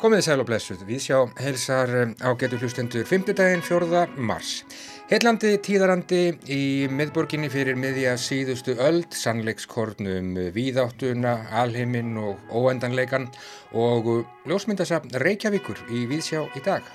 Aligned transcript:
Komiði 0.00 0.22
sæl 0.22 0.38
og 0.38 0.46
blessuð, 0.46 0.84
við 0.86 1.00
sjá 1.02 1.16
heilsar 1.42 1.90
eh, 1.98 2.12
á 2.22 2.30
getur 2.38 2.62
hlustendur 2.62 3.02
5. 3.04 3.32
daginn 3.34 3.64
4. 3.66 4.04
mars. 4.16 4.62
Heitlandi 5.10 5.56
tíðarandi 5.58 6.20
í 6.46 6.86
miðborginni 6.94 7.50
fyrir 7.50 7.74
miðja 7.74 8.14
síðustu 8.22 8.76
öld, 8.78 9.10
sannleikskornum 9.10 10.38
víðáttuna, 10.54 11.34
alheiminn 11.50 12.14
og 12.22 12.38
óendanleikan 12.54 13.26
og 13.74 14.08
ljósmyndasafn 14.46 15.18
Reykjavíkur 15.18 15.82
í 15.90 16.06
Víðsjá 16.06 16.46
í 16.54 16.62
dag. 16.62 16.86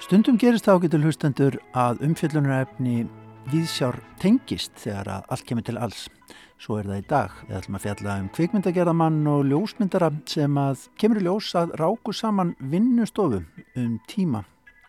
Stundum 0.00 0.40
gerist 0.40 0.64
þá 0.64 0.80
getur 0.86 1.04
hlustendur 1.04 1.60
að 1.76 2.00
umfjöllunarefni 2.08 3.04
Víðsjár 3.46 4.00
tengist 4.18 4.72
þegar 4.82 5.08
að 5.14 5.26
allt 5.30 5.44
kemur 5.46 5.64
til 5.68 5.76
alls. 5.78 6.06
Svo 6.58 6.80
er 6.80 6.88
það 6.88 6.98
í 6.98 7.04
dag. 7.06 7.34
Við 7.46 7.58
ætlum 7.60 7.76
að 7.78 7.84
fjalla 7.84 8.14
um 8.18 8.28
kvikmyndagerðamann 8.34 9.18
og 9.30 9.44
ljósmyndara 9.46 10.08
sem 10.26 10.58
að 10.58 10.88
kemur 10.98 11.20
í 11.20 11.26
ljós 11.28 11.52
að 11.60 11.76
ráku 11.78 12.14
saman 12.16 12.56
vinnustofu 12.58 13.44
um 13.78 13.92
tíma. 14.10 14.40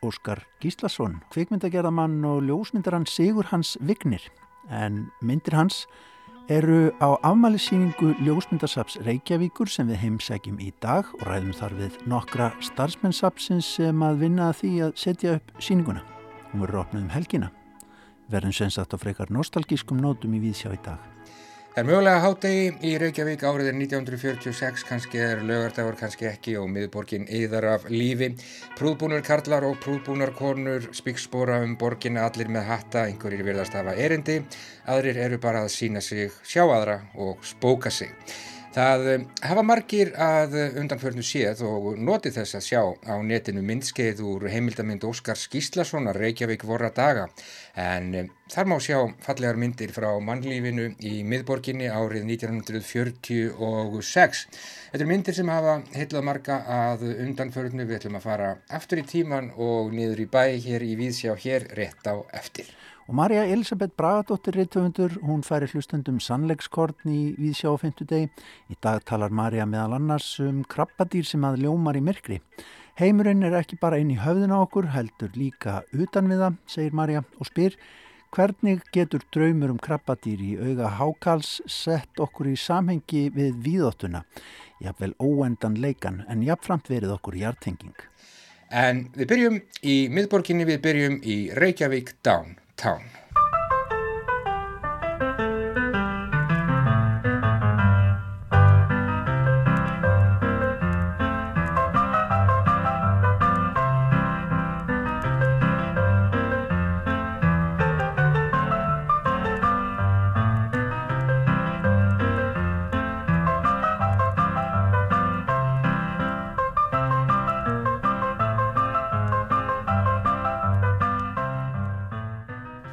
Óskar 0.02 0.42
Gíslason, 0.64 1.20
kvikmyndagerðamann 1.36 2.24
og 2.26 2.48
ljósmyndaran 2.48 3.06
Sigur 3.06 3.52
Hans 3.52 3.76
Vignir. 3.78 4.26
En 4.74 5.06
myndir 5.22 5.54
hans 5.54 5.84
eru 6.50 6.90
á 6.98 7.14
afmælisýningu 7.30 8.16
ljósmyndasaps 8.26 8.98
Reykjavíkur 9.06 9.70
sem 9.70 9.92
við 9.92 10.02
heimsækjum 10.02 10.58
í 10.66 10.72
dag 10.82 11.06
og 11.20 11.28
ræðum 11.30 11.54
þar 11.62 11.78
við 11.78 12.02
nokkra 12.10 12.50
starfsmennsapsins 12.72 13.70
sem 13.78 14.02
að 14.02 14.26
vinna 14.26 14.50
að 14.50 14.60
því 14.64 14.74
að 14.88 14.98
setja 15.06 15.38
upp 15.38 15.56
síninguna. 15.62 16.02
Hún 16.50 16.66
verður 16.66 16.86
opnað 16.88 17.06
um 17.06 17.16
helgina. 17.20 17.54
Verðum 18.28 18.52
sensagt 18.52 18.92
á 18.92 18.98
frekar 19.00 19.30
nostalgískum 19.32 20.02
nótum 20.04 20.34
í 20.36 20.42
Víðsjá 20.44 20.74
í 20.76 20.82
dag. 20.84 21.00
Það 21.78 21.84
er 21.84 21.88
mögulega 21.92 22.22
hátegi 22.24 22.62
í 22.90 22.92
Reykjavík 22.98 23.44
árið 23.46 23.68
er 23.70 23.76
1946, 23.78 24.84
kannski 24.90 25.20
er 25.22 25.44
lögardagur, 25.46 25.94
kannski 26.00 26.26
ekki 26.26 26.56
og 26.58 26.66
miðborgin 26.74 27.28
yðar 27.30 27.68
af 27.76 27.86
lífi. 27.94 28.32
Prúðbúnur 28.80 29.22
karlar 29.24 29.68
og 29.70 29.78
prúðbúnar 29.84 30.34
konur, 30.36 30.90
spíkspóra 30.98 31.62
um 31.62 31.78
borgina, 31.78 32.26
allir 32.26 32.50
með 32.50 32.66
hatta, 32.72 33.06
einhverjir 33.06 33.46
virðast 33.46 33.78
hafa 33.78 33.94
erindi, 33.94 34.42
aðrir 34.90 35.22
eru 35.28 35.38
bara 35.40 35.62
að 35.68 35.76
sína 35.78 36.02
sig, 36.02 36.34
sjá 36.42 36.66
aðra 36.66 37.04
og 37.14 37.46
spóka 37.46 37.94
sig. 37.94 38.10
Það 38.76 39.06
eh, 39.10 39.22
hafa 39.48 39.62
margir 39.64 40.10
að 40.20 40.58
undanförnu 40.82 41.24
séð 41.26 41.62
og 41.66 41.98
noti 42.04 42.30
þess 42.36 42.58
að 42.60 42.66
sjá 42.66 42.82
á 43.08 43.16
netinu 43.24 43.62
myndskeið 43.66 44.20
úr 44.28 44.44
heimildamind 44.52 45.06
Óskar 45.08 45.40
Skíslasonar 45.40 46.20
Reykjavík 46.20 46.66
vorra 46.68 46.90
daga 46.94 47.30
en 47.80 48.12
eh, 48.14 48.28
þar 48.52 48.66
má 48.68 48.76
sjá 48.84 49.00
fallegar 49.24 49.56
myndir 49.62 49.92
frá 49.96 50.20
mannlífinu 50.20 50.90
í 51.00 51.24
miðborginni 51.24 51.88
árið 51.88 52.28
1946. 52.28 54.48
Þetta 54.92 55.04
er 55.04 55.12
myndir 55.14 55.36
sem 55.38 55.50
hafa 55.52 55.82
heilað 55.96 56.24
marga 56.28 56.56
að 56.68 57.08
undanförnu, 57.14 57.88
við 57.88 57.98
ætlum 58.02 58.20
að 58.20 58.28
fara 58.28 58.50
aftur 58.68 59.00
í 59.00 59.08
tíman 59.08 59.52
og 59.56 59.96
niður 59.96 60.28
í 60.28 60.30
bæ 60.36 60.60
hér 60.68 60.84
í 60.84 61.00
Víðsjá 61.00 61.40
hér 61.40 61.72
rétt 61.80 62.04
á 62.04 62.20
eftir. 62.36 62.68
Og 63.08 63.16
Marja 63.16 63.46
Elisabeth 63.48 63.96
Bragadóttir 63.96 64.58
Rittöfundur, 64.58 65.14
hún 65.24 65.40
færi 65.40 65.70
hlustundum 65.72 66.18
sannleikskortn 66.20 67.08
í 67.08 67.22
Víðsjá 67.40 67.70
og 67.72 67.80
50 67.80 68.10
deg. 68.10 68.42
Í 68.68 68.76
dag 68.84 69.06
talar 69.08 69.32
Marja 69.32 69.64
meðal 69.64 69.96
annars 69.96 70.34
um 70.44 70.66
krabbadýr 70.68 71.24
sem 71.24 71.46
að 71.48 71.62
ljómar 71.64 71.96
í 71.96 72.02
myrkri. 72.04 72.42
Heimurinn 73.00 73.48
er 73.48 73.56
ekki 73.62 73.80
bara 73.80 74.02
inn 74.04 74.12
í 74.12 74.20
höfðina 74.20 74.60
okkur, 74.66 74.90
heldur 74.92 75.32
líka 75.40 75.78
utan 75.96 76.28
við 76.28 76.44
það, 76.44 76.60
segir 76.68 77.00
Marja 77.00 77.24
og 77.40 77.48
spyr 77.48 77.80
hvernig 78.36 78.84
getur 78.92 79.24
draumur 79.32 79.72
um 79.78 79.80
krabbadýr 79.80 80.44
í 80.44 80.52
auga 80.60 80.92
hákals 81.00 81.62
sett 81.64 82.20
okkur 82.20 82.52
í 82.52 82.60
samhengi 82.60 83.30
við 83.32 83.56
víðóttuna. 83.64 84.26
Jafnvel 84.84 85.16
óendan 85.24 85.80
leikan 85.80 86.26
en 86.28 86.44
jafnframt 86.44 86.92
verið 86.92 87.16
okkur 87.16 87.40
hjartenging. 87.40 87.96
En 88.68 89.06
við 89.16 89.32
byrjum 89.32 89.60
í 89.80 90.00
miðborginni, 90.12 90.68
við 90.68 90.82
byrjum 90.84 91.22
í 91.24 91.42
Reykjavík 91.56 92.18
Down. 92.20 92.58
Town. 92.78 93.04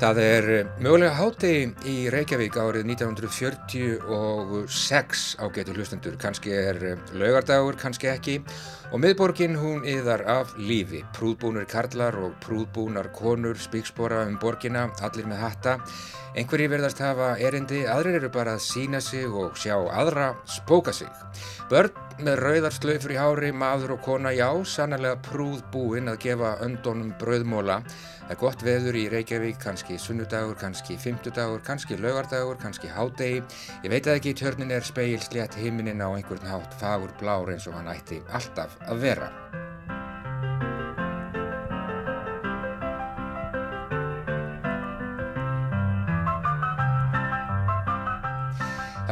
Það 0.04 0.18
er 0.20 0.46
eh, 0.52 0.66
mögulega 0.84 1.16
hátegi 1.16 1.72
í 1.88 2.12
Reykjavík 2.12 2.52
árið 2.60 2.84
1946 2.92 5.22
á 5.40 5.48
getur 5.54 5.78
hlustendur. 5.80 6.18
Kanski 6.20 6.52
er 6.52 6.76
eh, 6.90 7.00
laugardagur, 7.16 7.72
kannski 7.80 8.12
ekki. 8.12 8.34
Og 8.92 9.00
miðborgin 9.00 9.56
hún 9.56 9.80
yðar 9.88 10.20
af 10.28 10.52
lífi. 10.60 11.00
Prúðbúnur 11.16 11.64
karlar 11.72 12.12
og 12.20 12.36
prúðbúnar 12.44 13.08
konur 13.16 13.56
spíkspora 13.56 14.28
um 14.28 14.36
borgina, 14.42 14.92
allir 15.08 15.24
með 15.30 15.40
hatta. 15.40 15.78
Einhverji 16.36 16.68
verðast 16.74 17.00
hafa 17.00 17.40
erindi, 17.40 17.88
aðrir 17.88 18.20
eru 18.20 18.28
bara 18.34 18.58
að 18.58 18.66
sína 18.66 19.00
sig 19.00 19.24
og 19.24 19.56
sjá 19.56 19.80
aðra 19.88 20.34
spóka 20.44 20.92
sig. 20.92 21.08
Börn 21.72 22.03
með 22.22 22.40
rauðarslöfur 22.44 23.14
í 23.14 23.18
hári, 23.18 23.50
maður 23.54 23.96
og 23.96 24.02
kona, 24.04 24.30
já, 24.34 24.48
sannlega 24.68 25.16
prúðbúinn 25.26 26.12
að 26.12 26.20
gefa 26.26 26.52
öndónum 26.64 27.10
brauðmóla. 27.20 27.80
Það 28.24 28.34
er 28.36 28.40
gott 28.40 28.64
veður 28.64 28.98
í 29.00 29.04
Reykjavík, 29.12 29.58
kannski 29.62 29.98
sunnudagur, 30.00 30.56
kannski 30.60 30.96
fymtudagur, 31.00 31.60
kannski 31.66 31.98
laugardagur, 32.00 32.60
kannski 32.62 32.92
hádegi. 32.92 33.42
Ég 33.82 33.92
veit 33.92 34.06
að 34.06 34.20
ekki 34.20 34.32
í 34.32 34.40
törnin 34.44 34.72
er 34.74 34.86
speil 34.86 35.20
slétt 35.24 35.58
himinin 35.60 36.04
á 36.04 36.08
einhvern 36.14 36.48
hátt 36.48 36.78
fagur 36.80 37.12
blár 37.20 37.52
eins 37.52 37.68
og 37.68 37.76
hann 37.80 37.92
ætti 37.92 38.22
alltaf 38.32 38.78
að 38.88 39.06
vera. 39.08 39.30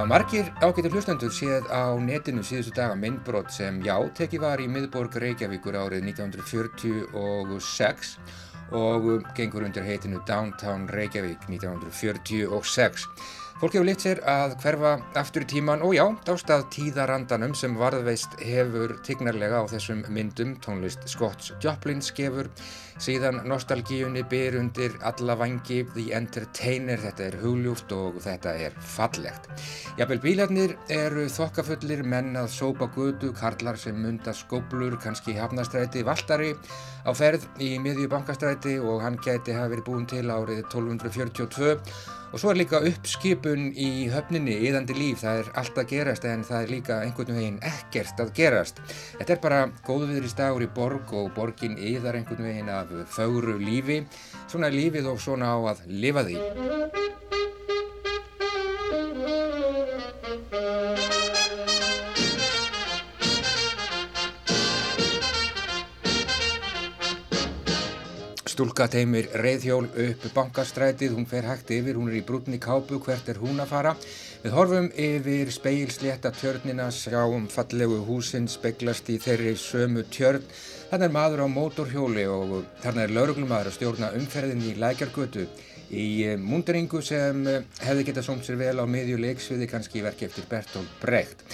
Það 0.02 0.10
margir 0.10 0.48
ágættur 0.58 0.96
hlustendur 0.96 1.30
séð 1.30 1.68
á 1.70 1.94
netinu 2.02 2.42
síðustu 2.42 2.74
daga 2.74 2.96
myndbrot 2.98 3.54
sem 3.54 3.76
já, 3.86 3.94
tekið 4.18 4.42
var 4.42 4.58
í 4.58 4.66
miðborg 4.66 5.14
Reykjavíkur 5.22 5.78
árið 5.78 6.02
1946 6.08 8.18
og 8.74 9.22
gengur 9.38 9.62
undir 9.62 9.86
heitinu 9.86 10.18
Downtown 10.26 10.90
Reykjavík 10.90 11.46
1946. 11.46 13.06
Fólk 13.62 13.76
hefur 13.76 13.86
litt 13.86 14.02
sér 14.02 14.18
að 14.26 14.56
hverfa 14.58 14.88
aftur 15.20 15.44
í 15.44 15.46
tíman 15.52 15.84
og 15.86 15.92
já, 15.94 16.02
dástað 16.26 16.64
tíðarandanum 16.74 17.52
sem 17.54 17.76
varðveist 17.78 18.32
hefur 18.42 18.96
tignarlega 19.06 19.60
á 19.62 19.70
þessum 19.70 20.00
myndum, 20.10 20.56
tónlist 20.64 21.04
Scotts 21.06 21.52
Joplin 21.62 22.00
skefur, 22.02 22.48
síðan 22.98 23.36
nostalgíunni 23.46 24.24
byr 24.26 24.56
undir 24.58 24.96
alla 25.06 25.36
vangi, 25.38 25.84
The 25.92 26.08
Entertainer, 26.18 26.98
þetta 27.04 27.28
er 27.28 27.36
hugljúft 27.38 27.94
og 27.94 28.18
þetta 28.24 28.56
er 28.64 28.74
fallegt. 28.96 29.46
Jafnvel 30.00 30.18
bílarnir 30.24 30.74
eru 30.90 31.28
þokkafullir 31.30 32.02
menn 32.02 32.34
að 32.40 32.48
sópa 32.56 32.88
gutu, 32.96 33.30
karlar 33.30 33.78
sem 33.78 33.94
munda 33.94 34.34
skóblur, 34.34 34.96
kannski 35.04 35.36
hafnastræti, 35.38 36.02
valdari 36.08 36.50
á 37.06 37.14
ferð 37.14 37.46
í 37.62 37.76
miðju 37.78 38.10
bankastræti 38.10 38.80
og 38.82 39.06
hann 39.06 39.20
gæti 39.22 39.54
hafa 39.54 39.70
verið 39.76 39.86
búin 39.86 40.10
til 40.10 40.24
árið 40.34 40.64
1242 40.64 41.78
Og 42.32 42.40
svo 42.40 42.48
er 42.48 42.56
líka 42.62 42.78
uppskipun 42.88 43.66
í 43.76 44.08
höfninni, 44.08 44.54
yðandi 44.64 44.94
líf, 44.96 45.20
það 45.20 45.42
er 45.42 45.50
allt 45.60 45.80
að 45.82 45.90
gerast 45.90 46.24
en 46.24 46.44
það 46.48 46.62
er 46.62 46.72
líka 46.72 46.96
einhvern 47.04 47.36
veginn 47.36 47.58
ekkert 47.68 48.22
að 48.24 48.32
gerast. 48.38 48.80
Þetta 49.18 49.34
er 49.34 49.42
bara 49.42 49.60
góðviðri 49.84 50.32
stagur 50.32 50.64
í 50.64 50.70
borg 50.72 51.12
og 51.12 51.28
borgin 51.36 51.76
yðar 51.76 52.16
einhvern 52.16 52.48
veginn 52.48 52.72
af 52.72 52.88
fögru 53.12 53.58
lífi, 53.60 54.00
svona 54.48 54.72
lífið 54.72 55.12
og 55.12 55.20
svona 55.20 55.52
á 55.52 55.58
að 55.74 55.84
lifa 55.92 56.24
því. 56.30 56.40
Stúlka 68.52 68.84
teimir 68.92 69.30
reyðhjól 69.40 69.86
upp 69.88 70.24
bankastrætið, 70.34 71.14
hún 71.16 71.24
fer 71.24 71.46
hægt 71.48 71.70
yfir, 71.72 71.96
hún 71.96 72.10
er 72.10 72.18
í 72.18 72.24
brúnni 72.28 72.58
kápu, 72.60 72.98
hvert 73.00 73.30
er 73.32 73.38
hún 73.40 73.62
að 73.62 73.70
fara? 73.70 73.92
Við 74.42 74.52
horfum 74.52 74.90
yfir 74.92 75.52
speilslétta 75.54 76.34
tjörnina, 76.36 76.90
sjáum 76.92 77.46
fallegu 77.48 78.02
húsinn, 78.04 78.50
speglast 78.52 79.08
í 79.08 79.16
þeirri 79.24 79.54
sömu 79.56 80.04
tjörn. 80.12 80.44
Þannig 80.90 81.08
er 81.08 81.16
maður 81.16 81.44
á 81.46 81.54
mótorhjóli 81.54 82.28
og 82.28 82.56
þannig 82.84 83.06
er 83.06 83.16
lauruglumadur 83.16 83.72
að 83.72 83.78
stjórna 83.78 84.12
umferðin 84.20 84.66
í 84.68 84.76
lækjargötu 84.82 85.48
í 85.88 86.08
múnderingu 86.36 87.00
sem 87.00 87.46
hefði 87.80 88.10
getað 88.10 88.28
sómt 88.28 88.44
sér 88.44 88.60
vel 88.60 88.76
á 88.76 88.84
miðju 88.84 89.16
leiksviði, 89.30 89.70
kannski 89.72 90.02
í 90.02 90.04
verki 90.04 90.28
eftir 90.28 90.44
Bertolt 90.52 90.92
Brecht. 91.00 91.48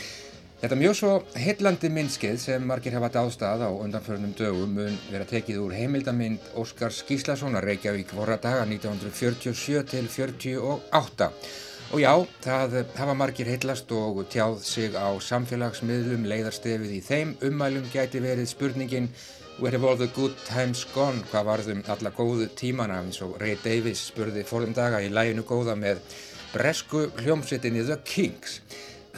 Þetta 0.58 0.74
mjög 0.74 0.94
svo 0.98 1.10
hillandi 1.38 1.88
myndskeið 1.94 2.38
sem 2.42 2.64
margir 2.66 2.96
hafa 2.96 3.12
dástað 3.14 3.60
á 3.62 3.70
undanförnum 3.70 4.32
dögum 4.34 4.72
mun 4.74 4.96
vera 5.06 5.22
tekið 5.30 5.60
úr 5.62 5.74
heimildamind 5.78 6.48
Óskar 6.58 6.90
Skíslasonar 6.90 7.62
Reykjavík 7.62 8.10
vorra 8.18 8.40
daga 8.42 8.64
1947 8.66 9.84
til 9.92 10.08
48. 10.10 11.28
Og 11.94 12.02
já, 12.02 12.10
það 12.42 12.74
hafa 12.98 13.14
margir 13.14 13.52
hillast 13.52 13.94
og 13.94 14.18
tjáð 14.34 14.58
sig 14.66 14.98
á 14.98 15.14
samfélagsmiðlum 15.28 16.26
leiðarstefið 16.26 16.96
í 16.96 17.00
þeim. 17.06 17.36
Ummælum 17.46 17.86
gæti 17.94 18.18
verið 18.18 18.50
spurningin 18.50 19.08
Where 19.62 19.78
have 19.78 19.86
all 19.86 19.96
the 19.96 20.10
good 20.14 20.34
times 20.46 20.82
gone? 20.90 21.22
Hvað 21.30 21.48
varðum 21.52 21.86
alla 21.86 22.10
góðu 22.10 22.50
tímana 22.58 22.98
eins 22.98 23.22
og 23.22 23.38
Ray 23.38 23.54
Davies 23.62 24.08
spurði 24.10 24.42
fórðum 24.46 24.74
daga 24.74 24.98
í 25.06 25.08
læginu 25.10 25.46
góða 25.46 25.78
með 25.78 26.02
bresku 26.50 27.08
hljómsveitinni 27.22 27.86
The 27.86 28.02
Kings. 28.02 28.60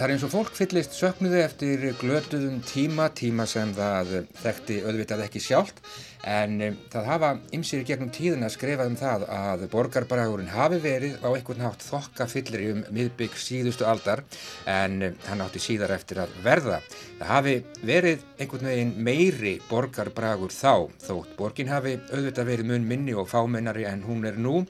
Það 0.00 0.06
er 0.06 0.12
eins 0.14 0.22
og 0.24 0.30
fólk 0.32 0.54
fyllist 0.56 0.94
söknuði 0.96 1.40
eftir 1.44 1.82
glötuðum 2.00 2.62
tíma, 2.64 3.10
tíma 3.12 3.44
sem 3.44 3.68
það 3.76 4.14
þekkti 4.40 4.78
auðvitað 4.86 5.26
ekki 5.26 5.42
sjálft 5.44 5.82
en 6.28 6.56
um, 6.66 6.76
það 6.92 7.08
hafa 7.08 7.30
ymsir 7.56 7.84
gegnum 7.88 8.10
tíðin 8.12 8.44
að 8.44 8.54
skrifa 8.56 8.86
um 8.88 8.96
það 9.00 9.26
að 9.32 9.64
borgarbræðurinn 9.72 10.52
hafi 10.52 10.80
verið 10.84 11.18
á 11.24 11.28
einhvern 11.30 11.62
nátt 11.64 11.84
þokka 11.86 12.26
fyllir 12.30 12.64
um 12.74 12.82
miðbygg 12.92 13.36
síðustu 13.40 13.86
aldar 13.88 14.24
en 14.68 14.98
um, 15.08 15.20
hann 15.28 15.44
átti 15.44 15.62
síðar 15.62 15.94
eftir 15.96 16.22
að 16.24 16.34
verða. 16.44 16.80
Það 17.20 17.32
hafi 17.34 17.56
verið 17.86 18.26
einhvern 18.38 18.70
veginn 18.70 18.94
meiri 19.10 19.54
borgarbræður 19.70 20.52
þá 20.54 20.74
þótt 21.06 21.36
borgin 21.38 21.72
hafi 21.72 21.96
auðvitað 22.10 22.52
verið 22.52 22.72
mun 22.72 22.90
minni 22.90 23.16
og 23.16 23.30
fámennari 23.30 23.88
en 23.88 24.04
hún 24.06 24.28
er 24.28 24.36
nú 24.40 24.60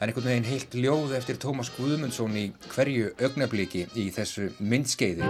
en 0.00 0.08
einhvern 0.08 0.28
veginn 0.30 0.48
heilt 0.48 0.76
ljóð 0.76 1.16
eftir 1.16 1.40
Tómas 1.40 1.72
Guðmundsson 1.76 2.36
í 2.36 2.50
hverju 2.74 3.14
augnabliki 3.20 3.86
í 3.96 4.10
þessu 4.16 4.50
myndskeiði. 4.60 5.24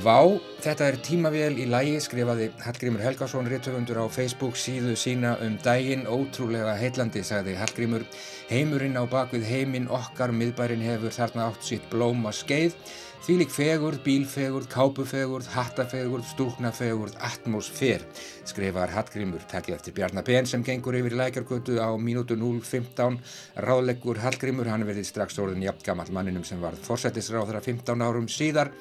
Vá, 0.00 0.22
þetta 0.64 0.86
er 0.88 0.96
tímavél 1.04 1.58
í 1.60 1.66
lægi, 1.68 1.98
skrifaði 2.00 2.46
Hallgrímur 2.64 3.02
Helgason, 3.04 3.48
réttöfundur 3.50 3.98
á 4.00 4.08
Facebook 4.08 4.56
síðu 4.56 4.94
sína 4.96 5.34
um 5.44 5.58
daginn, 5.60 6.06
ótrúlega 6.08 6.72
heitlandi, 6.78 7.20
sagði 7.26 7.58
Hallgrímur. 7.58 8.06
Heimurinn 8.48 8.96
á 8.96 9.04
bakvið 9.04 9.44
heiminn 9.44 9.90
okkar, 9.92 10.32
miðbærin 10.32 10.86
hefur 10.86 11.12
þarna 11.12 11.50
átt 11.50 11.68
sitt 11.68 11.84
blóma 11.92 12.32
skeið. 12.32 12.78
Þvílik 13.26 13.52
fegurð, 13.52 14.00
bílfegurð, 14.06 14.70
kápufegurð, 14.72 15.50
hattafegurð, 15.52 16.24
stúknafegurð, 16.30 17.20
atmosfér, 17.28 18.08
skrifar 18.48 18.96
Hallgrímur, 18.96 19.44
takið 19.52 19.76
eftir 19.76 19.98
Bjarnar 20.00 20.24
Ben 20.24 20.48
sem 20.48 20.64
gengur 20.64 20.96
yfir 20.96 21.18
lækjargötu 21.20 21.76
á 21.76 21.92
mínútu 22.00 22.40
0.15, 22.40 23.20
ráðleggur 23.68 24.24
Hallgrímur, 24.24 24.72
hann 24.72 24.88
verði 24.88 25.04
strax 25.04 25.36
orðin 25.44 25.68
jafn 25.68 25.84
gammal 25.84 26.08
manninum 26.08 26.48
sem 26.48 26.64
var 26.64 26.80
forsættisráðara 26.88 27.60
15 27.68 28.08
árum 28.08 28.32
síðar. 28.32 28.72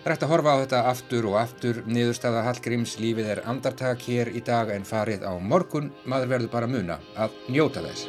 Rætt 0.00 0.22
að 0.24 0.30
horfa 0.32 0.52
á 0.56 0.60
þetta 0.62 0.78
aftur 0.88 1.26
og 1.28 1.34
aftur, 1.36 1.82
niðurstaða 1.84 2.46
Hallgríms 2.46 2.94
lífið 3.02 3.26
er 3.34 3.40
andartak 3.52 4.00
hér 4.08 4.30
í 4.32 4.40
dag 4.40 4.70
en 4.72 4.86
farið 4.88 5.26
á 5.28 5.36
morgun, 5.36 5.90
maður 6.08 6.30
verður 6.32 6.52
bara 6.54 6.70
muna 6.72 6.96
að 7.20 7.36
njóta 7.52 7.84
þess. 7.84 8.08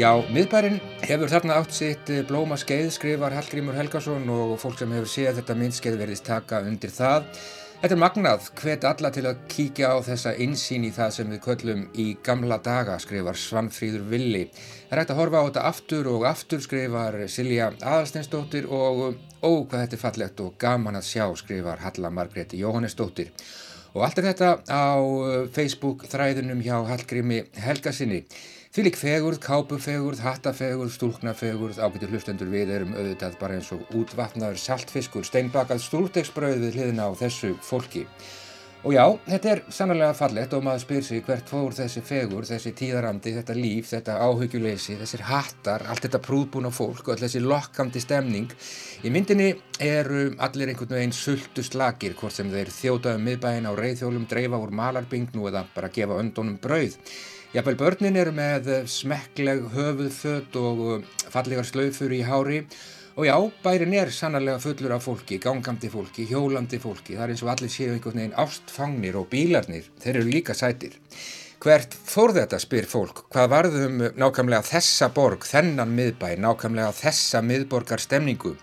Já, 0.00 0.10
miðbærin 0.34 0.80
hefur 1.04 1.30
þarna 1.30 1.60
átt 1.60 1.74
sitt 1.76 2.10
blóma 2.26 2.58
skeið, 2.58 2.90
skrifar 2.96 3.38
Hallgrímur 3.38 3.78
Helgason 3.78 4.26
og 4.34 4.56
fólk 4.58 4.82
sem 4.82 4.98
hefur 4.98 5.14
séð 5.14 5.38
þetta 5.38 5.58
myndskeið 5.62 6.02
verðist 6.02 6.26
taka 6.26 6.64
undir 6.66 6.90
það. 6.90 7.30
Þetta 7.80 7.94
er 7.96 8.00
magnað, 8.02 8.48
hvet 8.60 8.82
alla 8.84 9.08
til 9.08 9.22
að 9.24 9.38
kíkja 9.48 9.94
á 9.96 10.04
þessa 10.04 10.34
insýn 10.44 10.82
í 10.84 10.90
það 10.92 11.14
sem 11.16 11.30
við 11.32 11.38
köllum 11.46 11.86
í 11.96 12.04
gamla 12.20 12.58
daga, 12.60 12.98
skrifar 13.00 13.38
Svanfríður 13.40 14.02
Villi. 14.10 14.42
Það 14.90 14.92
er 14.92 15.00
hægt 15.00 15.12
að 15.14 15.20
horfa 15.22 15.40
á 15.40 15.46
þetta 15.46 15.62
aftur 15.70 16.10
og 16.12 16.26
aftur, 16.28 16.60
skrifar 16.60 17.16
Silja 17.32 17.70
Aðalsteinsdóttir 17.78 18.68
og 18.68 19.00
ó, 19.40 19.48
hvað 19.64 19.86
þetta 19.86 19.96
er 19.96 20.02
fallegt 20.02 20.44
og 20.44 20.60
gaman 20.60 21.00
að 21.00 21.08
sjá, 21.08 21.24
skrifar 21.40 21.80
Halla 21.80 22.12
Margréti 22.12 22.60
Jóhannesdóttir. 22.60 23.32
Og 23.96 24.04
allt 24.04 24.20
er 24.20 24.28
þetta 24.28 24.52
á 24.68 25.00
eh, 25.00 25.48
Facebook 25.56 26.04
þræðunum 26.12 26.60
hjá 26.60 26.76
Hallgrími 26.84 27.46
Helgasinni. 27.64 28.26
Fylg 28.70 28.94
fegurð, 28.94 29.40
kápufegurð, 29.42 30.20
hattafegurð, 30.22 30.92
stúlknafegurð, 30.94 31.80
ágættu 31.82 32.06
hlustendur 32.06 32.52
við 32.52 32.68
erum 32.70 32.92
auðvitað 32.94 33.32
bara 33.40 33.56
eins 33.58 33.72
og 33.74 33.80
útvatnaður 33.98 34.60
saltfiskur, 34.62 35.24
steinbakað 35.26 35.80
stúrdegsbröð 35.82 36.60
við 36.62 36.76
hliðina 36.76 37.08
á 37.10 37.18
þessu 37.18 37.50
fólki. 37.66 38.04
Og 38.86 38.94
já, 38.94 39.02
þetta 39.26 39.50
er 39.50 39.62
sannlega 39.74 40.14
fallett 40.14 40.54
og 40.54 40.62
maður 40.62 40.84
spyr 40.84 41.02
sig 41.08 41.24
hvert 41.26 41.50
fór 41.50 41.74
þessi 41.80 42.04
fegur, 42.06 42.46
þessi 42.46 42.70
tíðarandi, 42.78 43.32
þetta 43.40 43.56
líf, 43.58 43.88
þetta 43.90 44.20
áhugjulegsi, 44.22 44.96
þessir 45.02 45.26
hattar, 45.32 45.86
allt 45.90 46.06
þetta 46.06 46.22
prúðbúna 46.28 46.70
fólk 46.70 47.02
og 47.02 47.16
all 47.16 47.24
þessi 47.24 47.42
lokkandi 47.42 48.04
stemning. 48.06 48.54
Í 49.02 49.10
myndinni 49.10 49.50
eru 49.82 50.28
allir 50.46 50.70
einhvern 50.70 50.94
veginn 50.94 51.16
sultu 51.18 51.66
slagir, 51.66 52.14
hvort 52.22 52.38
sem 52.38 52.54
þeir 52.54 52.70
þjótaðum 52.78 53.26
miðbæin 53.32 53.66
á 53.66 53.74
reyðhjólum, 53.74 54.30
dreifa 54.30 54.62
úr 54.62 54.70
malarbingnu 54.78 55.50
eða 55.50 55.66
bara 55.74 55.90
gefa 55.90 56.22
öndunum 56.22 56.62
brauð. 56.62 56.94
Jafnvel 57.50 57.74
börnin 57.74 58.14
eru 58.14 58.30
með 58.30 58.68
smekkleg 58.86 59.64
höfuðfött 59.72 60.54
og 60.60 60.82
uh, 60.84 61.06
fallegar 61.34 61.66
slaufur 61.66 62.12
í 62.14 62.20
hári 62.22 62.60
og 63.18 63.26
já, 63.26 63.34
bærin 63.64 63.96
er 63.98 64.12
sannarlega 64.14 64.60
fullur 64.62 64.94
af 64.94 65.02
fólki, 65.08 65.40
gangandi 65.42 65.90
fólki, 65.90 66.28
hjólandi 66.30 66.78
fólki. 66.78 67.16
Það 67.18 67.24
er 67.24 67.32
eins 67.34 67.42
og 67.42 67.50
allir 67.50 67.72
séu 67.74 67.88
einhvern 67.90 68.20
veginn 68.20 68.36
ástfangnir 68.38 69.18
og 69.18 69.26
bílarnir, 69.32 69.90
þeir 69.98 70.20
eru 70.20 70.30
líka 70.30 70.54
sætir. 70.54 70.94
Hvert 71.60 71.98
fór 71.98 72.36
þetta, 72.38 72.62
spyr 72.62 72.86
fólk, 72.88 73.24
hvað 73.34 73.50
varðum 73.56 73.98
nákvæmlega 74.14 74.62
þessa 74.70 75.10
borg, 75.18 75.42
þennan 75.50 75.90
miðbæ, 75.98 76.36
nákvæmlega 76.38 76.94
þessa 77.02 77.42
miðborgar 77.42 78.06
stemningu? 78.06 78.54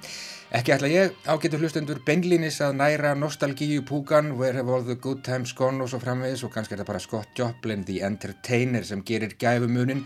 Ekki 0.47 0.71
ætla 0.71 0.87
ég 0.87 1.15
ágetur 1.27 1.59
hlustendur 1.59 1.97
beinlínis 2.07 2.61
að 2.63 2.77
næra 2.79 3.09
nostalgíu 3.19 3.81
púkan 3.83 4.29
Where 4.39 4.55
have 4.55 4.71
all 4.71 4.85
the 4.85 4.95
good 4.95 5.19
times 5.19 5.51
gone 5.51 5.83
og 5.83 5.89
svo 5.91 5.99
framvegis 5.99 6.45
og 6.47 6.53
kannski 6.53 6.71
er 6.71 6.79
þetta 6.79 6.87
bara 6.87 7.01
Scott 7.03 7.33
Joplin, 7.35 7.83
the 7.83 7.97
entertainer 8.07 8.85
sem 8.87 9.01
gerir 9.03 9.35
gæfumunin 9.35 10.05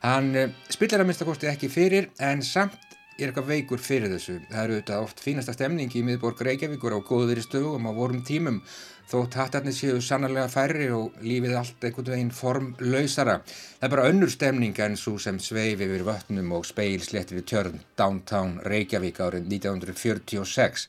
hann 0.00 0.30
uh, 0.32 0.48
spillir 0.72 1.02
að 1.02 1.10
minnstakosti 1.10 1.50
ekki 1.50 1.68
fyrir 1.68 2.08
en 2.24 2.40
samt 2.40 2.96
er 3.18 3.28
eitthvað 3.28 3.50
veikur 3.52 3.84
fyrir 3.84 4.08
þessu. 4.14 4.38
Það 4.48 4.62
eru 4.62 4.78
auðvitað 4.78 5.04
oft 5.04 5.20
fínasta 5.20 5.52
stemning 5.58 5.92
í 5.92 6.06
miðborg 6.08 6.40
Reykjavíkur 6.40 6.96
á 6.96 7.00
góðveri 7.04 7.44
stöðum 7.44 7.84
á 7.84 7.92
vorum 7.92 8.24
tímum 8.24 8.62
þótt 9.10 9.38
hattarnir 9.40 9.76
séu 9.76 10.00
sannarlega 10.04 10.50
færri 10.52 10.88
og 10.94 11.18
lífið 11.24 11.56
allt 11.58 11.86
einhvern 11.88 12.12
veginn 12.14 12.34
formlausara. 12.36 13.38
Það 13.78 13.88
er 13.88 13.94
bara 13.96 14.08
önnur 14.10 14.32
stemning 14.32 14.78
en 14.84 14.98
svo 15.00 15.18
sem 15.22 15.40
sveif 15.42 15.82
yfir 15.84 16.06
vötnum 16.06 16.52
og 16.58 16.68
speilsléttir 16.68 17.40
við 17.40 17.48
tjörn 17.52 17.82
Downtown 17.98 18.58
Reykjavík 18.66 19.20
árið 19.20 19.48
1946. 19.58 20.88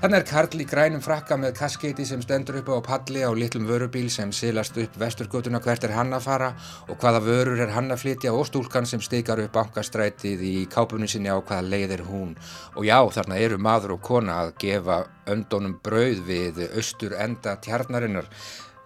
Þannig 0.00 0.16
er 0.16 0.24
Karl 0.24 0.62
í 0.62 0.64
grænum 0.64 1.02
frakka 1.04 1.36
með 1.36 1.58
kaskeiti 1.58 2.06
sem 2.08 2.22
stendur 2.24 2.56
upp 2.62 2.70
á 2.72 2.80
palli 2.86 3.20
á 3.20 3.28
litlum 3.36 3.66
vörubíl 3.68 4.06
sem 4.08 4.30
silast 4.32 4.78
upp 4.80 4.94
vesturgötuna 4.96 5.58
hvert 5.60 5.82
er 5.84 5.92
hann 5.92 6.14
að 6.16 6.22
fara 6.24 6.46
og 6.86 6.94
hvaða 7.02 7.18
vörur 7.26 7.60
er 7.60 7.74
hann 7.74 7.92
að 7.92 8.06
flytja 8.06 8.32
og 8.32 8.46
stúlkan 8.48 8.86
sem 8.88 9.02
stikar 9.04 9.42
upp 9.42 9.52
bankastrætið 9.58 10.40
í 10.40 10.52
kápunni 10.72 11.04
sinni 11.04 11.28
á 11.28 11.36
hvaða 11.36 11.68
leið 11.68 11.92
er 11.98 12.02
hún. 12.06 12.30
Og 12.80 12.86
já, 12.88 12.96
þarna 13.12 13.36
eru 13.44 13.58
maður 13.60 13.92
og 13.98 14.00
kona 14.06 14.38
að 14.46 14.54
gefa 14.62 14.96
öndónum 15.34 15.74
brauð 15.84 16.22
við 16.30 16.62
austur 16.70 17.12
enda 17.20 17.58
tjarnarinnar. 17.60 18.30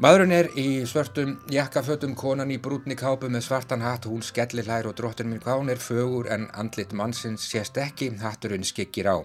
Maðurinn 0.03 0.35
er 0.35 0.49
í 0.59 0.83
svörtum 0.91 1.37
jakkafötum, 1.55 2.17
konan 2.19 2.51
í 2.51 2.57
brútni 2.59 2.97
kápu 2.99 3.31
með 3.31 3.45
svartan 3.47 3.87
hatt, 3.87 4.09
hún 4.11 4.27
skellir 4.27 4.67
hær 4.67 4.91
og 4.91 4.99
drottin 4.99 5.31
minn 5.31 5.39
hvað 5.47 5.63
hún 5.63 5.71
er 5.77 5.79
fögur 5.79 6.27
en 6.35 6.49
andlit 6.59 6.91
mannsins 6.91 7.47
sést 7.53 7.79
ekki, 7.79 8.11
hatturinn 8.19 8.67
skikkir 8.67 9.13
á. 9.15 9.23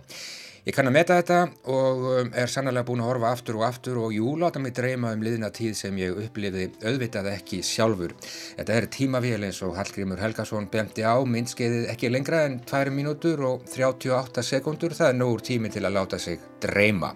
Ég 0.67 0.75
kann 0.75 0.89
að 0.89 0.95
meta 0.97 1.17
þetta 1.19 1.39
og 1.71 2.01
um, 2.11 2.31
er 2.35 2.51
sannlega 2.51 2.85
búin 2.87 3.03
að 3.03 3.09
horfa 3.13 3.31
aftur 3.31 3.59
og 3.59 3.65
aftur 3.69 3.99
og 4.03 4.15
jú, 4.15 4.33
láta 4.41 4.59
mig 4.59 4.73
dreyma 4.75 5.13
um 5.15 5.23
liðna 5.23 5.51
tíð 5.55 5.77
sem 5.79 6.01
ég 6.01 6.17
upplifði 6.25 6.67
auðvitað 6.83 7.31
ekki 7.31 7.61
sjálfur. 7.63 8.15
Þetta 8.57 8.75
er 8.75 8.89
tímavél 8.91 9.47
eins 9.47 9.61
og 9.65 9.77
Hallgrímur 9.79 10.19
Helgason 10.19 10.67
bemti 10.71 11.05
á, 11.07 11.15
minnskeiðið 11.23 11.87
ekki 11.93 12.11
lengra 12.11 12.43
en 12.49 12.59
2 12.67 12.93
mínútur 12.95 13.45
og 13.47 13.65
38 13.71 14.43
sekundur, 14.43 14.95
það 14.97 15.13
er 15.13 15.19
nógur 15.21 15.45
tími 15.47 15.71
til 15.71 15.85
að 15.87 15.95
láta 15.95 16.19
sig 16.19 16.43
dreyma. 16.63 17.13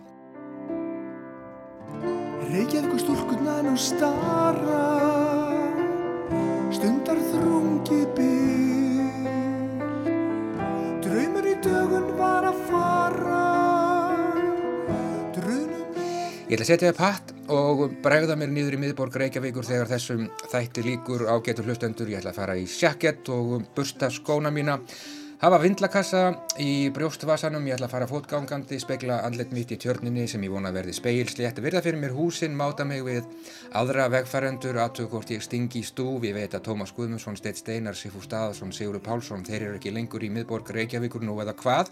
Reykjavík 2.53 2.99
stúlkunnan 3.01 3.71
og 3.71 3.79
starra 3.81 4.83
Stundar 6.73 7.19
þrungi 7.31 8.05
bíl 8.17 8.32
Ég 16.53 16.59
ætla 16.59 16.67
að 16.67 16.69
setja 16.69 16.89
upp 16.93 16.99
hatt 17.01 17.31
og 17.49 17.79
bregða 18.05 18.35
mér 18.37 18.51
nýður 18.53 18.75
í 18.75 18.79
miðborg 18.83 19.15
Reykjavíkur 19.17 19.65
þegar 19.65 19.87
þessum 19.89 20.27
þætti 20.51 20.83
líkur 20.85 21.23
á 21.25 21.41
getur 21.41 21.65
hlustendur. 21.65 22.11
Ég 22.13 22.21
ætla 22.21 22.29
að 22.29 22.37
fara 22.37 22.57
í 22.61 22.67
sjakett 22.69 23.31
og 23.33 23.63
bursta 23.73 24.11
skóna 24.13 24.51
mína 24.53 24.75
Hafa 25.43 25.57
vindlakassa 25.59 26.19
í 26.63 26.87
brjóstvasanum, 26.95 27.65
ég 27.67 27.75
ætla 27.75 27.89
að 27.89 27.91
fara 27.91 28.05
fótgangandi, 28.07 28.77
spekla 28.79 29.17
andlet 29.27 29.49
mitt 29.51 29.73
í 29.75 29.77
tjörninni 29.81 30.23
sem 30.31 30.45
ég 30.47 30.53
vona 30.53 30.69
að 30.71 30.77
verði 30.77 30.93
speilslétt, 30.95 31.59
virða 31.59 31.81
fyrir 31.83 31.99
mér 31.99 32.13
húsinn, 32.15 32.55
máta 32.55 32.85
mig 32.87 33.03
við 33.03 33.27
aðra 33.75 34.05
vegfærendur, 34.13 34.79
aðtöku 34.79 35.11
hvort 35.11 35.33
ég 35.35 35.43
stingi 35.43 35.81
í 35.81 35.89
stúf, 35.89 36.23
ég 36.23 36.37
veit 36.37 36.55
að 36.55 36.63
Tómas 36.69 36.95
Guðmundsson, 36.95 37.35
Steit 37.35 37.59
Steinar, 37.59 37.99
Sifú 37.99 38.23
Staðarsson, 38.23 38.71
Sigurður 38.71 39.03
Pálsson, 39.03 39.43
þeir 39.43 39.65
eru 39.65 39.81
ekki 39.81 39.91
lengur 39.91 40.23
í 40.23 40.31
miðborg 40.31 40.71
Reykjavíkur 40.77 41.27
nú 41.27 41.35
eða 41.43 41.57
hvað. 41.59 41.91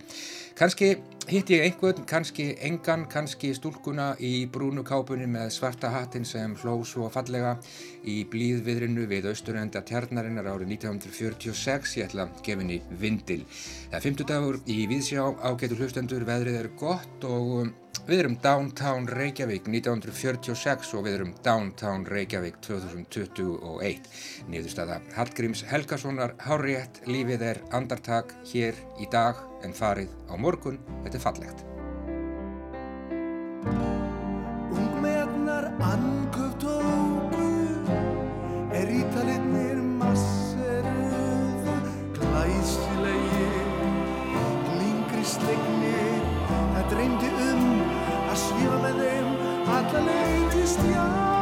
Kanski 0.56 0.94
hitt 1.30 1.50
ég 1.54 1.62
einhvern, 1.62 2.06
kannski 2.10 2.48
engan, 2.66 3.04
kannski 3.12 3.52
stúlkuna 3.54 4.16
í 4.24 4.48
brúnu 4.52 4.82
kápunni 4.88 5.28
með 5.30 5.52
svarta 5.54 5.92
hattin 5.94 6.26
sem 6.26 6.56
hló 6.64 6.80
svo 6.88 7.10
fallega 7.14 7.58
í 8.08 8.24
blíðviðrinu 8.32 9.06
við 9.12 9.30
austurenda 9.30 9.84
tjarnarinnar 9.86 10.50
árið 10.50 10.74
1946, 10.78 11.98
ég 12.00 12.10
ætla 12.10 12.26
að 12.26 12.42
gefa 12.48 12.64
henni 12.64 12.80
vindil. 13.04 13.44
Það 13.92 14.00
er 14.00 14.08
50 14.08 14.32
dagur 14.34 14.60
í 14.66 14.80
Víðsjá, 14.90 15.28
ágætu 15.46 15.78
hlustendur, 15.78 16.26
veðrið 16.26 16.60
er 16.64 16.72
gott 16.82 17.30
og 17.30 17.56
um, 17.62 17.74
við 18.08 18.20
erum 18.24 18.38
Downtown 18.44 19.08
Reykjavík 19.08 19.68
1946 19.70 20.94
og 20.98 21.06
við 21.06 21.18
erum 21.20 21.34
Downtown 21.46 22.06
Reykjavík 22.10 22.58
2021. 22.66 24.08
Niðurstaða 24.52 25.00
Hallgríms 25.16 25.64
Helgasonar, 25.70 26.36
Háriett, 26.44 27.02
lífið 27.08 27.46
er 27.52 27.62
andartak 27.72 28.34
hér 28.52 28.78
í 29.00 29.08
dag 29.12 29.40
en 29.66 29.76
farið 29.78 30.12
á 30.28 30.36
morgun, 30.36 30.80
þetta 31.04 31.18
er 31.20 31.26
fallegt. 31.26 31.66
Ungmeðnar 34.72 35.72
anköf 35.92 36.56
tóku 36.62 37.50
Er 38.72 38.88
ítalinnir 38.88 39.82
masseruðu 40.00 41.76
Glæsilegi 42.16 43.50
Glingri 44.70 45.26
stegnir 45.28 46.24
Það 46.48 46.88
dreymdi 46.96 47.36
um 47.50 47.71
að 48.32 48.40
svífa 48.46 48.78
með 48.86 49.02
þeim 49.04 49.32
Alla 49.76 50.02
Wow, 50.92 51.41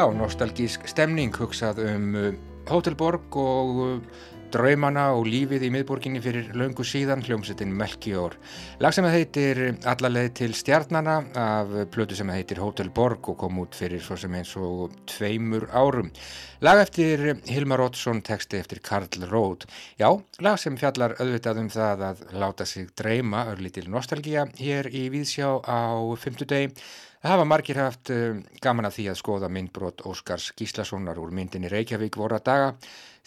Já, 0.00 0.06
nostalgísk 0.16 0.86
stemning 0.88 1.34
hugsað 1.36 1.82
um 1.84 2.04
uh, 2.16 2.28
Hótelborg 2.70 3.34
og 3.36 3.80
uh, 3.84 4.20
draumana 4.48 5.10
og 5.12 5.26
lífið 5.28 5.66
í 5.66 5.68
miðborginni 5.74 6.22
fyrir 6.24 6.46
löngu 6.56 6.86
síðan 6.88 7.20
hljómsettin 7.26 7.74
Melchior. 7.76 8.38
Lag 8.80 8.94
sem 8.96 9.04
heitir 9.12 9.60
Allarleið 9.84 10.30
til 10.38 10.54
stjarnana 10.56 11.18
af 11.36 11.74
plötu 11.92 12.16
sem 12.16 12.32
heitir 12.32 12.62
Hótelborg 12.62 13.28
og 13.28 13.36
kom 13.42 13.60
út 13.60 13.76
fyrir 13.76 14.00
svo 14.00 14.16
sem 14.16 14.38
eins 14.38 14.54
og 14.56 14.96
tveimur 15.12 15.68
árum. 15.68 16.08
Lag 16.64 16.80
eftir 16.80 17.34
Hilmar 17.50 17.84
Oddsson, 17.84 18.24
texti 18.24 18.56
eftir 18.56 18.80
Karl 18.80 19.28
Róð. 19.28 19.68
Já, 20.00 20.08
lag 20.40 20.56
sem 20.64 20.80
fjallar 20.80 21.18
auðvitað 21.20 21.60
um 21.66 21.70
það 21.76 22.08
að 22.08 22.24
láta 22.40 22.64
sig 22.64 22.88
dreyma 22.96 23.50
örlítil 23.52 23.90
nostalgía 23.92 24.48
hér 24.56 24.88
í 24.88 25.10
Víðsjá 25.12 25.58
á 25.60 26.00
fymtudegi. 26.24 26.72
Það 27.20 27.32
hafa 27.34 27.44
margir 27.44 27.76
haft 27.76 28.10
uh, 28.14 28.38
gaman 28.64 28.88
að 28.88 28.94
því 28.96 29.04
að 29.12 29.18
skoða 29.20 29.48
myndbrot 29.52 30.00
Óskars 30.08 30.46
Gíslasonar 30.56 31.18
úr 31.20 31.34
myndinni 31.36 31.68
Reykjavík 31.68 32.16
voru 32.16 32.38
að 32.38 32.46
daga 32.46 32.70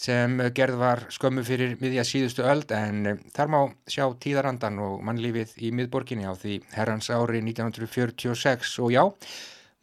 sem 0.04 0.40
gerð 0.58 0.80
var 0.82 1.04
skömmu 1.14 1.44
fyrir 1.46 1.76
miðja 1.78 2.02
síðustu 2.10 2.42
öld 2.42 2.74
en 2.74 3.12
uh, 3.12 3.20
þar 3.36 3.52
má 3.54 3.60
sjá 3.86 4.08
tíðarandan 4.26 4.82
og 4.82 4.98
mannlífið 5.06 5.54
í 5.62 5.70
miðborginni 5.78 6.26
á 6.26 6.34
því 6.34 6.58
herrans 6.74 7.12
ári 7.14 7.44
1946 7.46 8.74
og 8.82 8.96
já, 8.96 9.04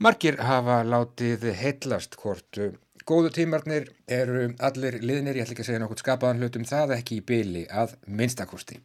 margir 0.02 0.42
hafa 0.42 0.82
látið 0.82 1.46
heitlast 1.62 2.18
hvort 2.18 2.58
uh, 2.58 2.74
góðu 3.06 3.30
tímarnir 3.38 3.92
eru 4.10 4.48
allir 4.58 4.98
liðnir, 5.04 5.38
ég 5.38 5.46
ætla 5.46 5.54
ekki 5.54 5.68
að 5.68 5.70
segja 5.70 5.84
nokkuð 5.84 6.02
skapaðan 6.02 6.42
hlut 6.42 6.58
um 6.58 6.66
það 6.66 6.98
ekki 6.98 7.22
í 7.22 7.26
byli 7.30 7.68
að 7.70 7.94
minnstakosti. 8.10 8.82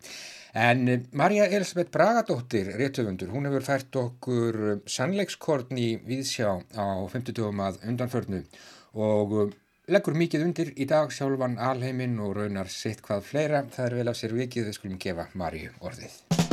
En 0.56 1.08
Marja 1.12 1.46
Elisabeth 1.52 1.92
Bragadóttir, 1.92 2.70
réttöfundur, 2.80 3.28
hún 3.28 3.44
hefur 3.50 3.66
fært 3.68 3.98
okkur 4.00 4.60
sannleikskorn 4.88 5.76
í 5.76 5.90
Víðsjá 6.08 6.54
á 6.80 7.04
50 7.12 7.36
dögum 7.36 7.60
að 7.66 7.82
undanförnu 7.84 8.40
og 8.96 9.52
leggur 9.92 10.16
mikið 10.16 10.48
undir 10.48 10.72
í 10.80 10.88
dag 10.88 11.12
sjálfan 11.12 11.60
alheiminn 11.60 12.16
og 12.24 12.38
raunar 12.40 12.72
sitt 12.72 13.04
hvað 13.04 13.28
fleira. 13.34 13.66
Það 13.68 13.90
er 13.90 14.00
vel 14.00 14.10
af 14.14 14.22
sér 14.22 14.40
vikið, 14.40 14.72
við 14.72 14.80
skulum 14.80 15.06
gefa 15.10 15.28
Marju 15.36 15.76
orðið. 15.84 16.45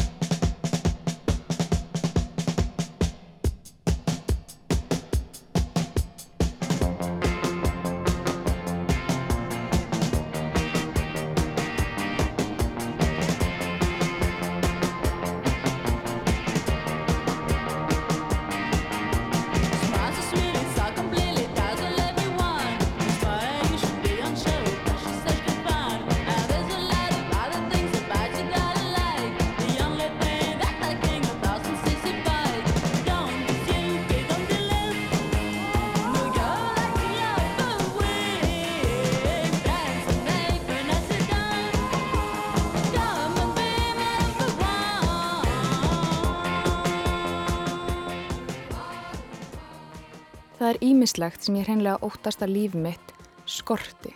Ímislegt 50.93 51.45
sem 51.45 51.57
ég 51.57 51.69
hreinlega 51.69 52.01
óttast 52.05 52.43
að 52.45 52.55
líf 52.57 52.75
mitt 52.77 53.15
skorti. 53.49 54.13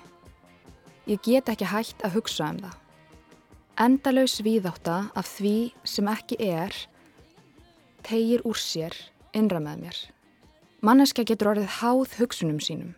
Ég 1.06 1.22
get 1.24 1.48
ekki 1.48 1.68
hægt 1.70 2.02
að 2.04 2.18
hugsa 2.18 2.50
um 2.52 2.60
það. 2.64 2.76
Endalaus 3.76 4.40
viðáta 4.44 4.98
af 5.16 5.28
því 5.36 5.56
sem 5.84 6.08
ekki 6.08 6.38
er 6.40 6.76
tegir 8.06 8.44
úr 8.48 8.58
sér 8.58 8.94
innra 9.36 9.60
með 9.60 9.82
mér. 9.84 9.98
Manneska 10.80 11.24
getur 11.26 11.52
orðið 11.54 11.76
háð 11.80 12.16
hugsunum 12.20 12.60
sínum. 12.62 12.94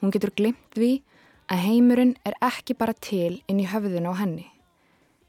Hún 0.00 0.12
getur 0.14 0.32
glimt 0.36 0.76
við 0.76 1.00
að 1.50 1.64
heimurinn 1.66 2.14
er 2.26 2.36
ekki 2.44 2.76
bara 2.78 2.94
til 2.96 3.40
inn 3.50 3.60
í 3.60 3.68
höfðun 3.68 4.08
á 4.08 4.12
henni. 4.20 4.46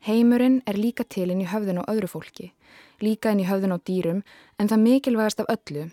Heimurinn 0.01 0.61
er 0.65 0.79
líka 0.79 1.05
til 1.05 1.29
inn 1.29 1.43
í 1.43 1.49
höfðun 1.49 1.81
á 1.81 1.89
öðru 1.91 2.09
fólki, 2.09 2.51
líka 3.01 3.33
inn 3.33 3.43
í 3.43 3.49
höfðun 3.49 3.75
á 3.75 3.79
dýrum, 3.85 4.21
en 4.57 4.69
það 4.69 4.85
mikilvægast 4.85 5.43
af 5.43 5.51
öllu, 5.53 5.89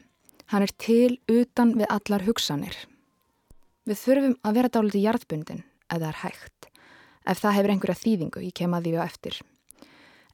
hann 0.53 0.65
er 0.65 0.73
til 0.81 1.19
utan 1.29 1.75
við 1.77 1.91
allar 1.93 2.25
hugsanir. 2.27 2.77
Við 3.89 4.01
þurfum 4.03 4.35
að 4.45 4.59
vera 4.59 4.73
dálítið 4.73 5.05
hjartbundin, 5.05 5.63
ef 5.89 6.01
það 6.01 6.09
er 6.09 6.21
hægt, 6.23 6.69
ef 7.25 7.41
það 7.43 7.57
hefur 7.59 7.73
einhverja 7.75 8.03
þýðingu, 8.03 8.45
ég 8.45 8.57
kem 8.57 8.77
að 8.77 8.89
því 8.89 8.95
á 9.01 9.03
eftir. 9.05 9.39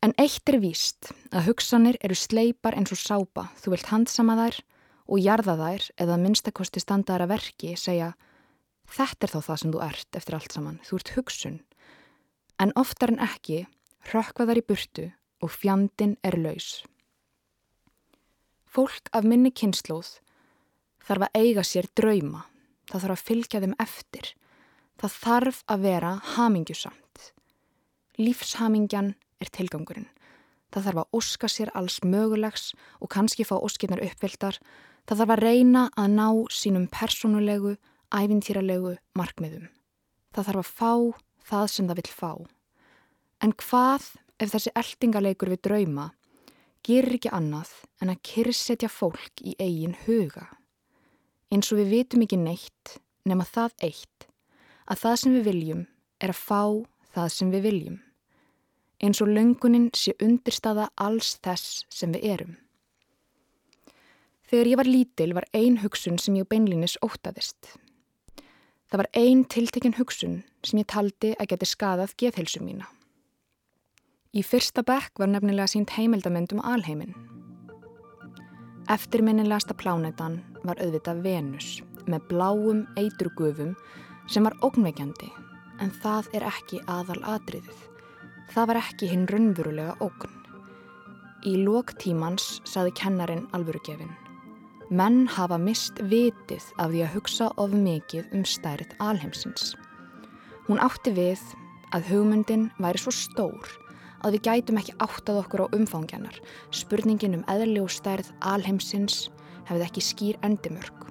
En 0.04 0.12
eitt 0.20 0.50
er 0.50 0.60
víst 0.60 1.10
að 1.32 1.48
hugsanir 1.48 1.98
eru 2.04 2.16
sleipar 2.18 2.76
eins 2.76 2.92
og 2.92 3.00
sápa, 3.00 3.48
þú 3.62 3.74
vilt 3.74 3.90
handsama 3.90 4.36
þær 4.36 4.58
og 5.04 5.20
jarða 5.20 5.54
þær 5.60 5.86
eða 6.04 6.18
minnstakosti 6.20 6.82
standaðara 6.82 7.30
verki 7.30 7.74
segja 7.80 8.12
þetta 8.90 9.26
er 9.26 9.32
þá 9.32 9.40
það 9.46 9.60
sem 9.62 9.72
þú 9.72 9.84
ert 9.86 10.18
eftir 10.18 10.36
allt 10.36 10.56
saman, 10.56 10.80
þú 10.84 10.98
ert 11.00 11.12
hugsun. 11.16 11.60
En 12.60 12.74
oftar 12.78 13.14
en 13.14 13.22
ekki 13.24 13.64
rökkva 14.12 14.46
þær 14.50 14.60
í 14.60 14.66
burtu 14.68 15.06
og 15.40 15.52
fjandin 15.52 16.18
er 16.22 16.36
laus. 16.38 16.84
Fólk 18.74 19.06
af 19.14 19.22
minni 19.22 19.52
kynnslóð 19.54 20.16
þarf 21.06 21.28
að 21.28 21.36
eiga 21.38 21.62
sér 21.62 21.86
drauma, 21.94 22.40
það 22.90 23.04
þarf 23.04 23.14
að 23.14 23.26
fylgja 23.28 23.60
þeim 23.62 23.74
eftir, 23.84 24.30
það 24.98 25.18
þarf 25.20 25.60
að 25.70 25.84
vera 25.84 26.10
hamingjusamt. 26.34 27.28
Lífshamingjan 28.18 29.12
er 29.38 29.52
tilgangurinn. 29.54 30.08
Það 30.74 30.88
þarf 30.88 31.00
að 31.04 31.20
óska 31.20 31.50
sér 31.50 31.70
alls 31.78 32.00
mögulegs 32.02 32.72
og 32.98 33.12
kannski 33.14 33.46
fá 33.46 33.54
óskirnar 33.60 34.02
uppvildar. 34.02 34.58
Það 35.06 35.22
þarf 35.22 35.34
að 35.36 35.44
reyna 35.44 35.84
að 35.94 36.10
ná 36.16 36.28
sínum 36.50 36.88
personulegu, 36.90 37.76
æfintýralegu 38.10 38.96
markmiðum. 39.14 39.70
Það 40.34 40.50
þarf 40.50 40.64
að 40.64 40.74
fá 40.74 40.92
það 41.46 41.70
sem 41.70 41.92
það 41.92 42.00
vil 42.02 42.10
fá. 42.10 42.32
En 43.38 43.54
hvað 43.54 44.10
ef 44.42 44.50
þessi 44.50 44.74
eldingaleikur 44.82 45.54
við 45.54 45.62
drauma 45.68 46.10
gerir 46.84 47.18
ekki 47.18 47.32
annað 47.34 47.72
en 48.02 48.12
að 48.12 48.22
kyrrsetja 48.30 48.90
fólk 48.92 49.42
í 49.42 49.56
eigin 49.58 49.96
huga? 50.04 50.48
Eins 51.52 51.72
og 51.72 51.80
við 51.80 51.92
vitum 51.98 52.24
ekki 52.24 52.40
neitt 52.40 52.96
nema 53.24 53.46
það 53.48 53.76
eitt 53.90 54.28
að 54.84 55.04
það 55.04 55.20
sem 55.20 55.38
við 55.38 55.46
viljum 55.50 55.86
er 56.20 56.34
að 56.34 56.42
fá 56.42 56.62
það 57.14 57.30
sem 57.36 57.54
við 57.54 57.66
viljum 57.68 58.02
eins 59.04 59.20
og 59.20 59.30
löngunin 59.36 59.90
sé 59.96 60.14
undirstaða 60.22 60.88
alls 61.00 61.34
þess 61.44 61.84
sem 61.92 62.12
við 62.14 62.28
erum. 62.34 62.54
Þegar 64.48 64.70
ég 64.70 64.80
var 64.80 64.90
lítil 64.90 65.32
var 65.36 65.46
ein 65.56 65.80
hugsun 65.82 66.18
sem 66.20 66.36
ég 66.38 66.48
beinlinis 66.48 66.96
ótaðist. 67.02 67.74
Það 68.88 69.00
var 69.00 69.10
ein 69.18 69.44
tiltekinn 69.50 69.96
hugsun 69.98 70.42
sem 70.64 70.80
ég 70.80 70.88
taldi 70.88 71.32
að 71.38 71.50
geti 71.52 71.68
skadað 71.68 72.14
geðhilsu 72.20 72.62
mína. 72.62 72.86
Í 74.34 74.42
fyrsta 74.42 74.82
bekk 74.82 75.20
var 75.22 75.28
nefnilega 75.30 75.68
sínt 75.70 75.92
heimildamönd 75.94 76.50
um 76.56 76.60
alheimin. 76.66 77.12
Eftirminnilegasta 78.90 79.76
plánetan 79.78 80.40
var 80.66 80.80
auðvitað 80.82 81.20
Venus 81.22 81.68
með 82.10 82.24
bláum 82.32 82.80
eiturgufum 82.98 83.76
sem 84.26 84.42
var 84.42 84.56
ógnveikjandi 84.66 85.28
en 85.84 85.92
það 86.02 86.32
er 86.34 86.46
ekki 86.48 86.80
aðal 86.90 87.20
atriðið. 87.36 87.84
Það 88.50 88.66
var 88.72 88.80
ekki 88.80 89.12
hinn 89.12 89.28
raunverulega 89.30 89.94
ógn. 90.02 90.34
Í 91.46 91.54
lóktímans 91.62 92.58
saði 92.66 92.90
kennarin 92.98 93.46
alvörugefin. 93.54 94.10
Menn 94.90 95.28
hafa 95.30 95.60
mist 95.62 96.02
vitið 96.10 96.66
af 96.82 96.90
því 96.90 97.06
að 97.06 97.14
hugsa 97.14 97.52
of 97.54 97.78
mikið 97.86 98.34
um 98.34 98.42
stærð 98.42 98.98
alheimsins. 98.98 99.76
Hún 100.66 100.82
átti 100.82 101.14
við 101.14 101.38
að 101.94 102.10
hugmyndin 102.10 102.68
væri 102.82 102.98
svo 102.98 103.14
stór 103.14 103.83
að 104.24 104.36
við 104.36 104.46
gætum 104.48 104.80
ekki 104.80 104.96
áttað 105.04 105.40
okkur 105.42 105.64
á 105.68 105.72
umfangjanar. 105.76 106.38
Spurningin 106.72 107.36
um 107.38 107.44
eðli 107.52 107.82
og 107.82 107.92
stærð 107.92 108.32
alheimsins 108.40 109.28
hefði 109.68 109.86
ekki 109.86 110.04
skýr 110.04 110.40
endimörk. 110.46 111.10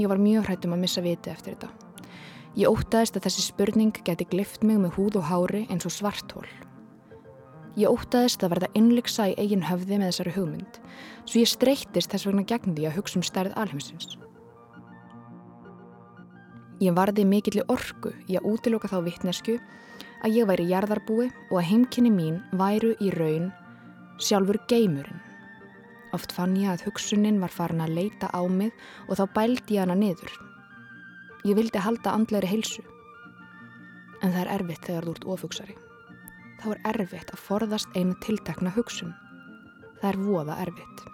Ég 0.00 0.08
var 0.08 0.20
mjög 0.20 0.48
hrættum 0.48 0.74
að 0.74 0.82
missa 0.86 1.04
vitið 1.04 1.34
eftir 1.34 1.56
þetta. 1.56 1.70
Ég 2.58 2.72
ótaðist 2.72 3.18
að 3.18 3.28
þessi 3.28 3.44
spurning 3.44 4.00
geti 4.06 4.26
glift 4.32 4.64
mig 4.66 4.80
með 4.80 4.96
húð 4.96 5.20
og 5.20 5.28
hári 5.28 5.66
eins 5.70 5.86
og 5.86 5.94
svartól. 5.94 6.48
Ég 7.78 7.92
ótaðist 7.92 8.42
að 8.42 8.56
verða 8.56 8.70
innliksa 8.74 9.28
í 9.30 9.36
eigin 9.38 9.68
höfði 9.68 10.00
með 10.00 10.10
þessari 10.10 10.32
hugmynd, 10.34 10.80
svo 11.28 11.44
ég 11.44 11.52
streytist 11.52 12.10
þess 12.10 12.26
vegna 12.26 12.42
gegn 12.48 12.74
því 12.74 12.88
að 12.88 12.96
hugsa 12.98 13.20
um 13.20 13.26
stærð 13.28 13.54
alheimsins. 13.60 14.16
Ég 16.80 16.96
varði 16.96 17.26
mikill 17.28 17.62
orku 17.68 18.14
í 18.26 18.38
að 18.40 18.48
útiloka 18.50 18.88
þá 18.90 18.98
vittnesku 19.04 19.58
að 20.20 20.36
ég 20.36 20.48
væri 20.48 20.68
jarðarbúi 20.70 21.30
og 21.50 21.56
að 21.60 21.68
heimkynni 21.70 22.12
mín 22.12 22.40
væru 22.56 22.92
í 23.00 23.10
raun 23.14 23.50
sjálfur 24.20 24.58
geimurinn. 24.68 25.20
Oft 26.16 26.32
fann 26.34 26.56
ég 26.58 26.72
að 26.72 26.84
hugsunin 26.88 27.38
var 27.40 27.52
farin 27.54 27.82
að 27.84 27.94
leita 27.96 28.30
á 28.34 28.42
mig 28.50 28.74
og 29.08 29.20
þá 29.20 29.24
bældi 29.36 29.76
ég 29.76 29.84
hana 29.84 29.96
niður. 29.96 30.32
Ég 31.46 31.56
vildi 31.56 31.80
halda 31.80 32.12
andleiri 32.12 32.50
heilsu. 32.50 32.82
En 34.20 34.34
það 34.34 34.42
er 34.42 34.52
erfitt 34.58 34.88
þegar 34.88 35.06
þú 35.06 35.14
ert 35.14 35.28
ofugsari. 35.36 35.76
Þá 36.60 36.66
er 36.74 36.82
erfitt 36.92 37.32
að 37.32 37.44
forðast 37.46 37.96
einu 37.96 38.18
tiltakna 38.20 38.74
hugsun. 38.74 39.14
Það 40.00 40.10
er 40.10 40.20
voða 40.26 40.58
erfitt. 40.66 41.06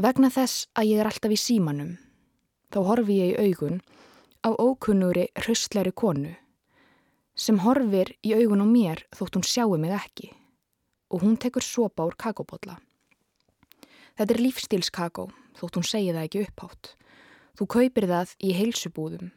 Vegna 0.00 0.30
þess 0.32 0.66
að 0.80 0.90
ég 0.90 1.00
er 1.00 1.08
alltaf 1.10 1.32
í 1.32 1.36
símanum, 1.36 1.96
þá 2.72 2.78
horfi 2.88 3.18
ég 3.20 3.34
í 3.34 3.50
augun 3.50 3.82
á 4.40 4.50
ókunnuri 4.56 5.28
hraustleiri 5.36 5.92
konu 5.92 6.32
sem 7.36 7.58
horfir 7.64 8.14
í 8.24 8.32
augun 8.36 8.64
á 8.64 8.66
mér 8.68 9.02
þótt 9.16 9.36
hún 9.36 9.46
sjáu 9.46 9.76
mig 9.80 9.92
ekki 9.96 10.30
og 11.10 11.24
hún 11.24 11.36
tekur 11.40 11.64
sopa 11.64 12.06
úr 12.06 12.16
kakobotla. 12.16 12.78
Þetta 14.16 14.34
er 14.34 14.42
lífstílskakó 14.44 15.26
þótt 15.58 15.76
hún 15.78 15.86
segi 15.86 16.14
það 16.14 16.26
ekki 16.26 16.42
upphátt. 16.46 16.94
Þú 17.58 17.66
kaupir 17.74 18.06
það 18.08 18.34
í 18.38 18.50
heilsubúðum. 18.56 19.30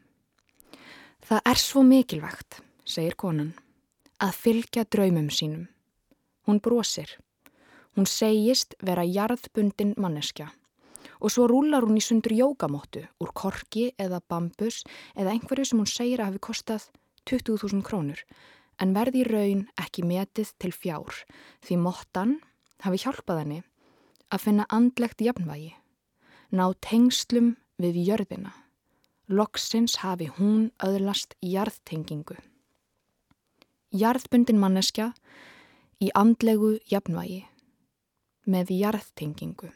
Það 1.23 1.41
er 1.51 1.59
svo 1.59 1.83
mikilvægt, 1.87 2.59
segir 2.85 3.15
konan, 3.15 3.53
að 4.19 4.37
fylgja 4.43 4.83
draumum 4.85 5.29
sínum. 5.31 5.67
Hún 6.45 6.59
brosir. 6.59 7.09
Hún 7.95 8.05
segist 8.09 8.75
vera 8.83 9.05
jarðbundin 9.07 9.95
manneskja 9.97 10.51
og 11.23 11.31
svo 11.31 11.47
rúlar 11.47 11.87
hún 11.87 11.99
í 11.99 12.03
sundur 12.03 12.35
jógamóttu 12.35 13.05
úr 13.23 13.31
korki 13.33 13.91
eða 13.97 14.19
bambus 14.29 14.81
eða 15.15 15.31
einhverju 15.33 15.69
sem 15.69 15.79
hún 15.79 15.89
segir 15.89 16.21
að 16.21 16.33
hafi 16.33 16.43
kostað 16.49 16.89
20.000 17.29 17.85
krónur 17.87 18.25
en 18.83 18.95
verði 18.97 19.23
í 19.23 19.29
raun 19.29 19.67
ekki 19.79 20.03
metið 20.03 20.51
til 20.59 20.73
fjár 20.75 21.23
því 21.63 21.79
móttan 21.85 22.35
hafi 22.83 23.05
hjálpað 23.05 23.43
henni 23.43 23.61
að 24.33 24.43
finna 24.47 24.67
andlegt 24.69 25.23
jafnvægi 25.23 25.71
ná 26.53 26.67
tengslum 26.85 27.55
við 27.81 28.03
jörðina. 28.07 28.51
Loksins 29.27 29.97
hafi 30.03 30.27
hún 30.37 30.67
öðlast 30.83 31.33
jarðtengingu. 31.41 32.35
Jarðbundin 33.93 34.59
manneskja 34.61 35.13
í 36.03 36.11
andlegu 36.17 36.75
jafnvægi 36.91 37.43
með 38.45 38.73
jarðtengingu. 38.75 39.71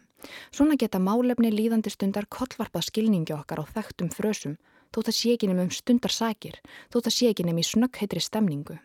Svona 0.51 0.77
geta 0.79 0.99
málefni 0.99 1.51
líðandi 1.53 1.93
stundar 1.93 2.25
kollvarpað 2.29 2.89
skilningi 2.89 3.35
okkar 3.35 3.61
á 3.61 3.65
þekktum 3.75 4.09
frösum 4.13 4.57
þótt 4.95 5.11
að 5.11 5.17
sé 5.17 5.33
ekki 5.35 5.49
nefnum 5.49 5.71
stundarsakir, 5.73 6.59
þótt 6.91 7.09
að 7.09 7.15
sé 7.15 7.31
ekki 7.31 7.45
nefnum 7.45 7.61
í 7.61 7.67
snöggheitri 7.67 8.23
stemningu. 8.23 8.77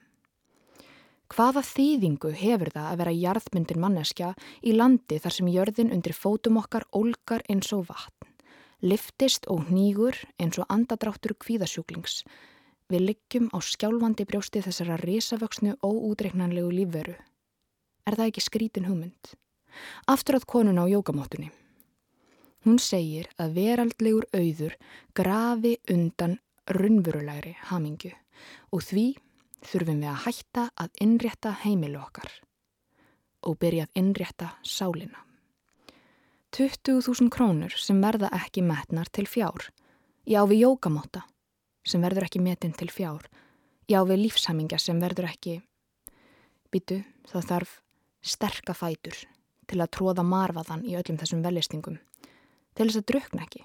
Hvaða 1.32 1.62
þýðingu 1.64 2.34
hefur 2.36 2.68
það 2.74 2.88
að 2.90 2.98
vera 3.00 3.12
jarðmyndin 3.16 3.80
manneskja 3.80 4.32
í 4.60 4.74
landi 4.76 5.16
þar 5.22 5.36
sem 5.38 5.48
jörðin 5.48 5.92
undir 5.94 6.12
fótum 6.12 6.58
okkar 6.60 6.84
ólgar 6.92 7.44
eins 7.48 7.72
og 7.72 7.86
vatn, 7.88 8.28
liftist 8.84 9.48
og 9.48 9.70
nýgur 9.72 10.18
eins 10.36 10.60
og 10.60 10.68
andadráttur 10.68 11.32
kvíðasjúklings. 11.40 12.20
Við 12.92 13.06
liggjum 13.08 13.48
á 13.56 13.58
skjálfandi 13.64 14.26
brjósti 14.28 14.60
þessara 14.60 14.98
risavöksnu 15.00 15.78
óúdreiknanlegu 15.80 16.68
lífveru. 16.68 17.16
Er 18.04 18.18
það 18.18 18.28
ekki 18.28 18.44
skrítin 18.44 18.90
hugmynd? 18.90 19.32
Aftur 20.10 20.38
að 20.38 20.48
konuna 20.48 20.84
á 20.84 20.92
jókamótunni. 20.92 21.50
Hún 22.62 22.78
segir 22.78 23.26
að 23.42 23.56
veraldlegur 23.58 24.28
auður 24.30 24.76
grafi 25.18 25.76
undan 25.90 26.38
runnvurulegri 26.70 27.56
hamingu 27.70 28.12
og 28.70 28.84
því 28.86 29.06
þurfum 29.66 30.02
við 30.02 30.10
að 30.12 30.22
hætta 30.26 30.68
að 30.78 31.02
innrétta 31.02 31.52
heimilu 31.64 31.98
okkar 31.98 32.30
og 33.42 33.58
byrja 33.58 33.88
að 33.88 33.98
innrétta 33.98 34.52
sálina. 34.62 35.18
20.000 36.52 37.32
krónur 37.32 37.74
sem 37.80 37.98
verða 38.04 38.30
ekki 38.36 38.62
metnar 38.62 39.08
til 39.10 39.26
fjár. 39.26 39.70
Ég 40.28 40.38
á 40.38 40.44
við 40.46 40.66
jókamóta 40.66 41.24
sem 41.82 42.02
verður 42.04 42.28
ekki 42.28 42.42
metin 42.44 42.74
til 42.76 42.90
fjár. 42.92 43.26
Ég 43.90 43.98
á 43.98 44.06
við 44.06 44.26
lífshamingja 44.26 44.78
sem 44.78 45.00
verður 45.02 45.30
ekki... 45.32 45.58
Býtu, 46.72 47.02
það 47.28 47.48
þarf 47.48 47.72
sterka 48.22 48.76
fætur 48.76 49.16
til 49.70 49.80
að 49.80 49.92
tróða 49.96 50.24
marfaðan 50.26 50.84
í 50.88 50.96
öllum 50.98 51.20
þessum 51.20 51.44
velistingum. 51.44 52.00
Til 52.74 52.88
þess 52.88 53.02
að 53.02 53.08
drukna 53.12 53.46
ekki. 53.46 53.64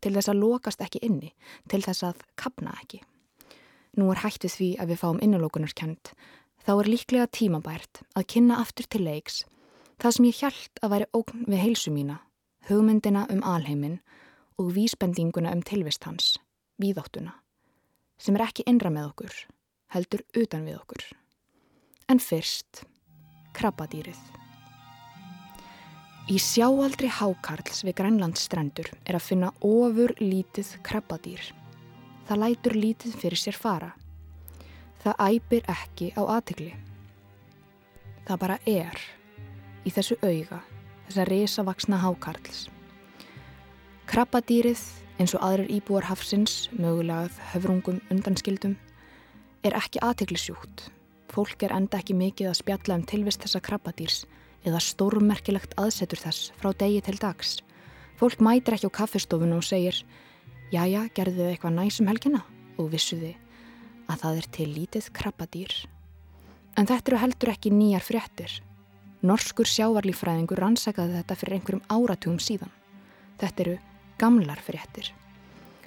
Til 0.00 0.12
þess 0.16 0.30
að 0.30 0.40
lokast 0.42 0.84
ekki 0.84 1.02
inni. 1.06 1.32
Til 1.70 1.82
þess 1.84 2.04
að 2.10 2.22
kapna 2.40 2.74
ekki. 2.82 3.00
Nú 3.96 4.10
er 4.10 4.24
hættið 4.24 4.56
því 4.58 4.70
að 4.82 4.92
við 4.92 5.02
fáum 5.04 5.22
innulókunarkjönd. 5.22 6.14
Þá 6.64 6.72
er 6.74 6.90
líklega 6.90 7.30
tímabært 7.30 8.02
að 8.16 8.28
kynna 8.34 8.60
aftur 8.62 8.88
til 8.90 9.04
leiks 9.06 9.44
það 10.02 10.16
sem 10.16 10.28
ég 10.28 10.38
hjælt 10.40 10.82
að 10.82 10.94
væri 10.94 11.10
ógn 11.16 11.44
við 11.48 11.62
heilsu 11.62 11.92
mína, 11.94 12.18
hugmyndina 12.68 13.26
um 13.32 13.42
alheimin 13.46 13.98
og 14.60 14.72
vísbendinguna 14.76 15.54
um 15.54 15.62
tilvist 15.66 16.06
hans, 16.08 16.34
víðáttuna, 16.80 17.34
sem 18.18 18.36
er 18.36 18.46
ekki 18.48 18.66
innra 18.70 18.92
með 18.94 19.10
okkur, 19.12 19.42
heldur 19.94 20.24
utan 20.36 20.66
við 20.68 20.80
okkur. 20.82 21.04
En 22.08 22.20
fyrst, 22.20 22.84
krabbadýrið. 23.56 24.43
Í 26.24 26.38
sjáaldri 26.40 27.10
hákarls 27.12 27.82
við 27.84 27.98
Grænlandsstrendur 27.98 28.86
er 29.04 29.18
að 29.18 29.26
finna 29.26 29.50
ofur 29.60 30.14
lítið 30.16 30.70
krabbadýr. 30.80 31.50
Það 32.24 32.38
lætur 32.40 32.74
lítið 32.80 33.16
fyrir 33.20 33.36
sér 33.36 33.58
fara. 33.60 33.90
Það 35.02 35.18
æpir 35.20 35.66
ekki 35.68 36.06
á 36.16 36.24
aðtegli. 36.24 36.70
Það 38.24 38.40
bara 38.40 38.56
er 38.64 39.02
í 39.84 39.92
þessu 39.92 40.16
auga, 40.24 40.62
þessa 41.10 41.26
risavaksna 41.28 41.98
hákarls. 42.00 42.62
Krabbadýrið, 44.08 44.80
eins 45.20 45.36
og 45.36 45.44
aðrir 45.44 45.74
íbúar 45.76 46.08
hafsins, 46.08 46.70
mögulegað 46.72 47.36
höfrungum 47.52 48.00
undanskildum, 48.08 48.78
er 49.60 49.76
ekki 49.76 50.00
aðteglisjúkt. 50.00 50.88
Fólk 51.36 51.68
er 51.68 51.76
enda 51.76 52.00
ekki 52.00 52.16
mikið 52.16 52.48
að 52.48 52.62
spjalla 52.62 52.96
um 52.96 53.04
tilvist 53.12 53.44
þessa 53.44 53.60
krabbadýrs 53.60 54.22
eða 54.64 54.80
stórmerkilegt 54.82 55.76
aðsetur 55.80 56.20
þess 56.24 56.52
frá 56.60 56.72
degi 56.80 57.00
til 57.04 57.16
dags. 57.20 57.58
Fólk 58.20 58.42
mætir 58.44 58.76
ekki 58.76 58.90
á 58.90 58.98
kaffestofunum 59.00 59.60
og 59.60 59.66
segir 59.66 60.02
Jæja, 60.72 61.04
gerðu 61.14 61.42
þið 61.42 61.50
eitthvað 61.52 61.76
næsum 61.76 62.08
helgina 62.10 62.40
og 62.80 62.88
vissuði 62.90 63.34
að 64.10 64.22
það 64.22 64.38
er 64.40 64.48
til 64.56 64.68
lítið 64.72 65.10
krabbadýr. 65.16 65.74
En 66.74 66.88
þetta 66.88 67.12
eru 67.12 67.20
heldur 67.22 67.52
ekki 67.52 67.70
nýjar 67.70 68.04
fréttir. 68.04 68.56
Norskur 69.24 69.68
sjávarlífræðingur 69.70 70.60
rannsakaði 70.60 71.20
þetta 71.20 71.36
fyrir 71.40 71.58
einhverjum 71.58 71.84
áratugum 71.88 72.40
síðan. 72.42 72.72
Þetta 73.40 73.64
eru 73.64 73.76
gamlar 74.20 74.60
fréttir. 74.64 75.12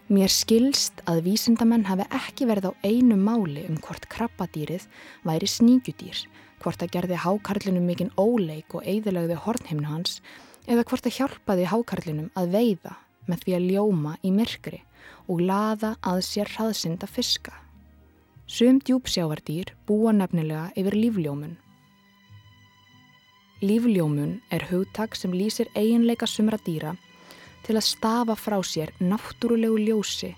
Mér 0.07 0.31
skilst 0.31 1.01
að 1.03 1.25
vísindamenn 1.25 1.83
hafi 1.83 2.05
ekki 2.15 2.45
verið 2.47 2.69
á 2.71 2.79
einu 2.87 3.17
máli 3.19 3.65
um 3.67 3.75
hvort 3.83 4.05
krabbadýrið 4.07 4.85
væri 5.27 5.49
sníkjudýr, 5.51 6.21
hvort 6.63 6.79
það 6.79 6.93
gerði 6.93 7.17
hákarlinum 7.25 7.89
mikinn 7.89 8.13
óleik 8.15 8.71
og 8.71 8.87
eigðilagði 8.87 9.35
hornheimnu 9.43 9.89
hans 9.91 10.21
eða 10.63 10.85
hvort 10.87 11.03
það 11.03 11.17
hjálpaði 11.17 11.65
hákarlinum 11.73 12.29
að 12.39 12.55
veiða 12.55 12.93
með 13.27 13.43
því 13.43 13.55
að 13.57 13.67
ljóma 13.73 14.13
í 14.23 14.31
myrkri 14.31 14.79
og 15.27 15.43
laða 15.43 15.97
að 15.99 16.21
sér 16.29 16.53
hraðsynda 16.55 17.09
fiska. 17.11 17.51
Sum 18.47 18.79
djúpsjávardýr 18.79 19.73
búa 19.89 20.13
nefnilega 20.15 20.69
yfir 20.79 20.95
lífljómun. 20.95 21.57
Lífljómun 23.59 24.37
er 24.55 24.69
hugtak 24.71 25.19
sem 25.19 25.35
lýsir 25.35 25.67
eiginleika 25.75 26.31
sumra 26.31 26.55
dýra 26.63 26.95
til 27.65 27.77
að 27.77 27.87
stafa 27.87 28.35
frá 28.37 28.57
sér 28.63 28.93
náttúrulegu 28.99 29.79
ljósi 29.87 30.33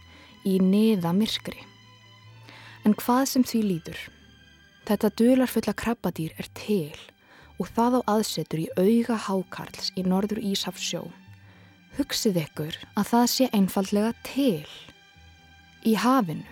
í 0.47 0.57
neða 0.63 1.13
myrkri. 1.15 1.59
En 2.85 2.95
hvað 2.95 3.25
sem 3.33 3.43
því 3.43 3.63
líður? 3.69 4.03
Þetta 4.87 5.15
dularfulla 5.21 5.73
krabbadýr 5.77 6.37
er 6.39 6.47
til 6.57 6.95
og 7.59 7.67
það 7.75 7.99
á 7.99 8.01
aðsetur 8.15 8.63
í 8.63 8.69
auga 8.79 9.17
hákarls 9.27 9.91
í 9.99 10.05
norður 10.07 10.39
Ísafsjó 10.51 11.09
Hugsið 11.99 12.37
ykkur 12.39 12.75
að 12.95 13.07
það 13.09 13.25
sé 13.27 13.45
einfallega 13.51 14.11
til. 14.23 14.67
Í 15.83 15.97
hafinu. 15.99 16.45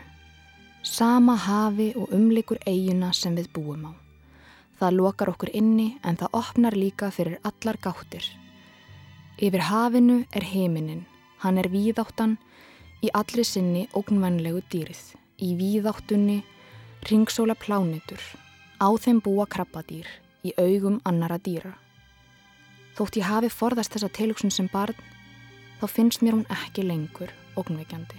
Sama 0.83 1.37
hafi 1.39 1.93
og 1.99 2.11
umlikur 2.15 2.59
eiguna 2.67 3.13
sem 3.15 3.35
við 3.37 3.47
búum 3.55 3.85
á. 3.87 3.93
Það 4.79 4.97
lokar 4.97 5.31
okkur 5.31 5.53
inni 5.55 5.87
en 6.03 6.19
það 6.19 6.35
opnar 6.41 6.75
líka 6.75 7.11
fyrir 7.15 7.39
allar 7.47 7.79
gáttir. 7.79 8.27
Yfir 9.37 9.61
hafinu 9.69 10.23
er 10.33 10.41
heiminin. 10.41 11.05
Hann 11.37 11.59
er 11.61 11.69
víðáttan 11.69 12.39
í 13.05 13.11
allri 13.13 13.43
sinni 13.45 13.83
ógnvænlegu 13.93 14.63
dýrið. 14.73 15.13
Í 15.37 15.53
víðáttunni 15.59 16.39
ringsóla 17.05 17.53
plánitur. 17.53 18.17
Á 18.81 18.89
þeim 18.97 19.21
búa 19.21 19.45
krabbadýr 19.45 20.09
í 20.41 20.55
augum 20.57 20.97
annara 21.05 21.37
dýra. 21.37 21.75
Þótt 22.97 23.21
ég 23.21 23.29
hafi 23.29 23.53
forðast 23.53 23.93
þessa 23.93 24.09
tilugsun 24.09 24.49
sem 24.49 24.71
barn 24.73 24.97
þá 25.77 25.85
finnst 25.85 26.25
mér 26.25 26.39
hún 26.39 26.49
ekki 26.49 26.89
lengur 26.89 27.29
ógnveikjandi. 27.53 28.17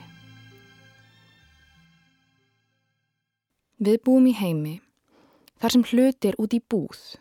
Við 3.82 4.02
búum 4.06 4.30
í 4.30 4.38
heimi 4.38 4.78
þar 5.58 5.74
sem 5.74 5.90
hlutir 5.90 6.38
út 6.38 6.54
í 6.54 6.62
búð 6.62 7.16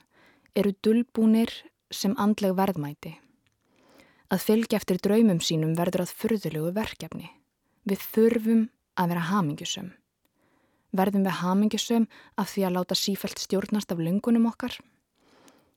eru 0.53 0.77
dullbúnir 0.85 1.49
sem 1.89 2.13
andleg 2.21 2.53
verðmæti. 2.53 3.17
Að 4.27 4.43
fylgja 4.43 4.81
eftir 4.81 4.97
draumum 4.99 5.39
sínum 5.39 5.75
verður 5.77 6.03
að 6.03 6.15
fyrðulegu 6.19 6.73
verkefni. 6.75 7.29
Við 7.87 8.01
þurfum 8.11 8.65
að 8.99 9.13
vera 9.13 9.27
hamingjusum. 9.29 9.93
Verðum 10.91 11.23
við 11.23 11.39
hamingjusum 11.39 12.07
af 12.35 12.51
því 12.51 12.65
að 12.67 12.75
láta 12.75 12.97
sífælt 12.99 13.39
stjórnast 13.39 13.93
af 13.93 14.01
lungunum 14.03 14.49
okkar? 14.49 14.75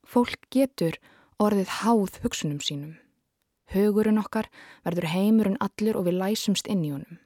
Fólk 0.02 0.50
getur 0.50 0.98
orðið 1.38 1.70
háð 1.78 2.18
hugsunum 2.24 2.58
sínum. 2.58 2.98
Hugurinn 3.70 4.18
okkar 4.18 4.50
verður 4.82 5.06
heimurinn 5.12 5.60
allur 5.62 6.00
og 6.00 6.08
við 6.08 6.18
læsumst 6.18 6.66
inn 6.66 6.82
í 6.82 6.90
honum. 6.90 7.22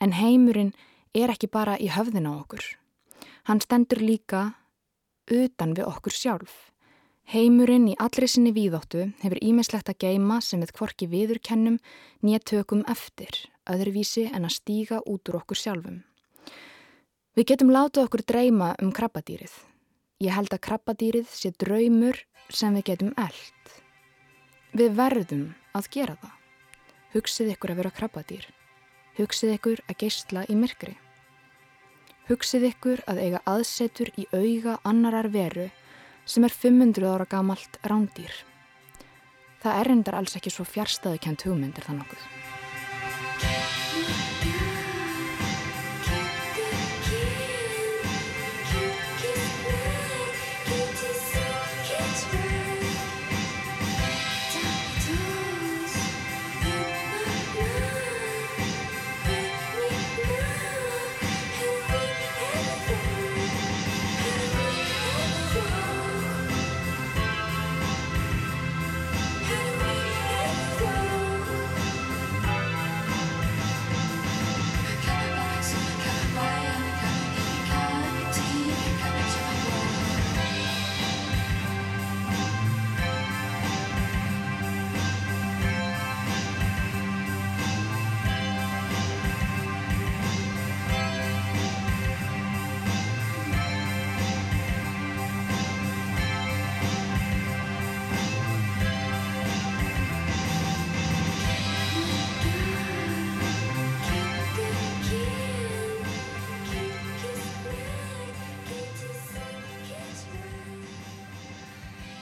En 0.00 0.16
heimurinn 0.16 0.72
er 1.12 1.28
ekki 1.28 1.52
bara 1.52 1.76
í 1.76 1.92
höfðina 1.92 2.32
okkur. 2.40 2.64
Hann 3.44 3.60
stendur 3.60 4.00
líka 4.00 4.54
utan 5.28 5.76
við 5.76 5.92
okkur 5.92 6.16
sjálf. 6.16 6.71
Heimurinn 7.30 7.86
í 7.88 7.94
allri 8.02 8.26
sinni 8.26 8.50
víðóttu 8.52 9.04
hefur 9.22 9.38
ímislegt 9.40 9.88
að 9.88 10.00
geima 10.04 10.40
sem 10.42 10.60
við 10.60 10.72
kvorki 10.76 11.06
viðurkennum 11.08 11.78
nýjatökum 12.26 12.82
eftir, 12.90 13.30
öðruvísi 13.70 14.26
en 14.34 14.48
að 14.48 14.56
stíga 14.56 14.98
út 15.06 15.30
úr 15.30 15.38
okkur 15.38 15.60
sjálfum. 15.60 16.02
Við 17.38 17.48
getum 17.52 17.70
látað 17.72 18.08
okkur 18.08 18.24
dreyma 18.28 18.74
um 18.82 18.90
krabbadýrið. 18.92 19.54
Ég 20.20 20.34
held 20.34 20.52
að 20.52 20.64
krabbadýrið 20.66 21.30
sé 21.32 21.54
draumur 21.56 22.18
sem 22.52 22.74
við 22.76 22.88
getum 22.90 23.14
eld. 23.16 23.78
Við 24.76 24.98
verðum 24.98 25.46
að 25.78 25.88
gera 25.94 26.18
það. 26.20 26.34
Hugsið 27.14 27.54
ykkur 27.54 27.72
að 27.72 27.80
vera 27.80 27.94
krabbadýr. 27.96 28.44
Hugsið 29.16 29.54
ykkur 29.56 29.80
að 29.86 29.98
geistla 30.02 30.44
í 30.48 30.58
myrkri. 30.58 30.94
Hugsið 32.28 32.68
ykkur 32.70 33.02
að 33.08 33.22
eiga 33.24 33.40
aðsetur 33.48 34.12
í 34.16 34.28
auga 34.32 34.78
annarar 34.88 35.28
veru 35.32 35.70
sem 36.24 36.44
er 36.44 36.54
500 36.54 37.08
ára 37.14 37.26
gamalt 37.28 37.78
rándýr. 37.82 38.32
Það 39.62 39.78
er 39.80 39.92
endar 39.94 40.18
alls 40.18 40.36
ekki 40.38 40.50
svo 40.50 40.66
fjärstaðu 40.66 41.20
kjent 41.22 41.46
hugmyndir 41.46 41.86
þann 41.86 42.02
okkur. 42.02 42.22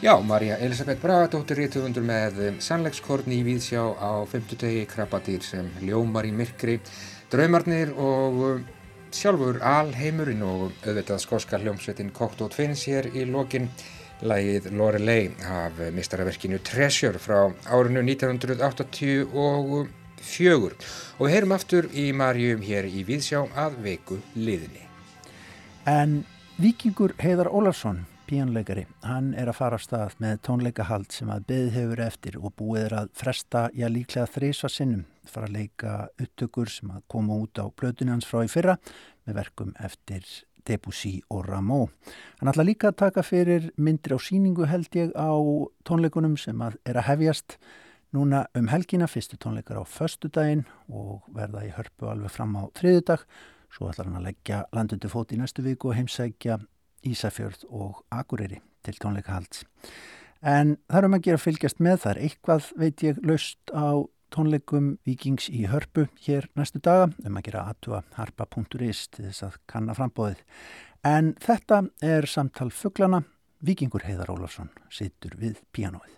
Já, 0.00 0.16
Marja 0.24 0.56
Elisabeth 0.56 1.02
Bragadóttir 1.02 1.58
rítufundur 1.60 2.00
með 2.08 2.38
sannleikskorni 2.64 3.36
í 3.36 3.44
Víðsjá 3.44 3.82
á 4.00 4.24
femtudegi 4.24 4.86
krabbadýr 4.88 5.42
sem 5.44 5.66
ljómar 5.84 6.24
í 6.24 6.30
myrkri, 6.32 6.78
draumarnir 7.28 7.92
og 7.92 8.38
um, 8.46 8.62
sjálfur 9.12 9.58
alheimurinn 9.60 10.40
og 10.40 10.72
auðvitað 10.86 11.20
skóska 11.20 11.60
hljómsveitin 11.60 12.14
Kokt 12.16 12.40
og 12.40 12.48
Tvins 12.54 12.86
hér 12.88 13.10
í 13.12 13.26
lokin 13.28 13.68
lægið 14.24 14.70
Lorelei 14.72 15.36
af 15.44 15.76
mistaraverkinu 15.92 16.62
Treasure 16.64 17.20
frá 17.20 17.52
árinu 17.68 18.00
1984 18.00 19.28
og 19.36 19.84
við 21.20 21.34
heyrum 21.34 21.52
aftur 21.58 21.90
í 21.92 22.06
Marjum 22.16 22.64
hér 22.64 22.88
í 22.88 23.04
Víðsjá 23.04 23.44
að 23.52 23.76
veiku 23.84 24.16
liðinni. 24.32 24.80
En 25.84 26.24
Vikingur 26.56 27.12
Heiðar 27.20 27.52
Ólarsson 27.52 28.06
píjónleikari, 28.30 28.84
hann 29.02 29.32
er 29.34 29.48
að 29.50 29.56
fara 29.58 29.78
af 29.80 29.82
stað 29.82 30.12
með 30.22 30.36
tónleikahald 30.46 31.10
sem 31.10 31.30
að 31.34 31.48
beðið 31.48 31.72
hefur 31.74 32.02
eftir 32.04 32.36
og 32.38 32.52
búið 32.60 32.84
er 32.84 32.94
að 33.00 33.10
fresta, 33.18 33.62
já 33.74 33.88
líklega 33.90 34.30
þrísva 34.30 34.70
sinnum, 34.70 35.02
fara 35.26 35.48
að 35.48 35.56
leika 35.56 35.94
upptökur 36.14 36.70
sem 36.70 36.92
að 36.94 37.02
koma 37.10 37.40
út 37.42 37.58
á 37.58 37.66
blöðunni 37.66 38.14
hans 38.14 38.28
frá 38.30 38.44
í 38.46 38.52
fyrra 38.52 38.76
með 39.26 39.40
verkum 39.40 39.74
eftir 39.82 40.30
Debussy 40.68 41.16
og 41.26 41.48
Rameau. 41.48 41.90
Hann 42.38 42.52
ætla 42.52 42.68
líka 42.68 42.92
að 42.92 43.00
taka 43.02 43.26
fyrir 43.26 43.70
myndir 43.80 44.14
á 44.14 44.18
síningu 44.22 44.68
held 44.70 44.94
ég 44.94 45.10
á 45.18 45.34
tónleikunum 45.88 46.38
sem 46.38 46.62
að 46.62 46.78
er 46.86 47.02
að 47.02 47.08
hefjast 47.10 47.58
núna 48.14 48.44
um 48.54 48.70
helgina, 48.70 49.10
fyrstu 49.10 49.40
tónleikar 49.42 49.82
á 49.82 49.84
förstu 49.88 50.30
daginn 50.30 50.68
og 50.86 51.26
verða 51.34 51.66
í 51.66 51.74
hörpu 51.74 52.12
alveg 52.12 52.30
fram 52.30 52.54
á 52.54 52.70
þriðu 52.78 53.06
dag, 53.10 53.30
svo 53.74 53.90
ætlar 53.90 54.06
hann 54.06 54.22
að 54.22 54.30
leggja 54.30 54.66
landundi 54.70 55.10
fót 55.10 55.34
í 55.34 55.40
næstu 55.40 55.66
viku 55.66 55.90
og 55.90 55.98
heimsækja 55.98 56.62
Ísafjörð 57.06 57.66
og 57.70 58.02
Akureyri 58.10 58.60
til 58.86 58.96
tónleikahalds. 59.00 59.64
En 60.40 60.76
það 60.88 60.98
er 60.98 61.08
um 61.08 61.16
að 61.18 61.26
gera 61.26 61.42
fylgjast 61.42 61.82
með 61.84 62.02
þar. 62.04 62.20
Eitthvað 62.24 62.70
veit 62.80 63.04
ég 63.04 63.20
laust 63.26 63.72
á 63.76 64.00
tónleikum 64.32 64.92
Vikings 65.06 65.48
í 65.50 65.66
hörpu 65.70 66.06
hér 66.24 66.46
næstu 66.58 66.80
daga 66.82 67.10
um 67.26 67.40
að 67.40 67.50
gera 67.50 67.66
atua 67.72 68.04
harpa.is 68.16 69.08
til 69.10 69.26
þess 69.26 69.46
að 69.48 69.58
kanna 69.70 69.96
frambóðið. 69.98 70.44
En 71.04 71.34
þetta 71.40 71.82
er 72.04 72.28
samtal 72.28 72.70
fugglana. 72.70 73.24
Vikingur 73.60 74.06
Heiðar 74.06 74.32
Ólafsson 74.32 74.70
situr 74.88 75.36
við 75.36 75.60
píanóið. 75.76 76.16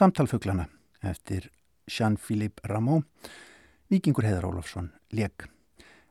Samtalfuglana 0.00 0.64
eftir 1.04 1.50
Jean-Philippe 1.84 2.64
Rameau, 2.64 3.02
Vikingur 3.92 4.24
Heðar 4.24 4.46
Ólafsson, 4.48 4.86
Leg. 5.12 5.44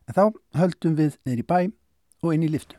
En 0.06 0.14
þá 0.14 0.36
höldum 0.60 0.94
við 1.00 1.16
neyri 1.26 1.42
bæ 1.42 1.72
og 2.22 2.36
inn 2.36 2.46
í 2.46 2.52
liftu. 2.54 2.78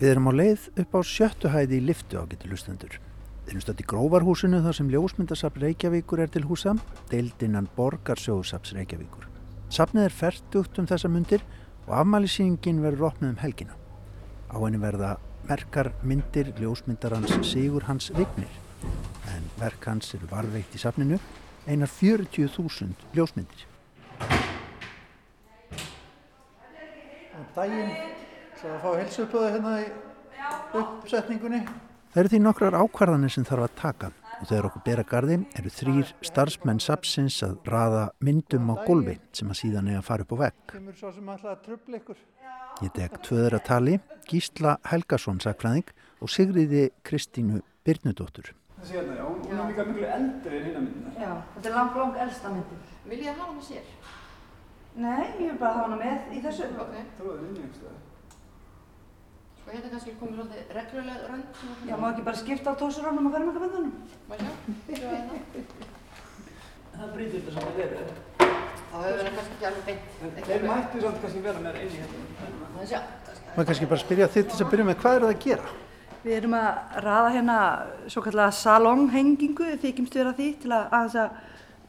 Við 0.00 0.08
erum 0.08 0.26
á 0.26 0.32
leið 0.34 0.64
upp 0.82 0.96
á 0.98 1.00
sjöttu 1.06 1.52
hæði 1.54 1.78
í 1.78 1.84
liftu 1.86 2.18
á 2.18 2.26
getur 2.32 2.50
lustendur. 2.50 2.96
Við 3.44 3.52
erum 3.52 3.62
stöndi 3.62 3.86
í 3.86 3.90
gróvarhúsinu 3.92 4.62
þar 4.66 4.78
sem 4.80 4.90
ljósmyndasapp 4.90 5.62
Reykjavíkur 5.62 6.24
er 6.24 6.34
til 6.34 6.42
húsa, 6.50 6.74
deildinnan 7.12 7.70
Borgarsjóðsaps 7.78 8.74
Reykjavíkur. 8.74 9.30
Sapnið 9.70 10.08
er 10.08 10.18
færtugt 10.18 10.82
um 10.82 10.90
þessa 10.90 11.12
myndir 11.14 11.46
og 11.86 11.94
afmælisýningin 12.00 12.82
verður 12.82 13.12
opnið 13.12 13.36
um 13.36 13.40
helgina. 13.44 13.78
Á 14.50 14.58
henni 14.58 14.82
verða 14.82 15.14
merkar 15.46 15.94
myndir 16.02 16.50
ljósmyndarans 16.58 17.38
Sigur 17.46 17.86
Hans 17.86 18.10
Vignir 18.18 18.63
verk 19.60 19.88
hans 19.90 20.14
eru 20.16 20.28
varveitt 20.30 20.74
í 20.74 20.80
safninu 20.82 21.18
einar 21.66 21.88
40.000 21.88 23.14
ljósmyndir. 23.14 23.66
Dægin, 27.54 27.90
það 28.58 28.72
að 28.72 28.80
fá 28.82 28.90
helsu 28.98 29.22
upp 29.24 29.34
á 29.34 29.38
það 29.38 29.52
hérna 29.54 29.72
í 29.78 29.86
uppsetningunni. 30.80 31.60
Það 32.14 32.20
eru 32.22 32.30
því 32.32 32.40
nokkrar 32.42 32.76
ákvarðanir 32.78 33.32
sem 33.34 33.46
þarf 33.46 33.66
að 33.68 33.76
taka 33.78 34.10
og 34.40 34.48
þegar 34.50 34.66
okkur 34.68 34.84
bera 34.86 35.04
gardi 35.06 35.36
eru 35.58 35.70
þrýr 35.70 36.10
starfsmenn 36.26 36.82
sapsins 36.82 37.36
að 37.46 37.54
raða 37.70 38.04
myndum 38.26 38.72
á 38.74 38.74
gólfi 38.86 39.16
sem 39.34 39.50
að 39.50 39.60
síðan 39.60 39.92
er 39.92 40.00
að 40.00 40.08
fara 40.08 40.26
upp 40.26 40.34
á 40.34 40.36
vegg. 40.42 40.58
Kemur 40.72 40.98
svo 40.98 41.12
sem 41.14 41.30
alltaf 41.30 41.52
að 41.54 41.62
tröfla 41.68 42.00
ykkur. 42.00 42.20
Ég 42.82 42.94
tek 42.98 43.20
tvöður 43.22 43.58
að 43.60 43.64
tali, 43.70 43.96
Gísla 44.26 44.76
Helgason 44.90 45.40
sakfræðing 45.44 45.94
og 46.18 46.34
Sigriði 46.34 46.88
Kristínu 47.06 47.62
Byrnudóttur. 47.86 48.50
Þessi 48.84 48.98
hérna, 48.98 49.14
já, 49.16 49.24
hún 49.24 49.44
er 49.48 49.68
líka 49.70 49.84
miklu 49.88 50.08
eldri 50.12 50.56
en 50.58 50.64
hérna 50.68 50.80
myndina. 50.84 51.12
Já, 51.16 51.28
þetta 51.54 51.68
er 51.70 51.74
lang, 51.74 51.94
lang 51.96 52.16
elsta 52.20 52.50
myndir. 52.52 52.80
Vil 53.08 53.20
ég 53.24 53.30
hafa 53.32 53.46
hana 53.48 53.62
sér? 53.64 53.86
Nei, 55.00 55.22
ég 55.24 55.46
vil 55.46 55.54
bara 55.62 55.70
hafa 55.72 55.84
hana 55.86 55.96
með 56.02 56.34
í 56.36 56.40
þessu. 56.44 56.66
Ok, 56.82 56.98
Tróðin 57.16 57.46
inn 57.48 57.62
einhverstað. 57.62 57.94
sko 59.62 59.72
hérna 59.72 59.92
kannski 59.94 60.12
komið 60.20 60.36
svolítið 60.36 60.74
regluleg 60.76 61.22
rönd. 61.30 61.62
Já, 61.88 61.96
má 61.96 62.10
ekki 62.10 62.24
bara 62.26 62.42
skipta 62.42 62.74
á 62.76 62.80
tósurónum 62.82 63.30
og 63.30 63.32
fara 63.32 63.46
með 63.46 63.54
eitthvað 63.54 63.64
böndunum? 63.64 63.94
Má 64.28 64.34
sjá, 64.42 64.52
sjá 65.00 65.08
hérna. 65.14 65.40
Það 66.98 67.14
brýtur 67.14 67.40
þetta 67.40 67.56
saman 67.56 67.74
verið. 67.78 68.12
Þá 68.92 68.96
hefur 69.00 69.16
verið 69.22 69.38
kannski 69.38 69.56
ekki 69.56 69.68
alveg 69.70 69.88
beint. 69.88 70.04
Þeir 70.50 70.68
mættu 70.68 71.06
samt 71.06 71.24
kannski 71.24 71.42
vera 71.48 71.64
með 71.64 71.80
inn 71.80 71.88
í 71.88 72.04
hérna. 72.04 72.68
Má 72.76 72.84
sjá, 72.92 73.00
kannski. 73.56 73.90
Bara 73.94 74.04
spyrja 74.04 74.28
þitt 74.36 74.52
til 74.52 74.52
þess 74.52 74.66
að 74.68 74.72
byrja 74.76 74.88
með 74.92 75.00
hvað 75.00 75.16
er 75.16 75.26
það 75.26 75.32
að 75.32 75.42
gera? 75.48 75.72
Við 76.24 76.38
erum 76.38 76.54
að 76.56 77.00
raða 77.04 77.32
hérna 77.34 77.54
svo 78.08 78.22
kallega 78.24 78.52
salonghengingu, 78.56 79.66
við 79.74 79.82
þykjumst 79.82 80.14
vera 80.16 80.30
því 80.32 80.46
til 80.62 80.70
að 80.72 80.94
aðeins 80.96 81.16
að 81.20 81.34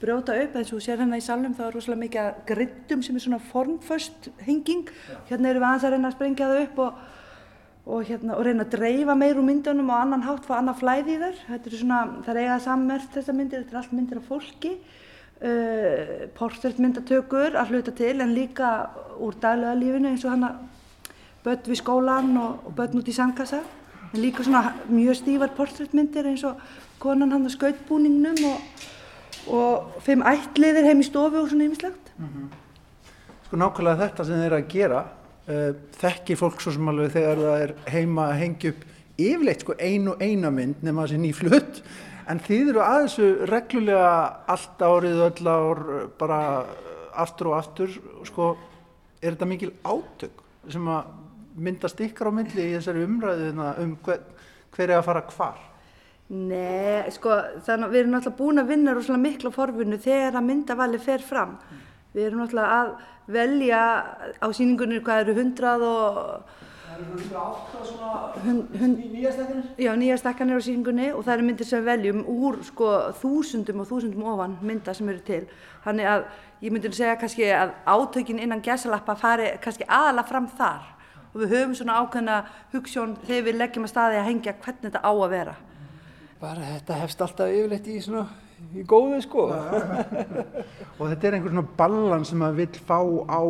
brjóta 0.01 0.33
upp 0.43 0.57
eins 0.59 0.71
og 0.75 0.81
sér 0.83 0.99
hérna 0.99 1.19
í 1.21 1.23
salnum 1.23 1.53
þá 1.55 1.61
er 1.69 1.77
rosalega 1.77 2.01
mikið 2.01 2.19
að 2.25 2.41
griddum 2.49 3.05
sem 3.05 3.15
er 3.15 3.23
svona 3.23 3.39
formföst 3.53 4.27
henging. 4.43 4.89
Hérna 5.29 5.53
erum 5.53 5.63
við 5.63 5.67
aðeins 5.69 5.85
að 5.87 5.95
reyna 5.95 6.11
að 6.11 6.17
sprengja 6.17 6.49
það 6.49 6.63
upp 6.65 6.81
og, 6.83 6.97
og, 7.85 8.01
hérna, 8.09 8.33
og 8.35 8.43
reyna 8.49 8.65
að 8.65 8.73
dreifa 8.75 9.15
meir 9.21 9.39
úr 9.39 9.47
myndunum 9.47 9.93
og 9.93 10.01
annan 10.01 10.27
hátt 10.27 10.49
fá 10.49 10.57
annað 10.57 10.83
flæði 10.83 11.15
í 11.15 11.23
þar. 11.23 11.39
Þetta 11.53 11.71
er 11.71 11.77
svona, 11.85 12.01
það 12.27 12.33
er 12.33 12.41
eiga 12.41 12.59
sammert 12.67 13.15
þessar 13.15 13.39
myndir, 13.39 13.63
þetta 13.63 13.77
er 13.77 13.81
allt 13.85 13.95
myndir 13.95 14.19
af 14.19 14.29
fólki. 14.33 14.73
Uh, 15.35 16.27
portréttmyndatökur 16.35 17.55
að 17.59 17.71
hluta 17.71 17.95
til 17.95 18.13
en 18.23 18.35
líka 18.35 18.75
úr 19.19 19.35
daglega 19.39 19.79
lífinu 19.79 20.11
eins 20.11 20.27
og 20.27 20.31
hana 20.31 20.53
börn 21.43 21.67
við 21.67 21.81
skólan 21.81 22.37
og, 22.39 22.61
og 22.67 22.75
börn 22.77 22.99
út 22.99 23.11
í 23.11 23.15
sandkassa 23.15 23.63
en 24.15 24.21
líka 24.23 24.45
svona 24.45 24.73
mjög 24.87 25.19
stífar 25.19 25.51
portréttmyndir 25.57 26.29
eins 26.31 26.45
og 26.47 26.61
konan 27.03 27.33
hann 27.35 27.47
á 27.47 27.51
skautbúningnum 27.51 28.39
og, 28.47 28.87
og 29.51 29.99
fimm 30.05 30.23
ættliðir 30.23 30.87
heim 30.87 31.03
í 31.03 31.07
stofu 31.07 31.41
og 31.41 31.51
svona 31.51 31.67
ýmislegt. 31.67 32.11
Sko 33.45 33.59
nákvæmlega 33.59 34.01
þetta 34.05 34.25
sem 34.25 34.41
þeir 34.41 34.57
að 34.57 34.67
gera 34.71 35.01
uh, 35.03 35.71
þekkir 35.99 36.39
fólk 36.39 36.63
svo 36.63 36.75
sem 36.75 36.91
alveg 36.91 37.13
þegar 37.17 37.43
það 37.43 37.65
er 37.65 37.75
heima 37.93 38.29
að 38.29 38.39
hengja 38.43 38.73
upp 38.73 38.85
yfirleitt 39.15 39.65
sko 39.65 39.75
ein 39.79 40.07
og 40.11 40.23
eina 40.23 40.51
mynd 40.51 40.81
nema 40.83 41.05
þessi 41.05 41.21
ný 41.21 41.33
flutt 41.35 41.83
en 42.27 42.41
þið 42.41 42.71
eru 42.73 42.81
að 42.83 43.01
þessu 43.03 43.27
reglulega 43.51 44.15
allt 44.55 44.81
árið 44.81 45.21
og 45.21 45.27
öll 45.29 45.51
ár 45.51 45.83
bara 46.19 46.39
aftur 47.15 47.51
og 47.51 47.59
aftur 47.59 47.93
sko 48.27 48.55
er 49.21 49.35
þetta 49.35 49.47
mikil 49.47 49.71
átök 49.85 50.41
sem 50.73 50.89
að 50.89 51.13
myndast 51.55 52.01
ykkar 52.03 52.31
á 52.31 52.37
myndli 52.37 52.69
í 52.69 52.75
þessari 52.75 53.05
umræðu 53.07 53.49
hérna 53.49 53.71
um 53.83 53.95
hver, 54.03 54.21
hver 54.75 54.89
er 54.89 54.99
að 54.99 55.07
fara 55.07 55.23
hvar 55.31 55.63
Nei, 56.25 57.05
sko, 57.13 57.35
þannig 57.67 57.85
að 57.85 57.91
við 57.91 57.99
erum 57.99 58.13
náttúrulega 58.15 58.39
búin 58.39 58.57
að 58.63 58.69
vinna 58.71 58.93
rosalega 58.97 59.21
miklu 59.21 59.51
á 59.53 59.57
forvinnu 59.59 59.99
þegar 60.01 60.39
að 60.39 60.47
myndavali 60.47 60.97
fer 60.97 61.21
fram. 61.21 61.51
Við 62.15 62.25
erum 62.25 62.41
náttúrulega 62.41 62.79
að 62.79 62.93
velja 63.35 63.81
á 64.41 64.47
síningunni 64.49 65.03
hvað 65.05 65.21
eru 65.21 65.35
hundrað 65.37 65.85
og 65.85 66.63
Það 66.95 67.03
eru 67.03 67.23
svona 67.27 67.43
átta 67.43 67.85
svona 67.89 68.09
hund, 68.45 68.75
hund, 68.79 68.99
nýja 69.11 69.31
stekkanir. 69.35 69.69
Já, 69.83 69.91
nýja 69.99 70.17
stakkanir 70.21 70.57
á 70.57 70.65
síningunni 70.65 71.07
og 71.11 71.25
það 71.27 71.33
eru 71.35 71.47
myndir 71.49 71.67
sem 71.69 71.85
veljum 71.85 72.21
úr 72.31 72.59
sko 72.63 72.91
þúsundum 73.19 73.83
og 73.83 73.89
þúsundum 73.89 74.27
ofan 74.31 74.57
mynda 74.65 74.95
sem 74.95 75.09
eru 75.11 75.21
til. 75.27 75.41
Þannig 75.85 76.09
að 76.09 76.25
ég 76.63 76.73
myndi 76.73 76.89
nú 76.89 76.97
segja 76.97 77.17
kannski 77.21 77.51
að 77.53 77.75
átökin 77.85 78.41
innan 78.41 78.63
gæsalappa 78.65 79.17
fari 79.19 79.51
kannski 79.61 79.85
aðalega 79.85 80.29
fram 80.31 80.47
þar 80.55 80.94
og 81.35 81.41
við 81.43 81.51
höfum 81.51 81.75
svona 81.75 81.99
ákveðna 81.99 82.37
hugssjón 82.71 83.17
þegar 83.25 83.45
við 83.49 83.57
leggjum 83.59 83.85
að 83.85 83.91
staði 83.91 84.19
að 84.21 84.27
hengja 84.29 84.53
hvernig 84.63 84.85
þetta 84.85 85.01
á 85.03 85.11
að 85.11 85.33
vera. 85.33 85.55
Bara 86.39 86.69
þetta 86.69 86.99
hefst 87.01 87.23
alltaf 87.25 87.51
yfirleitt 87.51 87.89
í 87.91 87.95
svona, 88.05 88.23
í 88.71 88.85
góðu 88.87 89.19
sko. 89.25 89.49
og 89.51 91.03
þetta 91.11 91.27
er 91.27 91.37
einhver 91.37 91.51
svona 91.51 91.67
ballan 91.81 92.25
sem 92.27 92.39
maður 92.39 92.61
vill 92.61 92.81
fá 92.87 92.99
á 93.27 93.41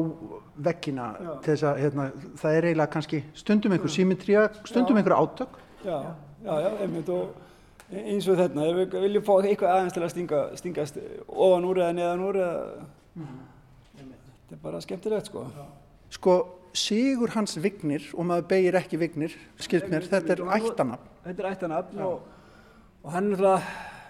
veggina 0.66 1.08
til 1.44 1.52
þess 1.52 1.68
að 1.70 1.82
hérna, 1.84 2.10
það 2.42 2.58
er 2.58 2.70
eiginlega 2.72 2.94
kannski 2.98 3.22
stundum 3.38 3.78
einhver 3.78 3.94
symmetría, 3.94 4.50
stundum 4.66 4.98
einhver 4.98 5.18
átök. 5.20 5.62
Já, 5.86 5.98
já, 6.42 6.54
já, 6.66 6.70
einmitt. 6.82 7.10
Og 7.14 7.94
eins 7.94 8.28
og 8.32 8.40
þetta, 8.42 8.66
ef 8.66 8.82
við 8.82 9.00
viljum 9.06 9.26
fá 9.30 9.34
eitthvað 9.38 9.76
aðeins 9.76 9.94
til 9.94 10.06
að 10.06 10.14
stinga, 10.16 10.44
stingast 10.58 11.02
ofan 11.28 11.70
úr 11.70 11.84
eða 11.84 11.98
neðan 12.00 12.28
úr 12.32 12.40
eða, 12.42 12.86
þetta 13.20 14.58
er 14.58 14.64
bara 14.64 14.82
skemmtilegt 14.82 15.30
sko. 15.30 15.46
Sko, 16.16 16.40
Sigur 16.76 17.32
hans 17.36 17.56
Vignir 17.62 18.04
og 18.14 18.28
maður 18.28 18.48
beigir 18.52 18.76
ekki 18.80 19.00
Vignir, 19.00 19.36
skilt 19.62 19.88
mér, 19.92 20.08
þetta 20.12 20.36
er 20.36 20.44
ættanafn. 20.58 21.12
Þetta 21.24 21.44
er 21.44 21.50
ættanafn 21.54 22.02
og, 22.04 22.26
og 23.06 23.14
hann 23.16 23.32
er 23.36 23.66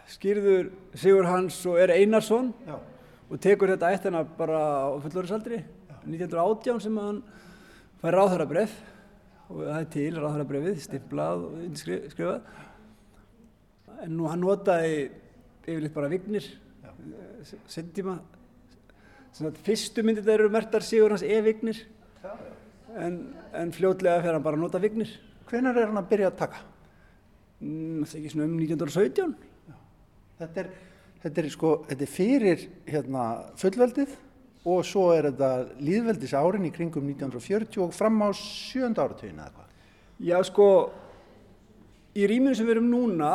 skýrður 0.10 0.72
Sigur 0.98 1.30
Hans 1.30 1.58
og 1.70 1.80
er 1.82 1.94
Einarsson 1.96 2.52
Já. 2.66 2.76
og 3.30 3.40
tekur 3.42 3.74
þetta 3.74 3.94
ættanafn 3.96 4.36
bara 4.38 4.60
á 4.90 4.98
fullorðsaldri, 5.04 5.62
1918 6.06 6.84
sem 6.86 7.00
hann 7.02 7.24
fær 8.02 8.18
ráðhörabref 8.20 8.76
og 9.50 9.64
það 9.64 9.80
er 9.80 9.90
til 9.94 10.12
ráðhörabrefið, 10.18 10.78
stimplað 10.82 11.48
og 11.48 11.80
skrifað. 11.80 12.06
Skri, 12.14 12.30
en 14.06 14.16
nú 14.18 14.30
hann 14.30 14.42
notaði 14.42 15.10
yfirleitt 15.66 15.96
bara 15.96 16.10
Vignir, 16.12 16.48
sendtíma. 17.70 18.20
Fyrstu 19.66 20.04
myndir 20.06 20.26
það 20.26 20.38
eru 20.40 20.52
mertar 20.54 20.86
Sigur 20.86 21.14
Hans 21.14 21.26
E. 21.26 21.42
En, 22.96 23.18
en 23.58 23.74
fljótlega 23.76 24.24
fer 24.24 24.36
hann 24.36 24.44
bara 24.46 24.58
að 24.58 24.66
nota 24.66 24.82
Vignir. 24.82 25.12
Hvenær 25.50 25.78
er 25.78 25.90
hann 25.92 26.00
að 26.00 26.10
byrja 26.12 26.32
að 26.32 26.40
taka? 26.40 26.62
Mm, 27.60 28.04
það 28.06 28.14
er 28.14 28.20
ekki 28.22 28.34
svona 28.34 28.48
um 28.48 28.56
1917. 28.60 29.36
Þetta 30.40 30.62
er, 30.64 30.70
þetta 31.24 31.42
er, 31.42 31.50
sko, 31.54 31.74
þetta 31.90 32.06
er 32.06 32.12
fyrir 32.12 32.64
hérna, 32.90 33.26
fullveldið 33.60 34.16
og 34.66 34.82
svo 34.88 35.06
er 35.14 35.30
þetta 35.30 35.52
líðveldis 35.86 36.34
árin 36.36 36.66
í 36.68 36.74
kringum 36.74 37.06
1940 37.12 37.84
og 37.86 37.94
fram 37.96 38.24
á 38.26 38.30
sjönda 38.36 39.06
áratugin 39.06 39.38
eða 39.38 39.54
hvað. 39.54 39.70
Já, 40.26 40.38
sko, 40.48 40.68
í 42.16 42.26
rýminu 42.32 42.56
sem 42.58 42.68
við 42.68 42.78
erum 42.78 42.90
núna 42.90 43.32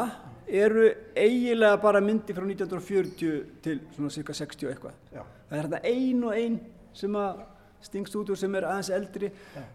eru 0.50 0.88
eiginlega 1.14 1.78
bara 1.82 2.02
myndi 2.02 2.34
frá 2.34 2.42
1940 2.42 3.62
til 3.62 3.78
svona 3.94 4.10
cirka 4.12 4.34
60 4.34 4.66
og 4.66 4.74
eitthvað. 4.74 5.00
Já. 5.14 5.22
Það 5.50 5.58
er 5.58 5.68
þetta 5.68 5.94
ein 5.94 6.24
og 6.26 6.36
ein 6.36 6.60
sem 6.96 7.18
að 7.20 7.44
stingst 7.84 8.16
út 8.18 8.30
úr 8.32 8.38
sem 8.38 8.54
er 8.58 8.66
aðeins 8.68 8.90
eldri. 8.94 9.30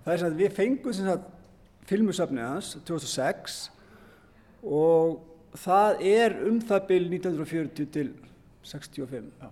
Það 0.06 0.13
er 0.13 0.22
sem 0.22 0.32
að 0.32 0.41
við 0.41 0.56
fengum 0.60 0.96
sem 0.96 1.10
sagt 1.10 1.32
filmusafnið 1.89 2.48
hans 2.50 2.72
2006 2.88 3.58
og 4.65 5.20
það 5.62 6.02
er 6.10 6.38
um 6.50 6.58
það 6.63 6.88
bil 6.89 7.04
1940 7.12 7.91
til 7.94 8.08
65. 8.65 9.30
Já. 9.41 9.50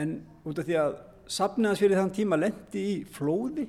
En 0.00 0.16
út 0.46 0.58
af 0.58 0.66
því 0.68 0.78
að 0.80 0.96
safnið 1.30 1.70
hans 1.70 1.82
fyrir 1.82 2.00
þann 2.00 2.14
tíma 2.16 2.38
lendi 2.40 2.86
í 2.94 2.96
flóði 3.04 3.68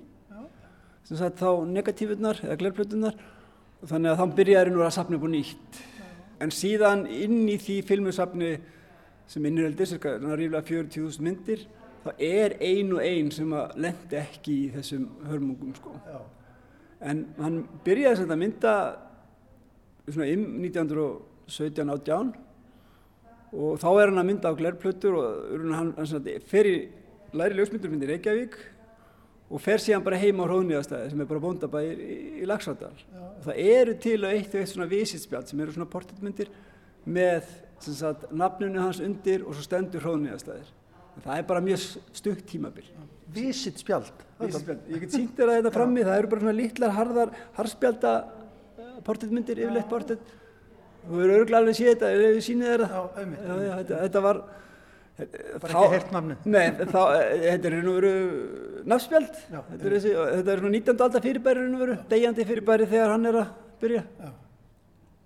sem 1.08 1.18
sagt 1.20 1.42
þá 1.42 1.66
negatífurnar 1.68 2.40
eða 2.46 2.60
glerplötunar 2.62 3.18
og 3.82 3.90
þannig 3.90 4.14
að 4.14 4.22
þá 4.22 4.36
byrjaði 4.38 4.74
nú 4.74 4.84
að 4.86 5.00
upp 5.18 5.26
á 5.26 5.30
nýtt. 5.34 5.82
En 6.42 6.54
síðan 6.54 7.04
inn 7.10 7.44
í 7.50 7.58
því 7.62 7.82
filmusafni 7.86 8.52
sem 9.30 9.46
inniröldi, 9.48 9.88
cirka 9.88 10.16
ríflega 10.20 10.64
40.000 10.68 11.24
myndir, 11.26 11.66
það 12.04 12.24
er 12.28 12.56
ein 12.66 12.94
og 12.96 13.02
ein 13.06 13.32
sem 13.34 13.54
að 13.56 13.76
lendi 13.86 14.20
ekki 14.20 14.56
í 14.66 14.70
þessum 14.76 15.08
hörmungum 15.30 15.74
sko. 15.78 15.96
En 17.02 17.26
hann 17.42 17.62
byrjaði 17.86 18.28
að 18.28 18.42
mynda 18.42 18.74
svona 20.08 20.32
um 20.34 20.46
1917-18 20.66 22.34
og 23.52 23.80
þá 23.82 23.88
er 23.92 24.12
hann 24.12 24.22
að 24.22 24.30
mynda 24.30 24.52
á 24.52 24.60
glerplötur 24.60 25.18
og 25.20 25.66
hann, 25.76 25.94
hann, 25.98 26.30
fer 26.48 26.70
í 26.70 26.76
læri 27.36 27.58
ljósmyndurmyndi 27.58 28.10
Reykjavík 28.10 28.58
og 29.52 29.60
fer 29.60 29.82
síðan 29.84 30.04
bara 30.06 30.20
heim 30.20 30.40
á 30.40 30.48
Hróðnýðastæði 30.48 31.12
sem 31.12 31.24
er 31.24 31.28
bara 31.28 31.44
bóndabæðir 31.44 32.04
í, 32.06 32.18
í 32.40 32.48
Laxárdal. 32.48 32.94
Og 33.12 33.42
það 33.50 33.64
eru 33.66 33.96
til 34.00 34.20
að 34.22 34.36
eitt 34.38 34.54
og 34.54 34.62
eitt 34.62 34.72
svona 34.72 34.92
visitspjald 34.92 35.52
sem 35.52 35.64
eru 35.64 35.76
svona 35.76 35.92
portréttmyndir 35.92 36.52
með 37.04 37.50
sagt 37.82 38.30
nafnunu 38.32 38.80
hans 38.80 39.02
undir 39.04 39.44
og 39.44 39.58
svo 39.58 39.66
stendur 39.66 40.06
Hróðnýðastæðir. 40.06 40.70
Það 41.22 41.34
er 41.38 41.48
bara 41.48 41.64
mjög 41.64 41.82
stutt 42.18 42.46
tímabil. 42.50 42.86
Visit 43.32 43.80
spjald. 43.80 44.12
Visitspjald. 44.42 44.88
Ég 44.92 45.04
get 45.06 45.16
sínt 45.16 45.36
þér 45.38 45.52
að 45.52 45.60
þetta 45.60 45.74
frammi, 45.76 46.06
það 46.08 46.22
eru 46.22 46.32
bara 46.32 46.44
svona 46.44 46.56
litlar 46.58 46.96
harðar, 46.96 47.34
harðspjalda 47.58 48.14
portréttmyndir, 49.06 49.62
yfirleitt 49.62 49.92
portrétt. 49.92 50.34
Þú 51.02 51.18
verður 51.18 51.36
örgulega 51.42 51.62
alveg 51.62 51.76
að 51.76 51.80
sé 51.80 51.88
þetta, 51.92 52.10
ef 52.16 52.24
við 52.24 52.42
sýnið 52.48 52.72
þér. 52.72 52.84
Já. 52.88 53.00
Já, 53.22 53.54
já, 53.66 53.72
þetta, 53.78 54.02
þetta 54.06 54.26
var... 54.28 54.42
Bara 55.22 55.70
ekki 55.70 55.88
heyrt 55.92 56.14
nafnið. 56.16 56.46
Nei, 56.50 56.68
þá, 56.90 57.02
þetta 57.46 57.70
er 57.70 57.76
nú 57.86 57.96
veru 57.98 58.14
nafnspjald. 58.90 59.42
Já, 59.52 59.60
Þetta 59.70 59.90
er, 59.90 59.96
er 60.40 60.64
svona 60.64 60.72
19. 60.78 61.04
aldar 61.06 61.26
fyrirbæri 61.26 61.66
nú 61.70 61.90
degjandi 62.10 62.46
fyrirbæri 62.50 62.88
þegar 62.90 63.14
hann 63.14 63.30
er 63.30 63.38
að 63.44 63.52
byrja. 63.84 64.04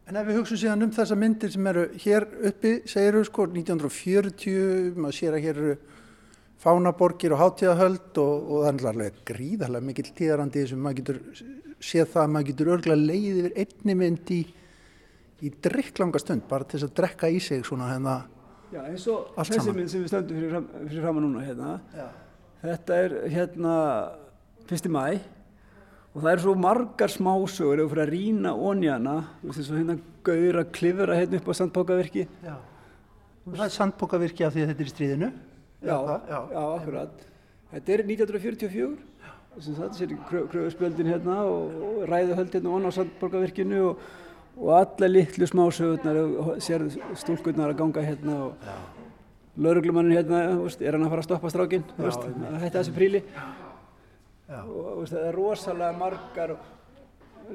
En 0.06 0.20
ef 0.20 0.28
við 0.28 0.38
hugsun 0.38 0.60
síðan 0.62 0.86
um 0.86 0.91
þessa 0.93 1.16
myndir 1.18 1.49
sem 1.53 1.68
eru 1.72 1.84
hér 2.03 2.28
uppi, 2.45 2.74
segir 2.86 3.16
við 3.18 3.24
sko 3.32 3.47
1940, 3.49 4.99
maður 5.01 5.18
sér 5.18 5.38
að 5.38 5.45
hér 5.47 5.62
eru 5.64 5.78
fánaborgir 6.62 7.34
og 7.34 7.41
hátíðahöld 7.41 8.20
og, 8.22 8.51
og 8.51 8.68
það 8.68 8.70
er 8.84 8.89
alveg 8.91 9.18
gríðarlega 9.32 9.88
mikill 9.88 10.12
tíðarandi 10.20 10.68
sem 10.70 10.82
maður 10.82 10.99
getur 10.99 11.20
séð 11.82 12.12
það 12.14 12.22
að 12.22 12.32
maður 12.36 12.47
getur 12.51 12.72
örgulega 12.76 13.10
leið 13.10 13.39
yfir 13.41 13.58
einni 13.64 13.95
mynd 14.03 14.32
í, 14.36 14.39
í 15.41 15.51
drikklanga 15.68 16.22
stund, 16.22 16.45
bara 16.49 16.70
til 16.70 16.78
þess 16.78 16.89
að 16.89 16.95
drekka 17.01 17.32
í 17.34 17.41
sig 17.41 17.66
svona 17.66 17.89
hérna. 17.95 18.16
Já, 18.76 18.82
eins 18.86 19.08
og 19.10 19.32
þessi 19.39 19.58
saman. 19.58 19.80
mynd 19.80 19.93
sem 19.93 20.06
við 20.06 20.14
stöndum 20.14 20.39
fyrir, 20.39 20.53
fram, 20.53 20.70
fyrir 20.86 21.08
framan 21.08 21.26
núna 21.26 21.45
hérna. 21.45 21.74
Já. 21.97 22.08
Þetta 22.66 23.01
er 23.08 23.18
hérna 23.34 23.74
1. 24.70 24.93
mæ 24.93 25.06
og 26.16 26.24
það 26.24 26.32
er 26.32 26.41
svo 26.45 26.53
margar 26.55 27.11
smásögur 27.11 27.82
ef 27.82 27.89
þú 27.89 27.91
fyrir 27.91 28.05
að 28.05 28.13
rýna 28.13 28.53
ónjana, 28.55 29.16
þú 29.41 29.49
veist 29.49 29.59
eins 29.59 29.72
og 29.72 29.80
hérna 29.82 29.95
gaur 30.24 30.59
að 30.61 30.70
klifra 30.78 31.18
hérna 31.20 31.39
upp 31.41 31.49
á 31.51 31.53
sandbókavirki. 31.59 32.24
Já. 32.45 32.53
Það 33.45 33.63
er 33.66 33.74
sandbókavirki 33.76 34.45
af 34.47 34.55
því 34.55 34.63
að 34.63 34.72
þetta 34.72 34.84
er 34.86 34.88
í 34.88 34.93
stríðinu? 34.93 35.30
Já, 35.86 35.97
já, 36.32 36.38
hvað? 36.53 36.70
akkurat. 36.78 37.26
Þetta 37.74 37.93
er 37.97 38.03
1944, 38.05 38.88
sem 39.66 39.76
það 39.76 39.91
sér 39.97 40.13
kröfuspjöldin 40.30 41.11
hérna 41.11 41.41
og, 41.49 41.76
og 41.89 41.99
ræðuhöld 42.07 42.55
hérna 42.55 42.78
ón 42.80 42.88
á 42.88 42.91
sandbókavirkinu 42.95 43.84
og, 43.89 44.07
og 44.55 44.72
alla 44.80 45.11
litlu 45.11 45.51
smásögurnar 45.51 46.22
sér 46.63 46.88
stúlkurnar 47.20 47.76
að 47.76 47.82
ganga 47.84 48.07
hérna 48.07 48.39
og 48.47 48.72
lauruglumannin 49.59 50.16
hérna, 50.16 50.41
er 50.80 50.95
hann 50.95 51.03
að 51.03 51.11
fara 51.11 51.22
að 51.26 51.28
stoppa 51.28 51.51
strákinn, 51.51 51.86
að 51.99 52.59
hætta 52.63 52.80
þessu 52.80 52.95
príli. 52.95 53.24
Já. 53.36 53.64
Og 54.50 55.02
veist, 55.02 55.14
það 55.16 55.28
er 55.30 55.36
rosalega 55.39 55.98
margar 55.98 56.56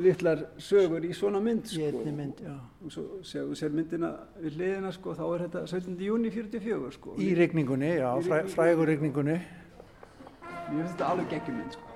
litlar 0.01 0.45
sögur 0.63 1.03
í 1.07 1.11
svona 1.15 1.41
mynd 1.43 1.67
Í 1.67 1.75
sko. 1.75 1.87
einni 1.91 2.13
mynd, 2.15 2.41
já. 2.47 2.55
og 2.85 2.93
svo 2.95 3.05
séu 3.27 3.55
sér 3.59 3.73
myndina 3.75 4.13
við 4.39 4.57
hliðina 4.59 4.93
sko, 4.95 5.15
þá 5.19 5.25
er 5.35 5.45
þetta 5.47 5.63
17. 5.67 5.97
júni 6.07 6.31
44 6.31 6.93
sko. 6.95 7.15
Í 7.19 7.33
rigningunni, 7.39 7.91
já, 7.99 8.11
fræ, 8.27 8.45
frægur 8.55 8.87
rigningunni. 8.91 9.39
ég 9.41 10.71
finnst 10.71 10.95
þetta 10.95 11.09
alveg 11.11 11.29
geggjum 11.35 11.59
mynd 11.59 11.73
sko. 11.75 11.87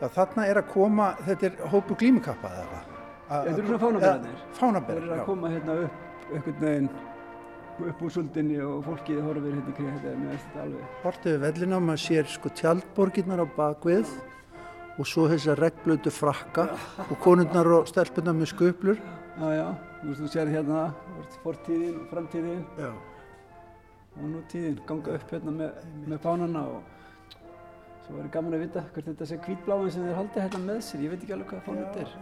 Já, 0.00 0.08
þarna 0.16 0.46
er 0.48 0.60
að 0.62 0.68
koma, 0.72 1.10
þetta 1.26 1.46
er 1.50 1.60
hópu 1.72 1.96
glímukappa 2.00 2.48
eða 2.56 2.66
hvað? 2.72 2.88
Þetta 3.32 3.52
eru 3.58 3.66
svona 3.68 3.78
fánaberarnir. 3.84 4.32
Ja, 4.32 4.48
það 4.48 4.58
Fánaberar, 4.58 5.02
er 5.02 5.12
að 5.12 5.20
já. 5.20 5.24
koma 5.28 5.48
hérna 5.52 5.76
upp 5.84 6.32
einhvern 6.32 6.60
veginn 6.66 6.90
upp 7.82 8.02
úr 8.04 8.10
suldinni 8.12 8.58
og 8.60 8.82
fólkið 8.84 9.20
horfir 9.24 9.54
hérna 9.54 9.72
þetta 9.76 10.16
mér 10.18 10.32
finnst 10.32 10.48
þetta 10.48 10.64
alveg 10.66 10.98
Hortið 11.04 11.32
við 11.36 11.44
vellina, 11.46 11.78
maður 11.80 12.02
sér 12.02 12.28
sko 12.28 12.50
tjaldborgirnar 12.60 13.40
á 13.40 13.46
bakvið 13.56 14.12
og 14.98 15.08
svo 15.08 15.28
þessar 15.30 15.60
regnblötu 15.62 16.12
frakka 16.12 16.66
og 17.08 17.16
konurnar 17.22 17.68
og 17.78 17.88
stelpunar 17.88 18.36
með 18.36 18.52
skuplur. 18.52 18.98
já 19.40 19.48
já, 19.56 19.68
þú 20.02 20.28
sér 20.28 20.50
hérna 20.52 20.92
fortíðin 21.42 22.00
og 22.00 22.08
framtíðin 22.10 22.64
Já. 22.78 22.90
og 24.18 24.26
nútíðin 24.28 24.80
ganga 24.86 25.14
upp 25.16 25.30
hérna 25.32 25.54
með, 25.56 25.78
með 26.06 26.20
fánana 26.20 26.64
og 26.68 26.82
svo 28.04 28.16
verður 28.18 28.32
gaman 28.34 28.56
að 28.58 28.64
vita 28.66 28.84
hvert 28.92 29.08
þetta 29.08 29.28
sé 29.30 29.38
hvítbláin 29.46 29.90
sem 29.94 30.04
þeir 30.04 30.18
haldi 30.18 30.42
hérna 30.42 30.62
með 30.66 30.80
sér, 30.86 31.04
ég 31.06 31.14
veit 31.14 31.22
ekki 31.22 31.36
alveg 31.36 31.52
hvað 31.52 31.64
fánan 31.66 31.84
þetta 31.86 32.00
er. 32.00 32.14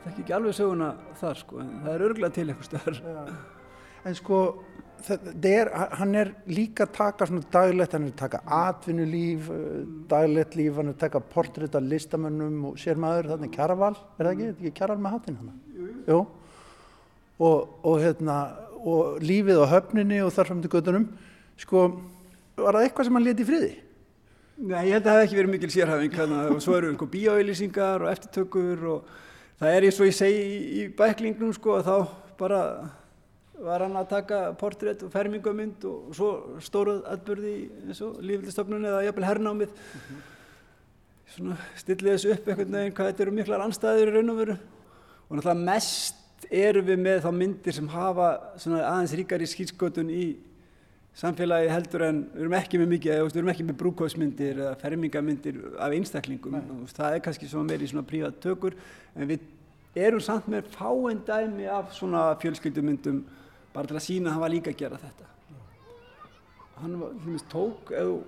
Það 0.00 0.20
ekki 0.22 0.32
alveg 0.32 0.56
söguna 0.56 0.90
þar 1.20 1.40
sko, 1.42 1.58
en 1.60 1.72
það 1.84 1.94
er 1.94 2.04
örgulega 2.08 2.36
til 2.38 2.46
eitthvað 2.48 2.68
stöðar. 2.70 3.00
En 4.08 4.16
sko, 4.16 4.38
er, 5.08 5.70
hann 5.98 6.14
er 6.18 6.32
líka 6.50 6.84
að 6.86 6.94
taka 6.96 7.26
svona 7.28 7.46
daglegt, 7.52 7.94
hann 7.96 8.06
er 8.06 8.12
að 8.12 8.20
taka 8.20 8.40
atvinnulíf, 8.56 9.48
eh, 9.54 9.82
daglegt 10.10 10.56
líf, 10.58 10.76
hann 10.76 10.90
er 10.90 10.96
að 10.96 11.02
taka 11.04 11.20
portrétt 11.20 11.74
af 11.74 11.82
listamönnum 11.82 12.64
og 12.70 12.78
sér 12.80 13.00
maður, 13.00 13.32
þannig 13.34 13.54
Kjaraval, 13.56 13.96
er 14.18 14.24
það 14.24 14.32
ekki, 14.32 14.48
er 14.48 14.56
ekki 14.56 14.74
Kjaraval 14.78 15.04
með 15.04 15.14
hattinn 15.16 15.38
hann? 15.40 15.52
Jú. 16.08 16.20
Og, 17.40 17.68
og 17.82 18.00
hérna, 18.04 18.38
og 18.80 19.20
lífið 19.24 19.62
á 19.64 19.72
höfninni 19.74 20.20
og 20.24 20.34
þar 20.36 20.50
fram 20.50 20.60
til 20.64 20.72
göttunum, 20.74 21.08
sko, 21.60 21.86
var 22.60 22.76
það 22.76 22.88
eitthvað 22.88 23.08
sem 23.08 23.18
hann 23.18 23.28
leti 23.28 23.46
í 23.46 23.50
friði? 23.50 23.72
Nei, 24.60 24.90
ég 24.90 24.98
held 24.98 25.06
að 25.06 25.08
það 25.08 25.18
hef 25.18 25.26
ekki 25.26 25.36
verið 25.38 25.52
mikil 25.54 25.72
sérhæfing 25.72 26.16
og 26.52 26.58
svo 26.60 26.76
eru 26.76 26.92
sko 26.92 27.06
bíóauðlýsingar 27.08 28.02
og 28.04 28.10
eftirtökur 28.12 28.88
og 28.92 29.12
það 29.60 29.76
er 29.76 29.86
eins 29.88 30.00
og 30.00 30.10
ég 30.10 30.16
segi 30.18 30.42
í 30.82 30.88
bæklingnum 30.98 31.54
sko 31.56 31.78
að 31.78 31.86
þá 31.88 31.94
bara 32.40 32.60
var 33.64 33.84
hann 33.84 33.96
að 34.00 34.10
taka 34.10 34.40
portrétt 34.58 35.04
og 35.04 35.12
fermingamynd 35.12 35.84
og 35.88 36.10
svo 36.16 36.30
stóruð 36.64 37.02
atbyrði 37.12 37.54
eins 37.86 38.00
og 38.04 38.18
lífildistofnun 38.24 38.88
eða 38.88 39.04
jafnvel 39.06 39.28
hernámið. 39.28 39.74
Svona 41.30 41.56
stillið 41.78 42.16
þessu 42.16 42.34
upp 42.34 42.48
einhvern 42.48 42.76
veginn 42.78 42.96
hvað 42.96 43.10
þetta 43.10 43.26
eru 43.26 43.34
miklar 43.36 43.64
anstæður 43.64 44.12
í 44.12 44.14
raun 44.16 44.32
og 44.34 44.40
veru. 44.40 44.56
Og 45.28 45.36
náttúrulega 45.36 45.66
mest 45.68 46.46
eru 46.50 46.82
við 46.86 47.02
með 47.04 47.24
þá 47.26 47.30
myndir 47.36 47.76
sem 47.76 47.90
hafa 47.92 48.30
svona 48.58 48.80
aðeins 48.88 49.16
ríkari 49.20 49.48
skýrskotun 49.50 50.10
í 50.10 50.24
samfélagi 51.20 51.70
heldur 51.70 52.04
en 52.06 52.20
við 52.32 52.44
erum 52.44 52.56
ekki 52.56 52.80
með 52.80 52.92
mikið, 52.94 53.14
eða, 53.14 53.28
við 53.28 53.40
erum 53.40 53.52
ekki 53.52 53.66
með 53.68 53.78
brúkóðsmyndir 53.82 54.60
eða 54.62 54.74
fermingamyndir 54.80 55.58
af 55.76 55.94
einstaklingum. 55.96 56.56
Veist, 56.80 56.96
það 56.96 57.16
er 57.16 57.24
kannski 57.26 57.50
svona 57.50 57.68
meiri 57.72 57.90
svona 57.90 58.06
prívat 58.08 58.40
tökur 58.42 58.76
en 59.14 59.28
við 59.28 59.44
erum 59.98 60.22
samt 60.22 60.48
með 60.50 60.70
fáinn 60.72 61.20
dæmi 61.26 61.66
af 61.70 61.92
svona 61.96 62.30
fjölskyldumyndum 62.40 63.24
bara 63.74 63.90
til 63.90 63.98
að 63.98 64.06
sína 64.06 64.30
að 64.30 64.36
hann 64.36 64.44
var 64.44 64.54
líka 64.54 64.72
að 64.72 64.80
gera 64.82 65.00
þetta. 65.00 65.28
Hann 66.80 67.00
var, 67.00 67.16
veist, 67.26 67.48
tók 67.52 67.92
eða 67.92 68.20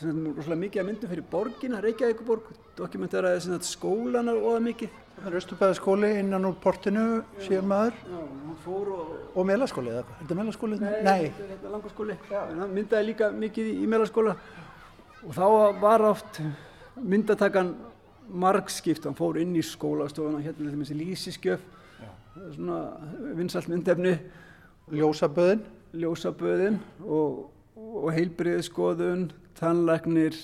sem 0.00 0.10
sagt, 0.10 0.38
rosalega 0.38 0.60
mikið 0.64 0.82
að 0.82 0.88
myndum 0.88 1.12
fyrir 1.12 1.26
borgina, 1.30 1.80
Reykjavíkuborg 1.84 2.50
dokumenteraði 2.78 3.42
sem 3.44 3.54
sagt, 3.56 3.68
skólanar 3.68 4.40
oða 4.40 4.62
mikið. 4.64 4.98
Það 5.20 5.28
er 5.28 5.38
Östubæðaskóli 5.40 6.10
innan 6.22 6.48
úr 6.48 6.54
portinu, 6.62 7.06
sér 7.44 7.66
maður, 7.66 7.98
og 8.08 9.10
og 9.34 9.46
melaskóli, 9.46 9.92
eða 9.92 10.04
hvað? 10.06 10.14
Er 10.16 10.22
þetta 10.22 10.38
melaskóli? 10.38 10.78
Nei, 10.80 10.94
þetta 11.02 11.44
er 11.44 11.50
þetta 11.52 11.72
langarskóli. 11.74 12.16
Hann 12.30 12.74
myndaði 12.74 13.08
líka 13.10 13.28
mikið 13.36 13.68
í, 13.68 13.74
í 13.84 13.90
meðlaskóla 13.90 14.36
og 15.20 15.36
þá 15.36 15.44
var 15.82 16.06
oft 16.08 16.40
myndatakan 16.96 17.74
margskipt, 18.30 19.04
hann 19.04 19.18
fór 19.18 19.40
inn 19.42 19.52
í 19.58 19.62
skólastofuna, 19.66 20.40
hérna 20.44 20.72
þessi 20.72 20.96
er 22.40 22.54
svona 22.54 22.80
vinsalt 23.36 23.68
myndefni, 23.70 24.14
Ljósaböðin. 24.94 25.62
ljósaböðin 26.00 26.78
og, 27.02 27.50
og 27.76 28.08
heilbriðskoðun, 28.14 29.28
tannlæknir 29.58 30.36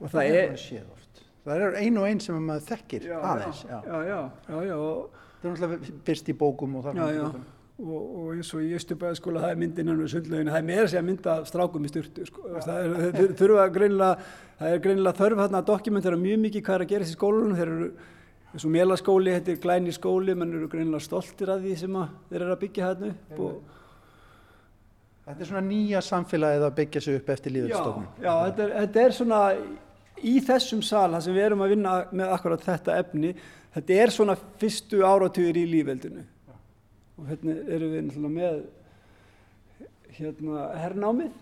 og 0.00 0.10
það 0.12 0.30
er... 0.36 0.56
séð 0.60 0.86
oft. 0.92 1.22
Það 1.46 1.62
er 1.66 1.76
ein 1.80 1.98
og 2.00 2.08
ein 2.08 2.20
sem 2.20 2.38
maður 2.42 2.64
þekkir 2.72 3.10
aðeins. 3.16 3.60
Já. 3.68 3.76
Já, 3.86 3.98
já, 4.04 4.18
já, 4.50 4.56
já, 4.66 4.76
og, 4.76 5.22
Það 5.36 5.46
er 5.46 5.52
náttúrulega 5.52 6.00
byrst 6.06 6.28
í 6.32 6.34
bókum 6.34 6.74
og 6.78 6.88
þar. 6.88 6.96
já, 6.96 7.06
já. 7.20 7.26
Og, 7.76 8.04
og 8.16 8.28
eins 8.32 8.50
og 8.56 8.62
í 8.64 8.70
Östubæðaskóla 8.72 9.42
það 9.42 9.50
er 9.52 9.58
myndin 9.60 9.90
hann 9.90 9.98
við 10.00 10.12
sundlauginu, 10.14 10.48
það 10.48 10.62
er 10.62 10.64
meira 10.70 10.86
sem 10.88 11.02
að 11.02 11.08
mynda 11.10 11.32
af 11.36 11.48
strákum 11.50 11.84
í 11.84 11.90
styrtu 11.90 12.24
sko. 12.24 12.44
það 12.64 12.78
er, 12.80 13.34
þurfa 13.36 13.66
greinilega 13.74 14.28
það 14.56 14.70
er 14.72 14.80
greinilega 14.86 15.18
þörf 15.18 15.42
hérna 15.42 15.60
að 15.60 15.66
dokumentera 15.68 16.20
mjög 16.22 16.38
mikið 16.46 16.64
hvað 16.64 16.78
er 16.78 16.84
að 16.86 16.94
gera 16.94 17.04
í 17.04 17.10
skólunum 17.10 17.58
þeir 17.58 17.72
eru 17.74 17.90
eins 18.52 18.64
og 18.64 18.72
melaskóli, 18.72 19.32
þetta 19.36 19.52
er 19.52 19.62
glæni 19.62 19.94
skóli 19.94 20.36
menn 20.38 20.54
eru 20.56 20.68
greinilega 20.72 21.04
stoltir 21.04 21.50
af 21.52 21.64
því 21.64 21.74
sem 21.80 21.98
að 22.00 22.12
þeir 22.30 22.40
eru 22.44 22.54
að 22.54 22.62
byggja 22.66 22.90
hérna 22.90 23.10
upp 23.14 23.40
og, 23.48 23.56
Þetta 25.26 25.42
er 25.42 25.48
svona 25.48 25.60
nýja 25.66 26.00
samfélagið 26.06 26.62
að 26.62 26.74
byggja 26.76 27.00
sig 27.02 27.16
upp 27.18 27.30
eftir 27.34 27.50
já, 27.50 27.54
líðurstofnum. 27.56 28.04
já 28.22 28.32
þetta, 28.44 28.62
er, 28.62 28.74
þetta 28.76 29.00
er 29.02 29.14
svona 29.16 29.38
í 30.22 30.34
þessum 30.46 30.82
sal, 30.86 31.08
það 31.16 31.24
sem 31.24 31.34
við 31.34 31.46
erum 31.48 31.64
að 31.64 31.72
vinna 31.74 31.94
með 32.14 32.34
akkurat 32.36 32.62
þetta 32.62 32.98
efni 33.02 33.32
þetta 33.74 33.96
er 34.04 34.12
svona 34.14 34.36
fyrstu 34.60 35.02
áratugir 35.02 35.58
í 35.58 35.64
lífveldinu 35.72 36.22
og 37.16 37.26
hérna 37.32 37.56
erum 37.74 37.90
við 37.96 38.04
náttúrulega 38.06 38.36
með 38.36 38.62
hérna 40.16 40.68
hernámið. 40.80 41.34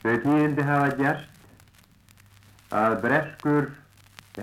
Þau 0.00 0.14
tíðindi 0.24 0.64
hafa 0.66 0.88
gerst 0.98 2.72
að 2.80 2.96
breskur 3.04 3.68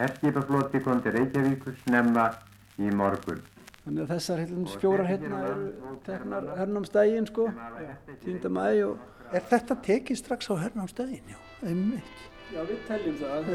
herskipafloti 0.04 0.82
kom 0.86 1.02
til 1.04 1.16
Reykjavíkur 1.18 1.76
snemma 1.84 2.30
í 2.78 2.94
morgun. 2.94 3.44
Þannig 3.84 4.04
að 4.04 4.16
þessar 4.16 4.42
hérna, 4.44 4.80
fjórar 4.82 5.08
hérna 5.08 5.44
eru 5.48 5.94
teknar 6.06 6.50
hernámsdægin 6.58 7.30
sko, 7.30 7.52
10. 8.26 8.50
mæ 8.52 8.66
og 8.88 8.98
Er 9.36 9.44
þetta 9.44 9.76
tekið 9.84 10.20
strax 10.22 10.48
á 10.48 10.56
hernámsdegin? 10.56 11.24
Já, 11.28 11.38
einmitt. 11.68 12.20
já, 12.54 12.62
við 12.64 12.78
teljum 12.88 13.16
það, 13.20 13.50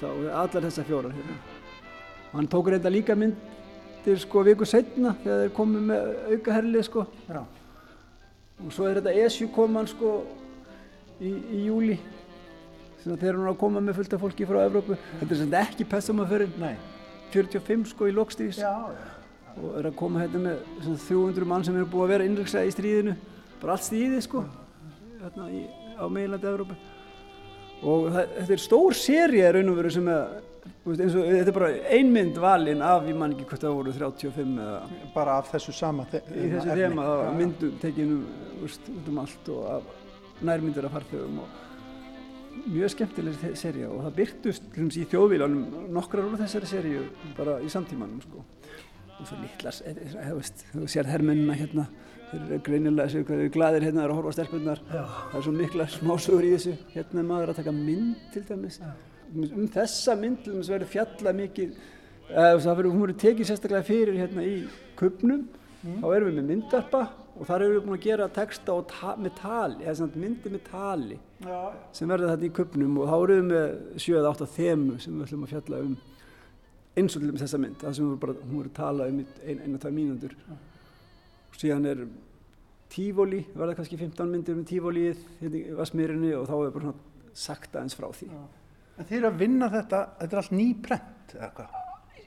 þá, 0.00 0.08
allar 0.36 0.64
þessar 0.66 0.84
fjórar 0.84 1.14
hérna. 1.16 1.36
Og 2.26 2.34
hann 2.36 2.48
tók 2.52 2.68
reynda 2.68 2.92
líka 2.92 3.16
myndir 3.16 4.20
sko 4.20 4.42
viku 4.44 4.68
setna 4.68 5.14
þegar 5.22 5.40
þeir 5.46 5.54
komið 5.56 5.86
með 5.88 6.10
auka 6.34 6.56
herlið 6.58 6.84
sko. 6.90 7.06
Já. 7.30 7.40
Og 8.64 8.74
svo 8.76 8.90
er 8.90 9.00
þetta 9.00 9.14
ESU 9.24 9.48
koman 9.54 9.88
sko 9.88 10.12
í, 11.20 11.32
í 11.32 11.64
júli, 11.70 11.96
þeir 13.04 13.28
eru 13.34 13.42
nú 13.44 13.50
að 13.52 13.58
koma 13.60 13.80
með 13.84 13.98
fullt 14.00 14.14
af 14.16 14.20
fólki 14.24 14.46
frá 14.48 14.60
Evrópu. 14.64 14.96
Þetta 15.20 15.34
er 15.34 15.40
sem 15.42 15.54
ekki 15.60 15.84
pessamaförinn, 15.90 16.54
Nei. 16.62 16.74
45 17.34 17.86
sko 17.92 18.06
í 18.08 18.14
lokstýrs. 18.16 18.60
Og 19.54 19.76
er 19.78 19.86
að 19.90 19.94
koma 19.98 20.22
hérna 20.24 20.40
með 20.48 20.62
svona 20.82 20.98
300 21.04 21.46
mann 21.46 21.64
sem 21.66 21.76
eru 21.78 21.86
búið 21.92 22.04
að 22.06 22.12
vera 22.14 22.24
innryksaði 22.30 22.70
í 22.70 22.74
stríðinu 22.74 23.14
bara 23.60 23.76
allt 23.76 23.84
stríðið 23.86 24.24
sko 24.26 24.40
hérna 25.22 25.44
í, 25.54 25.60
á 25.94 26.04
meginlandi 26.10 26.48
Evrópu 26.50 26.74
og 27.84 28.08
það, 28.14 28.32
þetta 28.40 28.52
er 28.56 28.62
stór 28.64 28.96
séri 28.98 29.44
raun 29.54 29.70
og 29.70 29.76
veru 29.78 29.92
sem 29.94 30.08
að 30.10 30.34
og, 30.84 30.98
þetta 30.98 31.44
er 31.52 31.54
bara 31.56 31.70
ein 31.96 32.10
mynd 32.12 32.38
valin 32.42 32.82
af 32.84 33.06
ég 33.08 33.16
man 33.20 33.34
ekki 33.36 33.46
hvort 33.50 33.62
það 33.64 33.76
voru 33.78 33.94
35 33.94 34.58
eða 34.64 34.80
Bara 35.14 35.38
af 35.38 35.50
þessu 35.52 35.74
sama 35.76 36.06
þe- 36.10 36.22
í 36.34 36.48
þessu 36.50 36.70
efni. 36.74 36.80
þema 36.82 37.06
það 37.06 37.18
var 37.22 37.38
myndum 37.38 37.78
tekinu 37.82 38.18
veist, 38.64 38.90
út 38.90 39.08
um 39.12 39.22
allt 39.22 39.50
og 39.54 39.70
af 39.76 39.82
nærmyndir 40.50 40.88
af 40.90 40.96
farþegum 40.98 41.38
og 41.44 41.62
mjög 42.64 42.92
skemmtileg 42.94 43.56
serja 43.58 43.90
og 43.90 44.02
það 44.06 44.16
byrtust 44.18 44.78
í 44.98 45.04
þjóðvílanum 45.10 45.88
nokkrar 45.94 46.28
úr 46.28 46.40
þessari 46.40 46.70
serju 46.70 47.04
bara 47.38 47.58
í 47.64 47.70
samtímanum 47.72 48.22
sko. 48.24 48.44
Og 49.14 49.28
svo 49.28 49.38
litlar, 49.38 49.76
eh, 49.86 49.96
eh, 50.18 50.52
þú 50.74 50.88
sér 50.90 51.06
hermennina 51.06 51.54
hérna, 51.54 51.86
þeir 52.30 52.44
eru 52.48 52.60
greinilega 52.66 53.08
sér 53.12 53.24
hvað 53.24 53.36
þeir 53.36 53.44
eru 53.44 53.54
gladir 53.54 53.86
hérna 53.86 54.04
að 54.04 54.14
horfa 54.18 54.32
stelpunnar, 54.32 54.80
það 54.90 55.36
er 55.38 55.42
svo 55.46 55.52
mikla 55.54 55.86
smásögur 55.86 56.44
í 56.44 56.54
þessu, 56.54 56.76
hérna 56.94 57.20
er 57.20 57.28
maður 57.28 57.52
að 57.52 57.60
taka 57.60 57.72
mynd 57.72 58.16
til 58.32 58.42
dæmis, 58.48 58.80
um 59.34 59.68
þessa 59.68 60.16
mynd 60.18 60.42
til 60.42 60.54
dæmis 60.54 60.72
verður 60.72 60.90
fjalla 60.96 61.32
mikið, 61.32 61.76
eða 62.30 62.58
það 62.58 62.76
verður, 62.80 62.90
hún 62.90 63.04
verður 63.04 63.20
tekið 63.22 63.50
sérstaklega 63.50 63.86
fyrir 63.86 64.18
hérna 64.18 64.42
í 64.42 64.56
kubnum, 64.98 65.46
þá 65.84 66.08
erum 66.16 66.30
við 66.32 66.40
með 66.40 66.50
myndarpa 66.50 67.04
og 67.34 67.46
þar 67.48 67.64
erum 67.64 67.74
við 67.74 67.86
búin 67.86 67.96
að 67.98 68.04
gera 68.06 68.26
texta 68.32 68.74
ta 68.90 69.14
með 69.18 69.36
tali, 69.40 69.84
eða 69.84 70.08
myndi 70.14 70.52
með 70.52 70.66
tali 70.68 71.16
Já. 71.42 71.60
sem 71.96 72.10
verður 72.10 72.32
þetta 72.32 72.46
í 72.46 72.52
kupnum 72.58 72.98
og 73.02 73.08
þá 73.10 73.14
erum 73.16 73.38
við 73.38 73.48
með 73.50 74.02
7-8 74.06 74.50
þemu 74.54 74.98
sem 75.02 75.16
við 75.16 75.26
ætlum 75.26 75.46
að 75.46 75.54
fjalla 75.54 75.80
um 75.84 75.96
eins 76.94 77.16
og 77.16 77.24
til 77.24 77.32
þess 77.40 77.56
að 77.56 77.64
mynd, 77.64 77.78
það 77.80 77.96
sem 77.98 78.12
bara, 78.22 78.36
hún 78.44 78.60
verður 78.60 78.70
að 78.70 78.76
tala 78.78 79.08
um 79.10 79.22
ein, 79.24 79.62
einu 79.64 79.74
og 79.74 79.82
tvær 79.82 79.96
mínundur 79.96 80.36
og 80.52 81.58
síðan 81.58 81.88
er 81.90 82.04
tífóli, 82.94 83.40
verða 83.54 83.78
kannski 83.80 83.98
15 83.98 84.30
myndir 84.30 84.54
um 84.54 84.66
tífólið 84.68 85.24
hérna 85.40 85.58
í 85.58 85.78
Vasmýrinni 85.80 86.34
og 86.38 86.46
þá 86.50 86.54
er 86.60 86.76
bara 86.76 86.92
svona 86.92 87.34
sagt 87.34 87.74
aðeins 87.74 87.98
frá 87.98 88.06
því 88.14 88.30
Já. 88.30 88.44
En 88.94 89.08
þið 89.08 89.16
eru 89.18 89.26
að 89.32 89.40
vinna 89.40 89.68
þetta, 89.72 90.00
þetta 90.20 90.36
er 90.36 90.40
allt 90.40 90.54
nýprent 90.54 91.34
eða 91.34 91.50
hvað? 91.56 91.78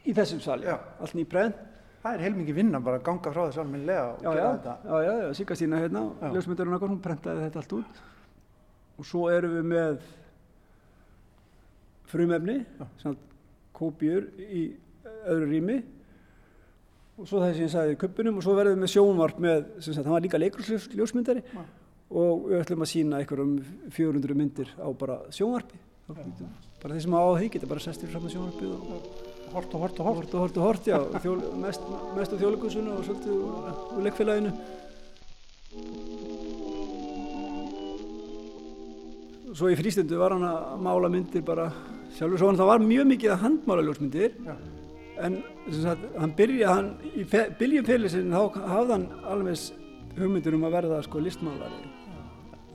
Í 0.03 0.15
þessum 0.15 0.41
sali, 0.43 0.67
allt 0.67 1.15
nýprent 1.15 1.66
Það 2.07 2.13
er 2.15 2.23
heilmikið 2.23 2.55
vinna 2.55 2.79
bara 2.79 3.01
að 3.01 3.03
ganga 3.03 3.31
frá 3.33 3.41
þess 3.41 3.59
alminlega 3.59 4.03
og 4.13 4.21
já, 4.23 4.27
gera 4.29 4.43
já, 4.43 4.51
þetta. 4.53 4.75
Já, 4.87 4.99
já, 5.03 5.13
já, 5.19 5.31
Siggastína 5.35 5.79
hérna, 5.81 6.03
ljósmyndurinn 6.31 6.77
okkar, 6.77 6.91
hún 6.93 7.01
prentaði 7.03 7.41
þetta 7.43 7.59
allt 7.59 7.75
út. 7.75 7.99
Og 8.97 9.09
svo 9.09 9.23
erum 9.33 9.55
við 9.57 9.67
með 9.73 9.97
frumefni, 12.07 12.57
kópjur 13.75 14.29
í 14.39 14.63
öðru 15.27 15.51
rými. 15.51 15.77
Og 17.17 17.27
svo 17.27 17.43
það 17.43 17.53
sem 17.57 17.65
ég 17.65 17.75
sagði 17.75 17.97
í 17.97 18.01
köpunum 18.05 18.39
og 18.39 18.47
svo 18.47 18.55
verðum 18.55 18.77
við 18.77 18.85
með 18.85 18.93
sjónvarp 18.93 19.43
með, 19.43 19.69
sem 19.81 19.91
sagt, 19.91 20.05
hann 20.05 20.15
var 20.15 20.23
líka 20.23 20.39
leikursljósmyndari 20.39 21.43
og 22.07 22.45
við 22.47 22.61
ætlum 22.61 22.85
að 22.85 22.93
sína 22.93 23.19
einhverjum 23.19 23.55
400 23.91 24.37
myndir 24.37 24.71
á 24.79 24.87
bara 24.95 25.17
sjónvarpi, 25.35 25.81
bara 26.07 26.93
þeir 26.93 27.03
sem 27.03 27.17
á 27.19 27.23
því 27.25 27.49
geta 27.57 27.71
bara 27.73 27.83
sestir 27.83 28.13
fram 28.13 28.23
með 28.23 28.37
sjónvarpið 28.37 28.77
og 28.77 29.26
Hort 29.53 29.73
og 29.73 29.83
hort 29.83 29.99
og 29.99 30.05
hort. 30.05 30.17
Hort 30.17 30.33
og 30.33 30.41
hort 30.41 30.57
og 30.57 30.63
hort, 30.63 30.87
já. 30.87 30.97
Þjól, 31.23 31.41
mest, 31.61 31.85
mest 32.17 32.33
á 32.33 32.37
þjóðleikusunum 32.37 32.97
og 32.97 33.05
svolítið 33.07 33.33
úr, 33.37 33.69
úr 33.95 34.05
leikfélaginu. 34.07 34.53
Svo 39.57 39.71
í 39.73 39.77
frístundu 39.79 40.19
var 40.19 40.35
hann 40.35 40.45
að 40.45 40.81
mála 40.85 41.11
myndir 41.11 41.45
bara 41.47 41.71
sjálfur. 42.17 42.37
Svo 42.37 42.51
hann 42.51 42.59
það 42.59 42.71
var 42.73 42.83
mjög 42.85 43.11
mikið 43.13 43.33
að 43.33 43.43
handmála 43.45 43.87
ljósmyndir. 43.87 44.35
Já. 44.45 44.57
En 45.17 45.39
sagt, 45.73 46.03
hann 46.13 46.33
byrjaði, 46.37 46.73
hann, 46.73 46.91
í 47.17 47.23
byrjum 47.31 47.87
félagsinn 47.87 48.35
þá 48.35 48.59
hafði 48.73 48.97
hann 48.99 49.07
alveg 49.25 49.63
hugmyndir 50.17 50.57
um 50.57 50.67
að 50.67 50.77
verða 50.77 50.99
sko 51.05 51.21
listmálari 51.23 51.96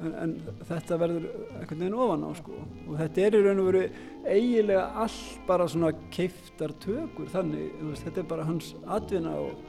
en, 0.03 0.15
en 0.23 0.33
þetta 0.69 0.99
verður 1.01 1.27
einhvern 1.59 1.83
veginn 1.83 1.99
ofan 2.05 2.25
á 2.27 2.31
sko 2.39 2.57
og 2.61 2.95
þetta 3.01 3.25
er 3.27 3.37
í 3.37 3.43
raun 3.45 3.63
og 3.63 3.69
veru 3.69 3.83
eigilega 4.23 4.85
allt 5.05 5.45
bara 5.49 5.69
svona 5.71 5.93
keiftar 6.15 6.75
tökur 6.83 7.31
þannig, 7.33 7.71
veist, 7.89 8.07
þetta 8.07 8.23
er 8.23 8.31
bara 8.35 8.49
hans 8.49 8.75
atvinna 8.87 9.37
og 9.43 9.69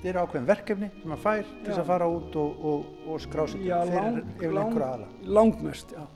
Þetta 0.00 0.08
er 0.08 0.16
ákveðin 0.22 0.46
verkefni 0.48 0.86
sem 0.94 1.10
maður 1.10 1.20
fær 1.26 1.48
til 1.50 1.66
þess 1.66 1.80
að 1.82 1.88
fara 1.90 2.06
út 2.08 2.36
og, 2.40 2.62
og, 2.70 2.84
og 3.04 3.18
skrásita 3.20 3.80
fyrir 3.84 4.14
yfir 4.38 4.46
einhverja 4.62 4.86
aðla. 4.94 5.08
Langmest, 5.36 5.92
já. 5.92 6.06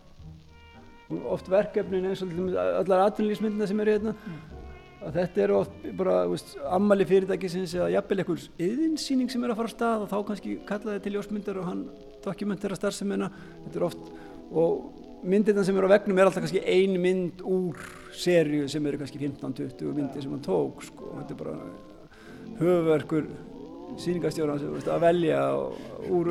Og 1.13 1.27
oft 1.35 1.51
verkefnin 1.53 2.07
eins 2.09 2.23
og 2.25 2.33
allar 2.55 3.03
atvinnlýsmyndina 3.11 3.69
sem 3.69 3.83
eru 3.85 3.99
hérna 3.99 4.15
mm 4.17 4.55
að 5.05 5.19
þetta 5.19 5.43
eru 5.45 5.57
oft 5.59 5.87
bara 5.99 6.17
veist, 6.31 6.55
ammali 6.73 7.07
fyrirtækisins 7.09 7.75
eða 7.77 7.91
jafnvel 7.99 8.23
einhvers 8.23 8.47
yðinsýning 8.63 9.33
sem 9.33 9.45
er 9.45 9.53
að 9.53 9.61
fara 9.61 9.73
á 9.73 9.75
stað 9.75 10.05
og 10.05 10.11
þá 10.13 10.19
kannski 10.31 10.57
kallaði 10.69 11.03
til 11.05 11.15
ljósmyndar 11.17 11.61
og 11.61 11.69
hann 11.69 11.83
dokumentera 12.25 12.79
starfseminna 12.79 13.31
þetta 13.65 13.81
er 13.81 13.87
oft 13.89 14.13
og 14.55 15.25
myndirna 15.25 15.65
sem 15.65 15.77
eru 15.79 15.89
á 15.89 15.95
vegnum 15.97 16.19
er 16.19 16.29
alltaf 16.29 16.45
kannski 16.45 16.63
ein 16.69 16.99
mynd 17.01 17.43
úr 17.49 17.81
serju 18.15 18.69
sem 18.69 18.87
eru 18.87 19.01
kannski 19.01 19.21
15-20 19.23 19.97
myndir 19.97 20.25
sem 20.25 20.35
hann 20.35 20.45
tók 20.45 20.85
sko. 20.85 21.15
þetta 21.19 21.35
er 21.35 21.41
bara 21.41 21.57
höfverkur 22.61 23.29
síningastjóran 24.01 24.63
að 24.81 25.05
velja 25.05 25.41
úr 26.11 26.31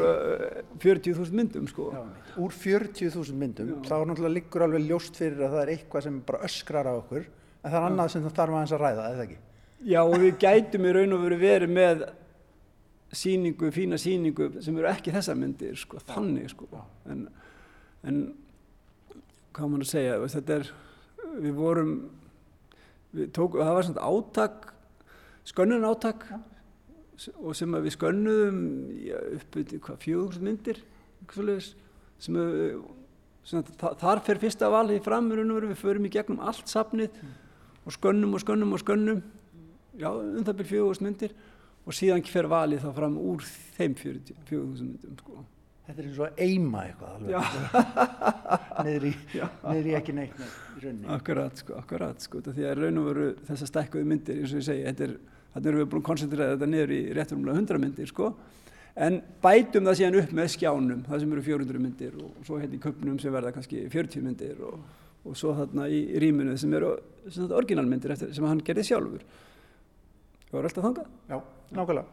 40.000 0.83 1.37
myndum 1.37 1.67
sko. 1.69 1.91
Já, 1.93 2.01
úr 2.41 2.55
40.000 2.55 3.37
myndum 3.39 3.71
Já. 3.71 3.77
þá 3.87 3.95
náttúrulega 4.09 4.35
liggur 4.37 4.65
alveg 4.65 4.85
ljóst 4.89 5.17
fyrir 5.19 5.45
að 5.45 5.55
það 5.55 5.63
er 5.63 5.73
eitthvað 5.75 6.07
sem 6.07 6.19
bara 6.27 6.43
öskrar 6.49 6.89
á 6.89 6.93
okkur 6.97 7.23
en 7.23 7.71
það 7.71 7.79
er 7.79 7.87
annað 7.87 8.11
sem 8.13 8.25
það 8.25 8.37
þarf 8.39 8.57
aðeins 8.57 8.75
að 8.75 8.83
ræða, 8.83 9.07
eða 9.13 9.25
ekki? 9.27 9.39
Já, 9.83 9.99
og 10.03 10.17
við 10.19 10.35
gætum 10.43 10.87
í 10.87 10.93
raun 10.95 11.15
og 11.15 11.23
veru 11.25 11.39
verið 11.41 11.73
með 11.77 12.03
síningu, 13.17 13.69
fína 13.73 13.97
síningu 14.01 14.49
sem 14.63 14.77
eru 14.77 14.89
ekki 14.89 15.13
þessa 15.13 15.35
myndir, 15.37 15.75
sko, 15.79 16.01
þannig, 16.07 16.49
sko. 16.53 16.67
En, 17.11 17.27
en 18.07 18.23
hvað 19.53 19.71
mann 19.71 19.85
að 19.85 19.91
segja, 19.91 20.17
þetta 20.33 20.57
er, 20.59 20.71
við 21.43 21.53
vorum, 21.57 21.93
við 23.13 23.29
tókum, 23.35 23.61
það 23.61 23.77
var 23.77 23.87
svona 23.89 24.09
áttak, 24.09 24.67
skönnun 25.49 25.87
áttak 25.89 26.25
og 27.37 27.53
sem 27.55 27.77
við 27.77 27.95
skönnuðum 27.95 28.59
uppið, 29.37 29.77
hvað, 29.85 30.01
fjögurst 30.03 30.43
myndir, 30.43 30.83
sem 32.23 32.41
við, 32.41 32.83
Svona, 33.43 33.67
þar 33.99 34.21
fer 34.23 34.39
fyrsta 34.39 34.69
valið 34.71 35.01
fram 35.03 35.25
við 35.27 35.73
förum 35.75 36.05
í 36.07 36.11
gegnum 36.13 36.39
allt 36.47 36.69
safnið 36.71 37.11
mm. 37.11 37.31
og 37.83 37.95
skönnum 37.97 38.37
og 38.37 38.39
skönnum 38.39 38.71
og 38.71 38.79
skönnum. 38.79 39.19
Já, 39.99 40.07
um 40.15 40.45
það 40.47 40.61
byrjum 40.61 40.69
fjögust 40.69 41.03
myndir 41.03 41.33
og 41.83 41.95
síðan 41.97 42.23
fer 42.27 42.47
valið 42.51 42.85
þá 42.85 42.93
fram 42.97 43.17
úr 43.19 43.43
þeim 43.77 43.97
fjögust 43.97 44.85
myndum 44.85 45.17
sko. 45.19 45.43
Þetta 45.83 45.99
er 45.99 46.07
eins 46.07 46.19
og 46.23 46.39
eima 46.39 46.85
eitthvað 46.87 47.23
niður 48.85 49.07
í, 49.09 49.95
ekki 49.99 50.15
neitt 50.15 50.39
í 50.39 50.47
rauninni. 50.79 51.09
Akkurat 51.11 51.59
sko, 51.59 51.75
akkurat 51.81 52.23
sko. 52.23 52.39
Því 52.45 52.67
að 52.69 52.79
raun 52.79 53.01
og 53.01 53.09
veru 53.09 53.27
þessar 53.49 53.71
stekkuðu 53.73 54.07
myndir 54.07 54.39
eins 54.39 54.55
og 54.55 54.61
ég 54.61 54.67
segi, 54.69 54.85
þetta 54.87 55.07
er 55.09 55.15
þannig 55.53 55.69
erum 55.73 55.83
við 55.83 55.91
búin 55.91 56.03
að 56.03 56.07
koncentrera 56.07 56.55
þetta 56.55 56.71
niður 56.71 56.95
í 56.95 57.01
rétturumlega 57.19 57.63
100 57.65 57.83
myndir 57.83 58.13
sko. 58.13 58.31
En 59.03 59.19
bætum 59.43 59.89
það 59.89 59.99
síðan 59.99 60.19
upp 60.21 60.35
með 60.37 60.51
skjánum 60.53 61.05
það 61.09 61.23
sem 61.23 61.35
eru 61.35 61.45
400 61.49 61.83
myndir 61.83 62.17
og 62.21 62.43
svo 62.47 62.59
hérna 62.61 62.77
í 62.77 62.83
köpnum 62.83 63.19
sem 63.19 63.33
verða 63.33 63.51
kannski 63.55 63.87
40 63.91 64.23
myndir 64.23 64.59
og 64.63 64.77
og 65.23 65.39
svo 65.39 65.53
þarna 65.55 65.87
í 65.87 66.03
rýmunu 66.19 66.55
sem 66.59 66.73
eru 66.75 66.93
orginalmyndir 67.55 68.15
sem 68.19 68.47
hann 68.47 68.61
gerði 68.65 68.85
sjálfur. 68.89 69.23
Það 70.49 70.57
var 70.57 70.67
alltaf 70.69 70.87
þangað? 70.87 71.11
Já, 71.31 71.37
nákvæmlega. 71.73 72.05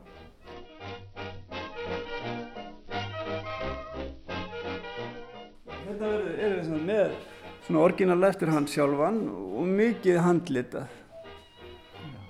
Hérna 5.85 6.13
er 6.41 6.57
við 6.57 6.87
með 6.87 7.19
svona 7.67 7.85
orginal 7.85 8.25
eftir 8.31 8.51
hann 8.51 8.69
sjálfan 8.71 9.21
og 9.31 9.69
mikið 9.69 10.21
handlita 10.25 10.87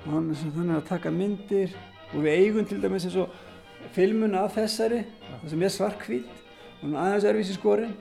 og 0.00 0.10
hann 0.14 0.30
er 0.32 0.42
þannig 0.42 0.76
að 0.78 0.88
taka 0.88 1.12
myndir 1.14 1.74
og 2.10 2.24
við 2.24 2.34
eigum 2.34 2.66
til 2.68 2.80
dæmis 2.82 3.06
eins 3.08 3.18
og 3.20 3.34
filmuna 3.94 4.46
af 4.46 4.56
þessari 4.56 5.04
það 5.28 5.46
sem 5.52 5.64
er 5.66 5.74
svarkvít 5.74 6.30
og 6.32 6.82
hann 6.86 6.98
aðeins 7.04 7.28
erfis 7.30 7.52
í 7.52 7.58
skorin 7.58 7.94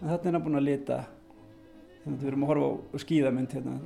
en 0.00 0.08
þarna 0.08 0.30
er 0.30 0.36
hann 0.36 0.44
búin 0.46 0.60
að 0.60 0.68
lita 0.68 0.98
þannig 2.00 2.16
að 2.16 2.24
við 2.24 2.32
erum 2.32 2.46
að 2.46 2.50
horfa 2.50 2.70
á 2.80 2.96
skíðamynd 3.04 3.54
hérna. 3.56 3.76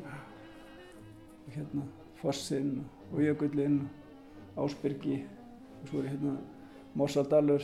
Hérna 1.55 1.87
Fossinn 2.23 2.73
og 3.13 3.21
Jökullinn 3.21 3.83
Ásbyrgi 4.57 5.21
og 5.83 5.89
svo 5.91 6.03
er 6.03 6.13
hérna 6.13 6.37
Mossadalur. 6.95 7.63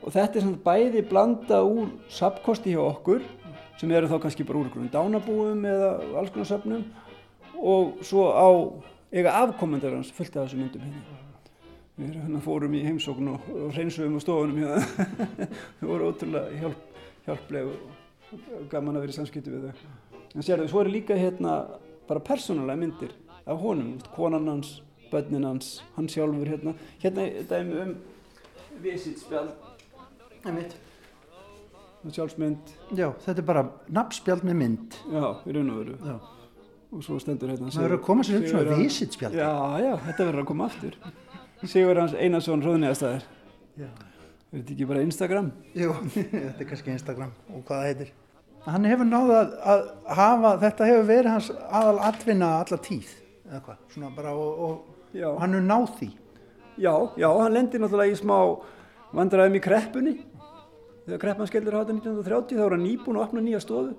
Og 0.00 0.12
þetta 0.14 0.38
er 0.38 0.46
svona 0.46 0.64
bæði 0.64 1.02
blanda 1.08 1.60
úr 1.66 1.90
sapkosti 2.08 2.72
hjá 2.72 2.80
okkur 2.86 3.24
sem 3.80 3.92
eru 3.92 4.08
þá 4.08 4.18
kannski 4.22 4.46
bara 4.48 4.60
úr 4.60 4.68
einhvern 4.70 4.92
dánabúum 4.92 5.66
eða 5.68 5.90
alls 6.20 6.32
konar 6.32 6.48
sapnum 6.48 6.84
og 7.60 8.00
svo 8.04 8.30
á 8.32 8.48
eiga 9.12 9.36
afkomendar 9.42 9.96
hans 9.96 10.12
fullt 10.16 10.36
af 10.36 10.48
þessum 10.48 10.64
myndum 10.64 10.84
hérna. 10.86 11.18
Við 12.00 12.16
hérna 12.16 12.40
fórum 12.40 12.74
í 12.76 12.82
heimsókn 12.86 13.32
og, 13.34 13.48
og 13.52 13.72
hreinsuðum 13.76 14.16
á 14.16 14.20
stofunum 14.24 14.60
hérna. 14.62 15.08
Það 15.80 15.90
voru 15.92 16.10
ótrúlega 16.12 16.60
hjálp, 16.62 17.00
hjálpleg 17.26 17.72
og 17.74 18.68
gaman 18.70 18.96
að 18.96 19.04
vera 19.04 19.14
í 19.14 19.18
samskiptu 19.18 19.52
við 19.52 19.66
þau. 19.68 19.90
En 20.30 20.46
sér 20.46 20.62
þau, 20.62 20.70
svo 20.70 20.84
eru 20.84 20.94
líka 20.94 21.18
hérna 21.18 21.56
bara 22.08 22.22
persónulega 22.24 22.78
myndir 22.78 23.12
af 23.44 23.58
honum, 23.60 23.98
konan 24.14 24.48
hans, 24.48 24.78
börnin 25.12 25.46
hans, 25.46 25.80
hann 25.96 26.08
sjálfur 26.08 26.48
hérna. 26.48 26.74
Hérna 27.02 27.26
er 27.26 27.48
dæmi 27.50 27.80
um 27.84 27.96
visitspjald, 28.82 29.50
einmitt, 30.44 30.76
sjálfsmynd. 32.08 32.74
Já, 32.96 33.10
þetta 33.24 33.42
er 33.42 33.48
bara 33.48 33.64
nafnspjald 33.92 34.44
með 34.48 34.60
mynd. 34.62 35.00
Já, 35.12 35.24
í 35.44 35.56
raun 35.56 35.72
og 35.74 35.82
veru. 35.82 35.96
Já. 36.04 36.14
Og 36.90 37.02
svo 37.06 37.18
stendur 37.22 37.52
hérna. 37.52 37.70
Það 37.70 37.84
verður 37.84 37.98
að 38.00 38.06
koma 38.06 38.24
sér 38.26 38.40
upp 38.40 38.48
svona 38.50 38.78
visitspjald. 38.80 39.36
Já, 39.38 39.50
já, 39.84 39.92
þetta 40.06 40.30
verður 40.30 40.44
að 40.44 40.48
koma 40.48 40.70
aftur. 40.70 40.96
Sigur 41.60 42.00
hans 42.00 42.16
Einarsson 42.16 42.64
Róðnægastæðir. 42.64 43.28
Já. 43.78 43.90
Er 44.50 44.58
þetta 44.58 44.74
ekki 44.74 44.88
bara 44.90 45.02
Instagram? 45.06 45.52
Jú, 45.78 45.92
þetta 46.14 46.56
er 46.56 46.68
kannski 46.72 46.90
Instagram 46.96 47.34
og 47.52 47.60
hvað 47.68 47.76
það 47.76 47.88
heitir. 47.90 48.14
Hann 48.64 48.86
hefur 48.88 49.06
náðu 49.08 49.36
að, 49.38 49.52
að 49.72 49.84
hafa, 50.18 50.54
þetta 50.64 50.88
hefur 50.88 51.06
verið 51.08 51.30
hans 51.32 51.50
aðal 51.80 52.00
atvinna 52.10 52.48
alla 52.58 52.78
tíð, 52.84 53.12
eða 53.46 53.60
hvað, 53.68 53.78
svona 53.94 54.10
bara 54.16 54.32
og, 54.36 54.64
og 54.66 54.99
Já. 55.12 55.28
og 55.32 55.40
hann 55.42 55.54
er 55.58 55.64
náð 55.66 55.88
því. 55.98 56.10
Já, 56.80 56.94
já, 57.18 57.28
hann 57.28 57.54
lendir 57.54 57.82
náttúrulega 57.82 58.14
í 58.14 58.20
smá 58.20 58.36
vandræðum 59.16 59.58
í 59.58 59.62
kreppunni. 59.64 60.14
Þegar 61.04 61.20
kreppan 61.24 61.50
skellir 61.50 61.76
á 61.76 61.82
þetta 61.82 61.96
1930 61.98 62.56
þá 62.56 62.64
var 62.64 62.76
hann 62.76 62.86
nýbúin 62.86 63.18
að 63.18 63.26
opna 63.26 63.44
nýja 63.44 63.60
stofu. 63.64 63.94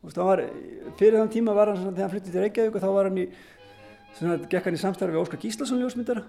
Og 0.00 0.14
það 0.16 0.30
var, 0.30 0.44
fyrir 0.98 1.18
þann 1.20 1.32
tíma 1.32 1.54
var 1.56 1.72
hann, 1.72 1.90
þegar 1.90 2.06
hann 2.06 2.12
flyttið 2.14 2.34
til 2.34 2.44
Reykjavík 2.44 2.76
og 2.76 2.84
þá 2.84 2.90
var 2.96 3.08
hann 3.10 3.18
í, 3.20 3.26
svona, 4.18 4.38
gekk 4.50 4.68
hann 4.68 4.78
í 4.78 4.80
samstarfi 4.80 5.16
við 5.16 5.22
Óskar 5.22 5.42
Gíslason 5.42 5.82
ljósmyndara, 5.82 6.22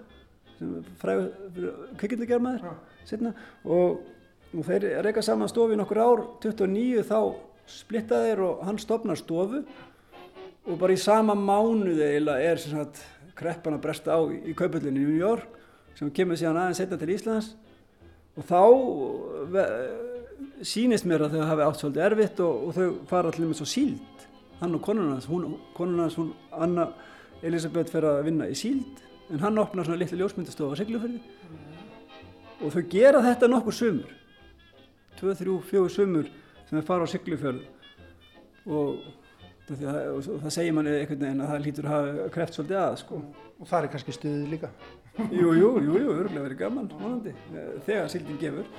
sem 0.57 0.73
fræður 0.99 1.69
kvikindlegjármaður, 2.01 2.73
setna. 3.07 3.31
Og, 3.63 4.01
og 4.51 4.67
þeir 4.67 4.89
reyka 5.07 5.23
saman 5.23 5.49
stofu 5.49 5.77
í 5.77 5.79
nokkur 5.79 6.03
ár, 6.03 6.25
29 6.43 7.07
þá 7.07 7.17
splitta 7.71 8.19
þeir 8.25 8.43
og 8.45 8.61
hann 8.67 8.79
stopnar 8.81 9.19
stofu 9.19 9.63
og 10.67 10.77
bara 10.77 10.93
í 10.93 10.99
sama 10.99 11.35
mánuði 11.37 12.05
eiginlega 12.05 12.51
er 12.51 12.61
sem 12.61 12.75
sagt 12.75 13.01
kreppan 13.37 13.77
að 13.77 13.83
bresta 13.85 14.15
á 14.15 14.19
í, 14.27 14.53
kaupöllinu 14.57 15.01
í 15.01 15.09
New 15.09 15.19
York 15.19 15.59
sem 15.97 16.11
kemur 16.15 16.39
síðan 16.39 16.59
aðeins 16.61 16.81
setna 16.81 16.99
til 16.99 17.11
Íslands. 17.13 17.51
Og 18.39 18.47
þá 18.47 18.61
ve, 19.51 19.65
sýnist 20.65 21.07
mér 21.09 21.25
að 21.27 21.37
þau 21.37 21.47
hafi 21.49 21.65
átt 21.67 21.81
svolítið 21.81 22.05
erfitt 22.07 22.43
og, 22.45 22.67
og 22.67 22.77
þau 22.77 22.87
fara 23.09 23.31
allir 23.31 23.51
með 23.51 23.61
svo 23.61 23.69
síld. 23.69 24.25
Hann 24.61 24.77
og 24.77 24.83
konun 24.85 25.13
hans, 25.13 25.27
hún, 25.29 25.57
konun 25.77 26.03
hans, 26.03 26.17
hún 26.19 26.33
Anna 26.53 26.91
Elisabeth 27.41 27.91
fer 27.91 28.05
að 28.07 28.23
vinna 28.27 28.47
í 28.49 28.57
síld 28.57 29.01
en 29.31 29.41
hann 29.41 29.59
opnar 29.61 29.87
svona 29.87 29.99
litlu 30.01 30.19
ljósmyndastofa 30.19 30.75
á 30.75 30.79
Siglufjörði 30.81 31.21
og 32.61 32.73
þau 32.75 32.83
gera 32.91 33.23
þetta 33.25 33.49
nokkur 33.49 33.73
sumur. 33.73 34.11
2, 35.19 35.33
3, 35.39 35.55
4 35.71 35.93
sumur 35.93 36.29
sem 36.67 36.77
þau 36.77 36.87
fara 36.87 37.07
á 37.07 37.11
Siglufjörð. 37.11 37.63
Og 38.69 39.01
það, 39.69 39.99
og 40.11 40.41
það 40.43 40.55
segir 40.57 40.75
manni 40.77 40.95
einhvern 40.97 41.23
veginn 41.25 41.45
að 41.45 41.53
það 41.53 41.63
lítur 41.65 41.87
að 41.87 41.95
hafa 41.95 42.27
kreft 42.35 42.57
svolítið 42.57 42.81
að 42.81 42.97
sko. 43.03 43.21
Og 43.61 43.69
það 43.69 43.85
er 43.85 43.91
kannski 43.93 44.15
stuðið 44.17 44.51
líka. 44.55 44.71
Jú, 45.29 45.51
jú, 45.53 45.69
jú, 45.83 45.95
jú, 45.99 46.13
örgulega 46.15 46.45
verið 46.47 46.59
gaman, 46.61 46.87
vonandi, 46.97 47.33
þegar 47.85 48.07
sildin 48.09 48.39
gefur, 48.41 48.69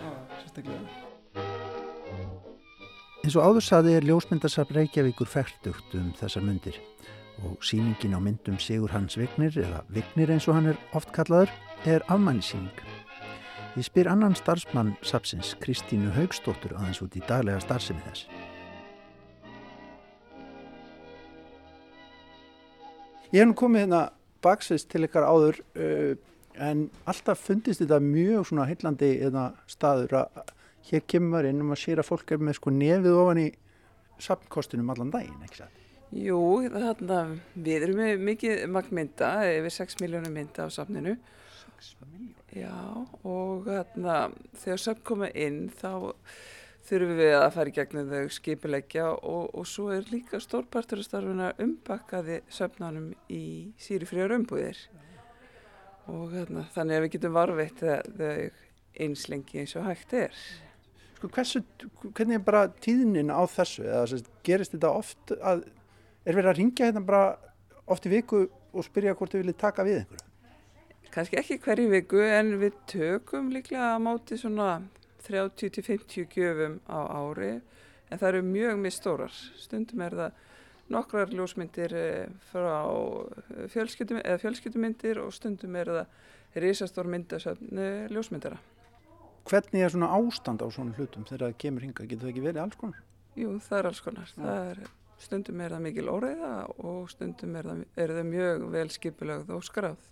sérstaklega. 0.41 1.11
Eins 3.23 3.37
og 3.39 3.45
áður 3.47 3.63
saði 3.63 3.93
er 3.95 4.07
ljósmyndasafn 4.09 4.75
Reykjavíkur 4.75 5.29
færtugt 5.31 5.93
um 5.95 6.09
þessar 6.19 6.43
myndir 6.43 6.81
og 7.47 7.63
síningin 7.65 8.17
á 8.17 8.21
myndum 8.23 8.59
Sigur 8.59 8.91
Hans 8.91 9.15
Vignir, 9.19 9.55
eða 9.55 9.85
Vignir 9.95 10.33
eins 10.35 10.49
og 10.51 10.59
hann 10.59 10.73
er 10.73 10.81
oft 10.97 11.13
kallaður, 11.15 11.53
er 11.87 12.03
afmælisíning. 12.11 12.83
Ég 13.79 13.87
spyr 13.87 14.11
annan 14.11 14.35
starfsmann 14.37 14.97
safsins, 15.07 15.55
Kristínu 15.63 16.11
Haugstóttur, 16.17 16.75
aðeins 16.77 17.01
út 17.05 17.15
í 17.17 17.23
daglega 17.29 17.63
starfsemi 17.63 18.03
þess. 18.09 18.27
Ég 23.33 23.41
hef 23.41 23.49
nú 23.49 23.55
komið 23.57 23.87
hérna 23.87 24.03
baksist 24.45 24.91
til 24.93 25.07
ykkar 25.07 25.25
áður 25.25 25.63
uh, 25.81 26.11
en 26.61 26.83
alltaf 27.09 27.41
fundist 27.41 27.81
þetta 27.81 27.97
mjög 28.05 28.51
svona 28.51 28.67
heillandi 28.69 29.09
hérna, 29.23 29.45
staður 29.71 30.19
að 30.21 30.51
hér 30.91 31.07
kemur 31.09 31.39
maður 31.39 31.49
inn 31.49 31.63
og 31.63 31.71
maður 31.71 31.81
sér 31.81 32.03
að 32.03 32.09
fólk 32.11 32.35
er 32.35 32.43
með 32.45 32.59
sko 32.59 32.73
nefið 32.77 33.17
ofan 33.23 33.41
í 33.41 33.47
sapnkostunum 34.23 34.93
allan 34.93 35.15
daginn, 35.15 35.41
ekki 35.47 35.63
það? 35.63 35.79
Jú, 36.13 36.39
þarna, 36.75 37.23
við 37.57 37.87
erum 37.87 38.03
með 38.03 38.25
mikið 38.29 38.65
magnmynda, 38.69 39.31
yfir 39.49 39.77
6 39.79 40.03
miljónum 40.03 40.37
mynda 40.37 40.69
á 40.69 40.75
sapninu. 40.75 41.15
6 41.81 41.95
miljónum? 42.03 42.35
Já, 42.53 42.77
og 43.25 43.65
þarna, 43.71 44.19
þegar 44.61 44.83
sapn 44.85 45.07
koma 45.09 45.33
inn 45.33 45.63
þá 45.81 46.13
þurfum 46.89 47.19
við 47.21 47.37
að 47.37 47.49
fara 47.55 47.71
í 47.71 47.77
gegnum 47.77 48.11
þau 48.11 48.33
skipilegja 48.37 49.07
og, 49.13 49.53
og 49.55 49.69
svo 49.69 49.91
er 49.95 50.09
líka 50.11 50.41
stórpartur 50.43 51.03
af 51.03 51.07
starfuna 51.07 51.53
umpakkaði 51.63 52.41
söfnanum 52.53 53.13
í 53.31 53.45
síri 53.81 54.09
fríar 54.09 54.35
umbúðir 54.35 54.81
og 56.11 56.33
þarna, 56.33 56.67
þannig 56.75 56.99
að 56.99 57.05
við 57.05 57.15
getum 57.15 57.37
varveitt 57.37 57.83
þau 57.83 58.51
einslengi 59.03 59.63
eins 59.63 59.77
og 59.79 59.87
hægt 59.87 60.17
er. 60.19 60.43
Sko 61.17 61.31
hversu, 61.33 61.63
hvernig 62.03 62.41
er 62.41 62.45
bara 62.45 62.67
tíðnin 62.83 63.31
á 63.31 63.47
þessu 63.47 63.87
eða 63.87 64.09
sérst, 64.11 64.33
gerist 64.43 64.75
þetta 64.75 64.91
oft 64.99 65.33
að 65.39 65.63
er 66.27 66.37
verið 66.37 66.51
að 66.51 66.59
ringja 66.59 66.89
hérna 66.89 67.05
bara 67.07 67.37
oft 67.91 68.07
í 68.07 68.13
viku 68.13 68.45
og 68.73 68.87
spyrja 68.87 69.15
hvort 69.15 69.33
þau 69.33 69.43
viljið 69.43 69.59
taka 69.63 69.87
við 69.87 70.03
einhverju? 70.03 70.29
Kanski 71.13 71.37
ekki 71.39 71.59
hverju 71.61 71.91
viku 71.93 72.23
en 72.25 72.55
við 72.61 72.77
tökum 72.89 73.51
líklega 73.53 73.95
á 73.95 73.99
móti 74.01 74.39
svona 74.41 74.79
30-50 75.29 76.27
gjöfum 76.33 76.81
á 76.87 76.99
ári 77.07 77.53
en 78.13 78.19
það 78.19 78.29
eru 78.29 78.43
mjög 78.47 78.81
misstórar. 78.83 79.37
Stundum 79.61 80.03
er 80.05 80.19
það 80.19 80.41
nokkrar 80.93 81.33
ljósmyndir 81.33 81.95
frá 82.51 82.77
fjölskyldum, 83.73 84.21
fjölskyldumyndir 84.43 85.23
og 85.23 85.33
stundum 85.35 85.79
er 85.81 85.93
það 85.97 86.63
risastór 86.67 87.09
myndasöfn 87.09 87.81
ljósmyndara. 88.13 88.59
Hvernig 89.49 89.83
er 89.83 89.91
svona 89.91 90.11
ástand 90.15 90.63
á 90.63 90.67
svona 90.71 90.95
hlutum 90.99 91.25
þegar 91.27 91.49
það 91.49 91.57
kemur 91.65 91.87
hinga? 91.87 92.05
Getur 92.07 92.27
það 92.27 92.33
ekki 92.35 92.45
verið 92.45 92.63
alls 92.63 92.79
konar? 92.79 93.01
Jú, 93.39 93.55
það 93.65 93.79
er 93.79 93.89
alls 93.89 94.03
konar. 94.05 94.35
Ja. 94.37 94.43
Það 94.45 94.69
er, 94.73 94.83
stundum 95.23 95.65
er 95.65 95.75
það 95.75 95.85
mikil 95.89 96.13
óreiða 96.13 96.53
og 96.77 97.11
stundum 97.11 97.59
er 97.59 97.71
það, 97.71 97.83
er 98.05 98.15
það 98.19 98.31
mjög 98.31 98.65
vel 98.77 98.87
skipulögð 98.93 99.53
og 99.57 99.67
skráð. 99.67 100.09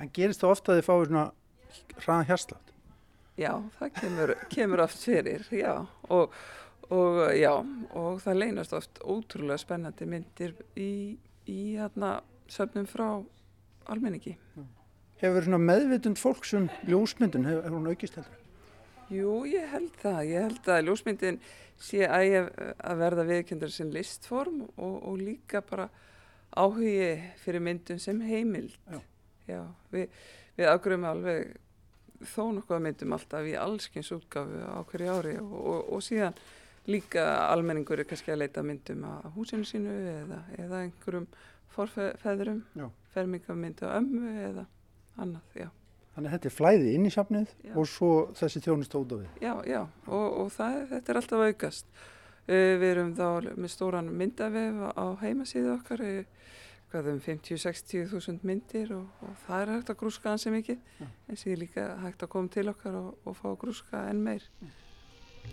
En 0.00 0.12
gerist 0.16 0.40
það 0.40 0.54
ofta 0.54 0.72
að 0.72 0.80
þið 0.80 0.88
fáið 0.88 1.06
svona 1.10 1.26
hraða 1.98 2.28
hérslátt? 2.30 2.69
Já, 3.40 3.54
það 3.78 3.92
kemur, 3.96 4.32
kemur 4.52 4.82
oft 4.84 5.00
fyrir, 5.00 5.46
já. 5.54 5.72
Og, 6.12 6.34
og, 6.92 7.20
já, 7.38 7.54
og 7.96 8.18
það 8.20 8.40
leynast 8.42 8.74
oft 8.76 9.00
ótrúlega 9.00 9.62
spennandi 9.62 10.08
myndir 10.08 10.52
í, 10.76 11.16
í 11.48 11.60
hérna, 11.78 12.18
söfnum 12.52 12.88
frá 12.90 13.06
almenningi. 13.90 14.34
Hefur 15.20 15.48
meðvitund 15.56 16.20
fólksum 16.20 16.68
ljósmyndun, 16.88 17.48
hefur, 17.48 17.64
hefur 17.64 17.78
hún 17.78 17.90
aukist 17.94 18.20
heldur? 18.20 18.36
Jú, 19.10 19.32
ég 19.48 19.72
held 19.72 19.96
það. 20.02 20.20
Ég 20.28 20.46
held 20.46 20.70
að 20.70 20.84
ljósmyndin 20.86 21.40
sé 21.80 22.04
að, 22.06 22.52
að 22.76 23.00
verða 23.00 23.26
viðkjöndur 23.32 23.72
sem 23.74 23.90
listform 23.94 24.62
og, 24.68 25.00
og 25.00 25.16
líka 25.18 25.64
bara 25.66 25.88
áhugi 26.52 27.16
fyrir 27.40 27.64
myndum 27.64 27.98
sem 28.02 28.20
heimild. 28.20 28.76
Já. 28.84 29.00
Já, 29.48 29.64
við, 29.90 30.12
við 30.58 30.70
afgröfum 30.70 31.08
alveg 31.08 31.56
þó 32.20 32.50
nokkuð 32.56 32.82
myndum 32.84 33.14
alltaf 33.16 33.46
í 33.48 33.54
allskins 33.58 34.10
útgafu 34.14 34.60
á 34.64 34.80
hverju 34.90 35.12
ári 35.14 35.36
og, 35.40 35.54
og, 35.60 35.92
og 35.96 36.04
síðan 36.04 36.36
líka 36.90 37.24
almenningur 37.48 38.00
er 38.00 38.08
kannski 38.08 38.32
að 38.34 38.42
leita 38.44 38.64
myndum 38.66 39.04
á 39.06 39.28
húsinu 39.34 39.66
sínu 39.68 39.94
eða, 40.14 40.42
eða 40.58 40.84
einhverjum 40.86 41.28
forfeðurum, 41.74 42.64
fermingamyndu 43.14 43.86
á 43.86 43.98
ömmu 44.00 44.32
eða 44.48 44.64
annað, 45.20 45.44
já. 45.54 45.68
Þannig 46.10 46.26
að 46.26 46.34
þetta 46.34 46.48
er 46.48 46.54
flæði 46.56 46.94
inn 46.96 47.06
í 47.06 47.12
safnið 47.14 47.52
já. 47.62 47.74
og 47.78 47.86
svo 47.88 48.10
þessi 48.38 48.62
þjónust 48.64 48.96
út 48.98 49.12
á 49.14 49.16
við. 49.20 49.28
Já, 49.44 49.52
já, 49.68 49.80
og, 50.10 50.26
og 50.42 50.48
það, 50.54 50.80
þetta 50.90 51.12
er 51.12 51.20
alltaf 51.20 51.44
aukast. 51.46 51.92
Uh, 52.50 52.72
við 52.80 52.86
erum 52.88 53.12
þá 53.14 53.26
með 53.54 53.70
stóran 53.70 54.10
myndavef 54.18 54.80
á 54.90 55.04
heimasíðu 55.22 55.74
okkar, 55.76 56.02
hvað 56.90 57.10
um 57.12 57.20
50-60 57.22 58.08
þúsund 58.10 58.44
myndir 58.46 58.90
og, 58.96 59.06
og 59.22 59.36
það 59.46 59.62
er 59.62 59.72
hægt 59.76 59.92
að 59.92 59.98
grúska 60.02 60.32
ansi 60.32 60.52
mikið, 60.54 60.80
já. 60.98 61.06
en 61.06 61.38
síðan 61.38 61.62
líka 61.62 61.86
hægt 62.02 62.24
að 62.26 62.32
koma 62.34 62.52
til 62.54 62.66
okkar 62.72 62.98
og, 62.98 63.12
og 63.24 63.36
fá 63.38 63.46
að 63.52 63.58
grúska 63.64 64.02
enn 64.10 64.24
meir. 64.24 64.46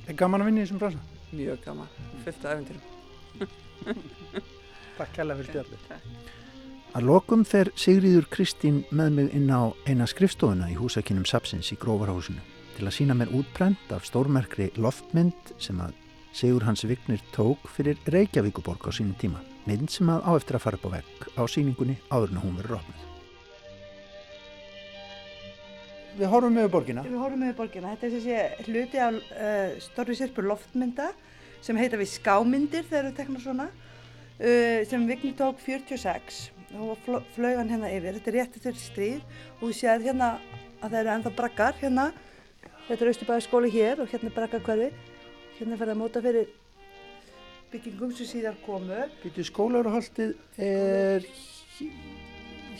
Er 0.07 0.17
gaman 0.17 0.43
að 0.43 0.49
vinna 0.49 0.63
í 0.63 0.65
þessum 0.65 0.81
bransa? 0.81 1.21
Mjög 1.31 1.61
gaman, 1.65 1.93
fullt 2.25 2.45
af 2.45 2.57
eventyrum. 2.57 2.83
Takk 4.97 5.13
kærlega 5.13 5.43
fyrir 5.43 5.53
stjálfið. 5.53 6.25
Að 6.97 7.05
lokum 7.05 7.43
fer 7.45 7.69
Sigríður 7.77 8.25
Kristín 8.33 8.81
með 8.89 9.11
mig 9.19 9.33
inn 9.37 9.51
á 9.53 9.69
eina 9.85 10.07
skrifstofuna 10.09 10.71
í 10.71 10.77
húsakinnum 10.79 11.27
Sapsins 11.29 11.69
í 11.75 11.77
Gróvarhúsinu 11.77 12.41
til 12.77 12.87
að 12.87 12.95
sína 12.95 13.17
mér 13.17 13.33
útbrent 13.37 13.93
af 13.93 14.05
stórmerkri 14.07 14.71
loftmynd 14.81 15.53
sem 15.61 15.77
að 15.83 15.93
Sigur 16.37 16.65
Hans 16.65 16.85
Vignir 16.85 17.21
tók 17.33 17.69
fyrir 17.73 17.97
Reykjavíkuborg 18.05 18.89
á 18.89 18.91
sínum 18.93 19.17
tíma. 19.17 19.41
Mynd 19.67 19.91
sem 19.91 20.09
að 20.11 20.23
á 20.23 20.31
eftir 20.37 20.57
að 20.57 20.63
fara 20.63 20.79
upp 20.79 20.87
á 20.87 20.91
vegg 20.95 21.25
á 21.35 21.43
síningunni 21.51 21.97
áður 22.07 22.33
en 22.33 22.41
hún 22.43 22.59
verður 22.61 22.77
opnað. 22.79 23.05
Við 26.17 26.31
horfum 26.33 26.55
með 26.55 26.69
borgina. 26.73 27.03
Við 27.05 27.17
horfum 27.21 27.41
með 27.43 27.55
borgina. 27.57 27.93
Þetta 27.93 28.07
er 28.07 28.13
þessi 28.15 28.69
hluti 28.71 29.01
af 29.03 29.17
uh, 29.17 29.73
stórri 29.83 30.15
sérpur 30.17 30.47
loftmynda 30.47 31.11
sem 31.61 31.77
heita 31.77 31.99
við 31.99 32.13
skámyndir 32.15 32.87
þegar 32.87 33.09
við 33.09 33.17
tekna 33.19 33.41
svona 33.43 33.67
uh, 33.69 34.85
sem 34.87 35.03
Vignir 35.09 35.35
tók 35.37 35.59
46 35.65 36.45
þá 36.67 37.19
flög 37.35 37.59
hann 37.59 37.69
hérna 37.71 37.91
yfir, 37.91 38.17
þetta 38.17 38.31
er 38.31 38.37
rétt 38.41 38.57
eftir 38.59 38.79
stríð 38.79 39.21
og 39.59 39.69
við 39.69 39.77
séum 39.79 40.03
hérna 40.03 40.31
að 40.81 40.89
það 40.89 40.99
eru 40.99 41.11
ennþá 41.13 41.33
brakkar 41.37 41.77
hérna, 41.79 42.07
þetta 42.89 43.05
er 43.05 43.11
Östubæði 43.13 43.45
skóli 43.45 43.71
hér 43.71 44.01
og 44.03 44.11
hérna 44.11 44.31
er 44.31 44.35
brakkarkverfi, 44.35 44.89
hérna 45.59 45.75
er 45.75 45.81
ferðið 45.81 45.95
að 45.95 46.01
móta 46.01 46.23
fyrir 46.25 46.49
byggingum 47.71 48.13
sem 48.17 48.29
síðar 48.29 48.57
komu. 48.65 49.03
Býtu 49.23 49.45
skólaurhaldið 49.47 50.33
er 50.57 51.27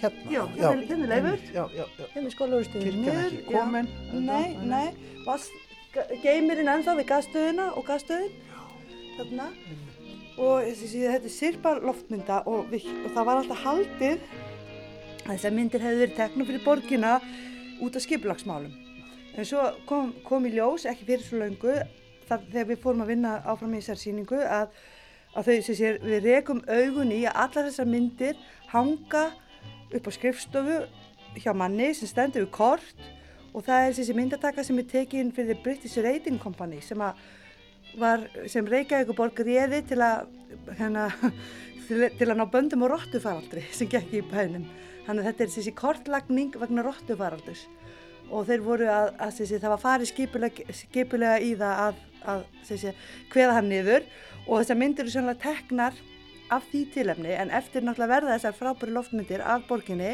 hérna? 0.01 0.31
Já, 0.31 0.41
hérna, 0.55 0.87
hérna 0.89 1.07
er 1.07 1.13
leifur, 1.13 1.45
já, 1.53 1.63
já, 1.75 1.85
já. 1.85 2.05
hérna 2.15 2.25
er 2.25 2.35
skólaurhaldið 2.35 2.87
niður. 2.87 2.97
Kirkjan 2.97 3.23
ekki 3.25 3.43
komin? 3.51 3.91
Nei, 4.27 4.47
nei, 4.73 4.87
geimirinn 6.23 6.73
ennþá 6.75 6.97
við 6.99 7.09
gasstöðina 7.11 7.69
og 7.77 7.87
gasstöðin, 7.87 8.41
þarna 9.17 9.51
og 10.37 10.67
þetta 10.69 11.17
er 11.17 11.31
sirpar 11.33 11.79
loftmynda 11.81 12.43
og, 12.45 12.67
við, 12.69 12.85
og 13.07 13.15
það 13.15 13.25
var 13.25 13.39
alltaf 13.41 13.63
haldið 13.63 14.27
Þessar 15.27 15.51
myndir 15.51 15.83
hefðu 15.83 16.03
verið 16.05 16.15
teknum 16.15 16.47
fyrir 16.47 16.61
borgina 16.63 17.17
út 17.83 17.97
af 17.99 18.03
skiplagsmálum. 18.05 18.71
En 19.35 19.45
svo 19.45 19.65
kom, 19.89 20.13
kom 20.23 20.45
í 20.47 20.53
ljós, 20.53 20.85
ekki 20.87 21.03
fyrir 21.09 21.25
svo 21.25 21.41
laungu, 21.41 21.73
þar, 22.29 22.45
þegar 22.51 22.69
við 22.71 22.79
fórum 22.83 23.03
að 23.05 23.11
vinna 23.13 23.33
áfram 23.45 23.73
í 23.75 23.81
þessar 23.81 24.01
síningu, 24.01 24.39
að, 24.43 24.71
að 25.33 25.49
þau, 25.49 25.57
sé, 25.67 25.91
við 26.03 26.29
rekum 26.29 26.63
augun 26.67 27.13
í 27.15 27.23
að 27.25 27.41
allar 27.45 27.69
þessar 27.69 27.91
myndir 27.91 28.41
hanga 28.71 29.25
upp 29.95 30.09
á 30.09 30.11
skrifstofu 30.11 30.81
hjá 31.37 31.53
manni 31.55 31.93
sem 31.95 32.09
stendur 32.09 32.47
við 32.47 32.53
kort 32.55 33.03
og 33.53 33.65
það 33.65 33.83
er 33.87 33.97
þessi 33.97 34.15
myndataka 34.17 34.63
sem 34.65 34.79
er 34.81 34.87
tekinn 34.91 35.33
fyrir 35.35 35.59
British 35.63 35.99
Rating 36.03 36.39
Company 36.41 36.81
sem 36.83 37.01
að 37.01 37.19
var, 37.97 38.25
sem 38.49 38.67
Reykjavík 38.67 39.15
borg 39.17 39.39
réði 39.45 39.81
til 39.89 40.01
að 40.03 40.27
hérna, 40.77 41.07
til, 41.87 42.03
til 42.19 42.27
að 42.27 42.37
ná 42.39 42.45
böndum 42.51 42.85
og 42.85 42.93
róttufaraldri 42.93 43.63
sem 43.73 43.89
gekk 43.91 44.13
í 44.19 44.23
bænum. 44.27 44.67
Þannig 45.07 45.23
að 45.23 45.29
þetta 45.29 45.45
er 45.45 45.53
þessi 45.55 45.75
kortlagning 45.77 46.57
vegna 46.59 46.83
róttufaraldus 46.85 47.65
og 48.27 48.43
þeir 48.49 48.63
voru 48.65 48.89
að, 48.91 49.13
að 49.23 49.35
þessi, 49.37 49.59
það 49.63 49.73
var 49.73 49.83
farið 49.83 50.09
skipulega, 50.11 50.77
skipulega 50.81 51.37
í 51.39 51.53
það 51.59 51.83
að, 51.85 52.01
að 52.27 52.45
þessi, 52.67 52.93
hveða 53.33 53.57
hann 53.57 53.71
niður 53.71 54.05
og 54.47 54.59
þessar 54.59 54.79
myndir 54.81 55.05
eru 55.05 55.15
sannlega 55.15 55.43
teknar 55.47 55.97
af 56.53 56.67
því 56.71 56.83
tilefni 56.93 57.33
en 57.35 57.51
eftir 57.51 57.83
náttúrulega 57.83 58.13
verða 58.13 58.37
þessar 58.37 58.55
frábæri 58.59 58.95
loftmyndir 58.95 59.43
af 59.43 59.65
borginni 59.67 60.13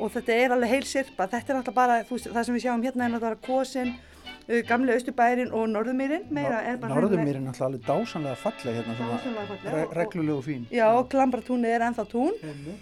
og 0.00 0.14
þetta 0.14 0.38
er 0.38 0.54
alveg 0.54 0.72
heil 0.72 0.86
sirpa, 0.88 1.28
þetta 1.28 1.52
er 1.52 1.60
náttúrulega 1.60 1.76
bara 1.76 2.00
veist, 2.08 2.30
það 2.32 2.48
sem 2.48 2.56
við 2.56 2.64
sjáum 2.66 2.86
hérna 2.86 3.06
er 3.06 3.14
náttúrulega 3.16 3.46
kosin 3.46 3.94
gamle 4.68 4.96
Östubærin 4.96 5.52
og 5.54 5.68
Norðumýrin 5.70 6.26
Norðumýrin 6.32 7.46
er 7.52 7.62
alveg 7.66 7.84
dásanlega 7.86 8.38
falleg 8.40 8.80
hérna, 8.80 8.96
svona 8.98 9.76
re 9.76 9.84
reglulegu 10.00 10.42
fín. 10.42 10.66
Já, 10.70 10.88
og 10.90 11.08
Klambratúni 11.12 11.70
er 11.70 11.84
ennþá 11.86 12.06
tún. 12.10 12.34
Enni, 12.42 12.74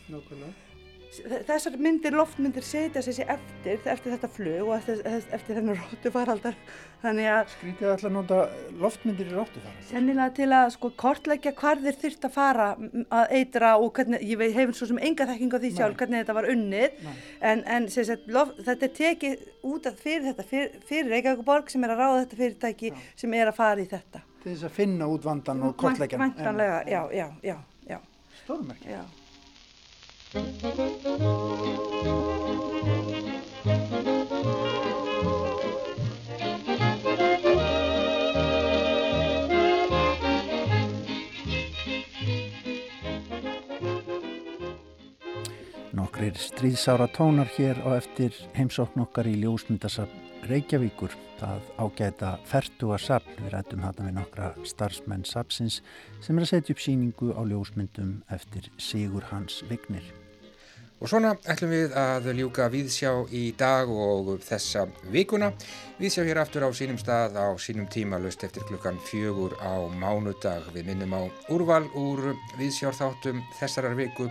Þessar 1.10 1.74
myndir, 1.82 2.14
loftmyndir 2.14 2.62
setja 2.62 3.00
þessi 3.02 3.24
eftir, 3.26 3.80
eftir 3.90 4.12
þetta 4.12 4.28
flug 4.30 4.68
og 4.68 4.76
eftir, 4.76 5.00
eftir 5.34 5.56
þennan 5.58 5.78
róttufaraldar 5.80 6.54
Skrítið 7.00 7.88
alltaf 7.90 8.06
að 8.06 8.14
nota 8.14 8.38
loftmyndir 8.78 9.32
í 9.32 9.34
róttufaraldar 9.34 9.88
Sennilega 9.88 10.30
til 10.36 10.48
að 10.54 10.68
sko 10.76 10.92
kortleggja 11.02 11.52
hvar 11.58 11.80
þeir 11.82 11.98
þurft 12.04 12.26
að 12.28 12.34
fara 12.36 12.68
að 12.76 13.34
eitra 13.40 13.72
og 13.82 13.90
hvernig, 13.96 14.22
ég 14.22 14.54
hefur 14.54 14.78
svo 14.78 14.90
sem 14.92 15.00
enga 15.10 15.26
þekking 15.32 15.56
á 15.56 15.58
því 15.58 15.70
sjálf 15.74 15.96
Nei. 15.96 16.00
hvernig 16.04 16.22
þetta 16.22 16.36
var 16.38 16.50
unnið 16.54 17.00
Nei. 17.08 17.14
en, 17.50 17.64
en 17.76 17.88
sagt, 17.90 18.28
loft, 18.30 18.60
þetta 18.68 18.86
er 18.86 18.96
tekið 19.00 19.46
út 19.72 19.88
af 19.90 20.02
fyrir 20.04 20.28
þetta, 20.28 20.46
fyrir, 20.52 20.76
fyrir 20.86 21.14
Reykjavík 21.16 21.46
borg 21.48 21.72
sem 21.72 21.86
er 21.88 21.94
að 21.96 22.04
ráða 22.04 22.20
þetta 22.20 22.42
fyrirtæki 22.44 22.92
já. 22.92 23.00
sem 23.24 23.34
er 23.40 23.50
að 23.50 23.58
fara 23.58 23.82
í 23.82 23.88
þetta 23.90 24.22
Til 24.44 24.52
þess 24.52 24.68
að 24.70 24.76
finna 24.78 25.10
út 25.10 25.26
vandan 25.26 25.64
og 25.66 25.74
kortleggja 25.80 26.20
Vantanlega, 26.22 26.84
já, 26.86 27.02
já, 27.16 27.26
já, 27.42 27.56
já. 27.90 27.98
Stórmerki 28.44 28.94
Nokkrir 30.30 30.46
stríðsára 46.38 47.10
tónar 47.10 47.50
hér 47.56 47.82
á 47.82 47.98
eftir 47.98 48.30
heimsókn 48.54 49.02
okkar 49.02 49.26
í 49.26 49.34
ljósmyndasafn 49.42 50.46
Reykjavíkur. 50.46 51.10
Það 51.42 51.74
ágæta 51.74 52.30
ferdu 52.46 52.94
að 52.94 53.02
sapn 53.08 53.34
við 53.40 53.50
rættum 53.56 53.82
hana 53.82 54.06
við 54.06 54.18
nokkra 54.20 54.54
starfsmenn 54.62 55.26
sapsins 55.26 55.82
sem 56.22 56.38
er 56.38 56.46
að 56.46 56.52
setja 56.54 56.78
upp 56.78 56.86
síningu 56.86 57.34
á 57.34 57.42
ljósmyndum 57.42 58.20
eftir 58.30 58.70
Sigur 58.78 59.26
Hans 59.34 59.64
Vignir. 59.66 60.19
Og 61.00 61.08
svona 61.08 61.30
ætlum 61.48 61.70
við 61.72 61.94
að 61.96 62.26
ljúka 62.36 62.66
viðsjá 62.68 63.10
í 63.32 63.46
dag 63.56 63.88
og 63.88 64.34
þessa 64.44 64.82
vikuna. 65.08 65.48
Viðsjá 65.96 66.26
hér 66.28 66.40
aftur 66.42 66.66
á 66.68 66.70
sínum 66.76 66.98
stað 67.00 67.38
á 67.40 67.48
sínum 67.56 67.88
tíma 67.88 68.20
löst 68.20 68.44
eftir 68.44 68.66
klukkan 68.68 69.00
fjögur 69.08 69.56
á 69.64 69.80
mánudag. 69.96 70.68
Við 70.74 70.90
minnum 70.90 71.16
á 71.16 71.22
úrval 71.48 71.86
úr 71.96 72.34
viðsjárþáttum 72.60 73.40
þessarar 73.56 73.96
viku 73.96 74.28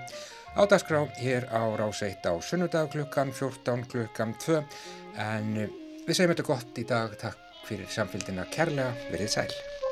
á 0.53 0.61
dagskrá 0.69 1.07
hér 1.17 1.49
á 1.49 1.73
rás 1.73 2.03
1 2.05 2.21
á 2.29 2.37
sunnudag 2.37 2.93
klukkan 2.93 3.33
14 3.33 3.89
klukkan 3.89 4.37
2. 4.37 4.61
En 5.17 5.53
við 6.05 6.13
segjum 6.13 6.35
þetta 6.35 6.49
gott 6.53 6.77
í 6.77 6.85
dag. 6.85 7.17
Takk 7.17 7.65
fyrir 7.65 7.89
samfélgina 7.89 8.45
kærlega. 8.53 8.93
Verið 9.09 9.37
sæl. 9.39 9.88